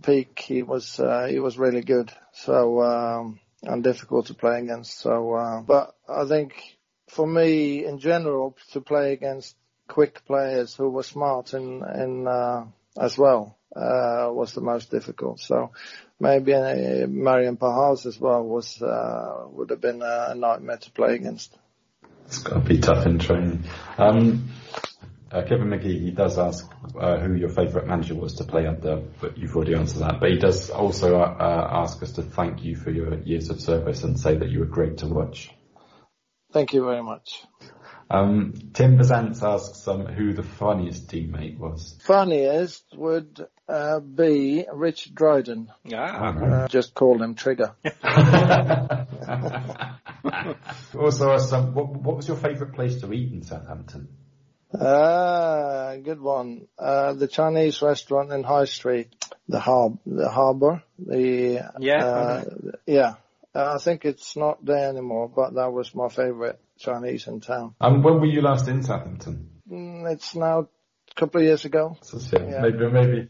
[0.04, 2.12] peak, he was uh, he was really good.
[2.34, 5.00] So um, and difficult to play against.
[5.00, 6.54] So, uh, but I think
[7.10, 9.56] for me in general to play against
[9.88, 12.66] quick players who were smart in in uh,
[13.00, 15.40] as well uh, was the most difficult.
[15.40, 15.72] So
[16.20, 21.16] maybe uh, Marian Pahars as well was uh, would have been a nightmare to play
[21.16, 21.58] against.
[22.26, 23.64] It's got to be tough in training.
[23.98, 24.50] Um,
[25.34, 28.98] uh, Kevin McGee, he does ask uh, who your favourite manager was to play under,
[29.20, 30.20] but you've already answered that.
[30.20, 34.04] But he does also uh, ask us to thank you for your years of service
[34.04, 35.50] and say that you were great to watch.
[36.52, 37.44] Thank you very much.
[38.12, 41.98] Um, Tim Bazant asks um, who the funniest teammate was.
[42.04, 45.72] Funniest would uh, be Rich Dryden.
[45.92, 46.28] Ah.
[46.28, 47.74] Uh, just call him Trigger.
[50.96, 54.10] also, asked, um, what, what was your favourite place to eat in Southampton?
[54.80, 56.68] Ah, good one.
[56.78, 59.14] Uh, the Chinese restaurant in High Street,
[59.48, 62.44] the Har- the Harbour, the Yeah, uh,
[62.86, 63.16] yeah.
[63.56, 67.76] Uh, I think it's not there anymore, but that was my favourite Chinese in town.
[67.80, 69.50] And when were you last in Southampton?
[69.70, 71.98] Mm, it's now a couple of years ago.
[72.02, 72.62] So, yeah, Yeah.
[72.62, 73.30] maybe, maybe,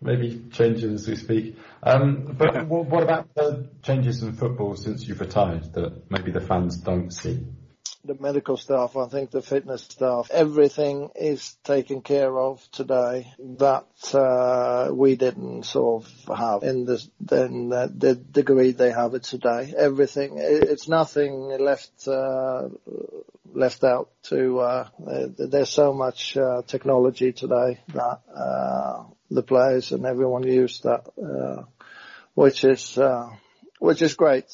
[0.00, 1.56] maybe changing as we speak.
[1.82, 6.40] Um, but what, what about the changes in football since you've retired that maybe the
[6.40, 7.44] fans don't see?
[8.04, 14.14] The medical staff, I think the fitness staff, everything is taken care of today that
[14.14, 17.02] uh, we didn't sort of have in the
[17.32, 19.72] in the, degree they have it today.
[19.76, 22.68] Everything, it's nothing left uh,
[23.54, 24.60] left out to.
[24.60, 24.88] Uh,
[25.38, 31.62] there's so much uh, technology today that uh, the players and everyone use that, uh,
[32.34, 32.98] which is
[33.78, 34.46] which is great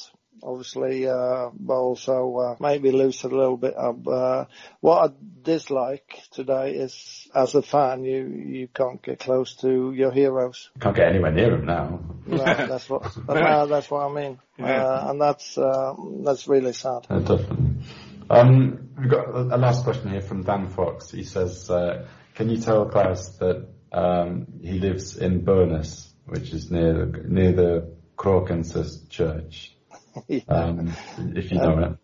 [0.43, 4.07] obviously, uh, but also uh, maybe loosen a little bit up.
[4.07, 4.45] Uh,
[4.81, 10.11] what I dislike today is, as a fan, you you can't get close to your
[10.11, 10.71] heroes.
[10.81, 12.01] Can't get anywhere near them now.
[12.27, 15.95] No, that's what no, that's what I mean, uh, and that's uh,
[16.25, 17.07] that's really sad.
[17.09, 17.85] Uh, definitely.
[18.29, 21.11] Um, we've got a, a last question here from Dan Fox.
[21.11, 26.71] He says, uh, "Can you tell Claus that um, he lives in Burness, which is
[26.71, 29.75] near the, near the Crokensis Church?
[30.49, 30.93] Um,
[31.35, 31.97] if you know it."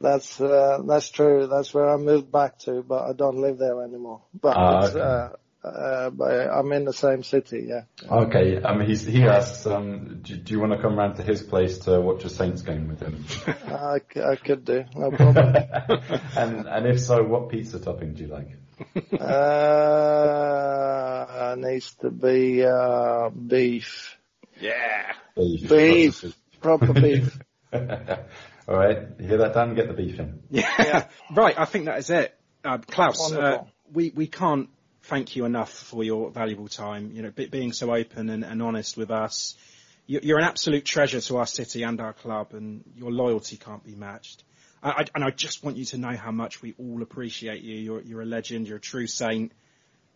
[0.00, 1.46] That's uh, that's true.
[1.46, 4.22] That's where I moved back to, but I don't live there anymore.
[4.34, 5.32] But Ah, uh,
[5.64, 7.66] uh, but I'm in the same city.
[7.68, 7.82] Yeah.
[8.10, 8.60] Okay.
[8.60, 11.78] Um, he's, he asks, um, do, do you want to come round to his place
[11.80, 13.24] to watch a Saints game with him?
[13.46, 15.54] I, I could do, no problem.
[16.36, 18.56] and and if so, what pizza topping do you like?
[19.20, 19.94] uh,
[21.56, 24.18] needs to be uh, beef.
[24.60, 25.12] Yeah.
[25.36, 25.68] Beef.
[25.68, 26.24] Beef.
[26.62, 27.38] Proper beef.
[27.72, 28.98] All right.
[29.18, 29.74] You hear that, Dan?
[29.74, 30.42] Get the beef in.
[30.50, 31.08] Yeah.
[31.34, 32.34] right, I think that is it.
[32.64, 34.68] Uh, Claus, uh, we, we can't
[35.02, 38.62] thank you enough for your valuable time, you know, be, being so open and, and
[38.62, 39.56] honest with us.
[40.06, 43.84] You, you're an absolute treasure to our city and our club and your loyalty can't
[43.84, 44.44] be matched.
[44.82, 47.76] I, I, and I just want you to know how much we all appreciate you.
[47.76, 49.52] You're, you're a legend, you're a true saint.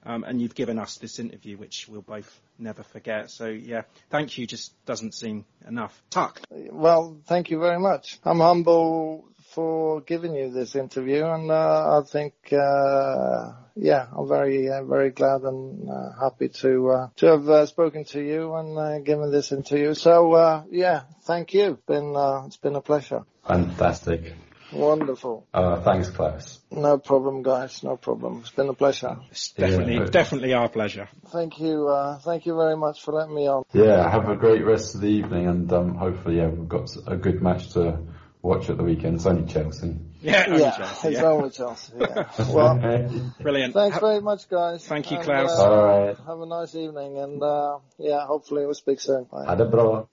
[0.06, 3.30] Um, and you've given us this interview, which we'll both never forget.
[3.30, 6.00] So yeah, thank you just doesn't seem enough.
[6.10, 6.40] Tuck.
[6.48, 8.20] Well, thank you very much.
[8.24, 9.24] I'm humble
[9.56, 15.10] for giving you this interview, and uh, I think, uh, yeah, I'm very, uh, very
[15.10, 19.32] glad and uh, happy to uh, to have uh, spoken to you and uh, given
[19.32, 19.94] this interview.
[19.94, 21.72] So, uh, yeah, thank you.
[21.72, 23.24] It's been uh, it's been a pleasure.
[23.46, 24.34] Fantastic.
[24.72, 25.46] Wonderful.
[25.54, 26.58] Uh, thanks, Claus.
[26.70, 27.82] No problem, guys.
[27.82, 28.40] No problem.
[28.40, 29.16] It's been a pleasure.
[29.30, 30.04] It's definitely, Yeah.
[30.10, 31.08] definitely our pleasure.
[31.32, 31.88] Thank you.
[31.88, 33.62] Uh, thank you very much for letting me on.
[33.72, 37.16] Yeah, have a great rest of the evening, and um, hopefully, yeah, we've got a
[37.16, 37.98] good match to
[38.42, 39.16] watch at the weekend.
[39.16, 39.96] It's only Chelsea.
[40.20, 41.24] Yeah, only yeah, Chelsea, it's yeah.
[41.26, 41.92] only Chelsea.
[42.00, 42.24] Yeah.
[42.50, 42.74] Well,
[43.40, 43.74] Brilliant.
[43.74, 44.84] thanks Ha- very much, guys.
[44.86, 45.50] Thank you, And, Claus.
[45.58, 46.16] uh, All right.
[46.26, 49.24] Have a nice evening, and uh, yeah, hopefully we'll speak soon.
[49.30, 49.44] Bye.
[49.46, 50.06] Ha det bra.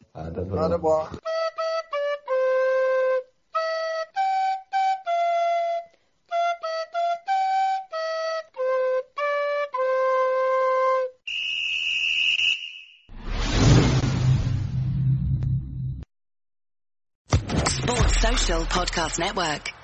[18.44, 19.83] Podcast Network.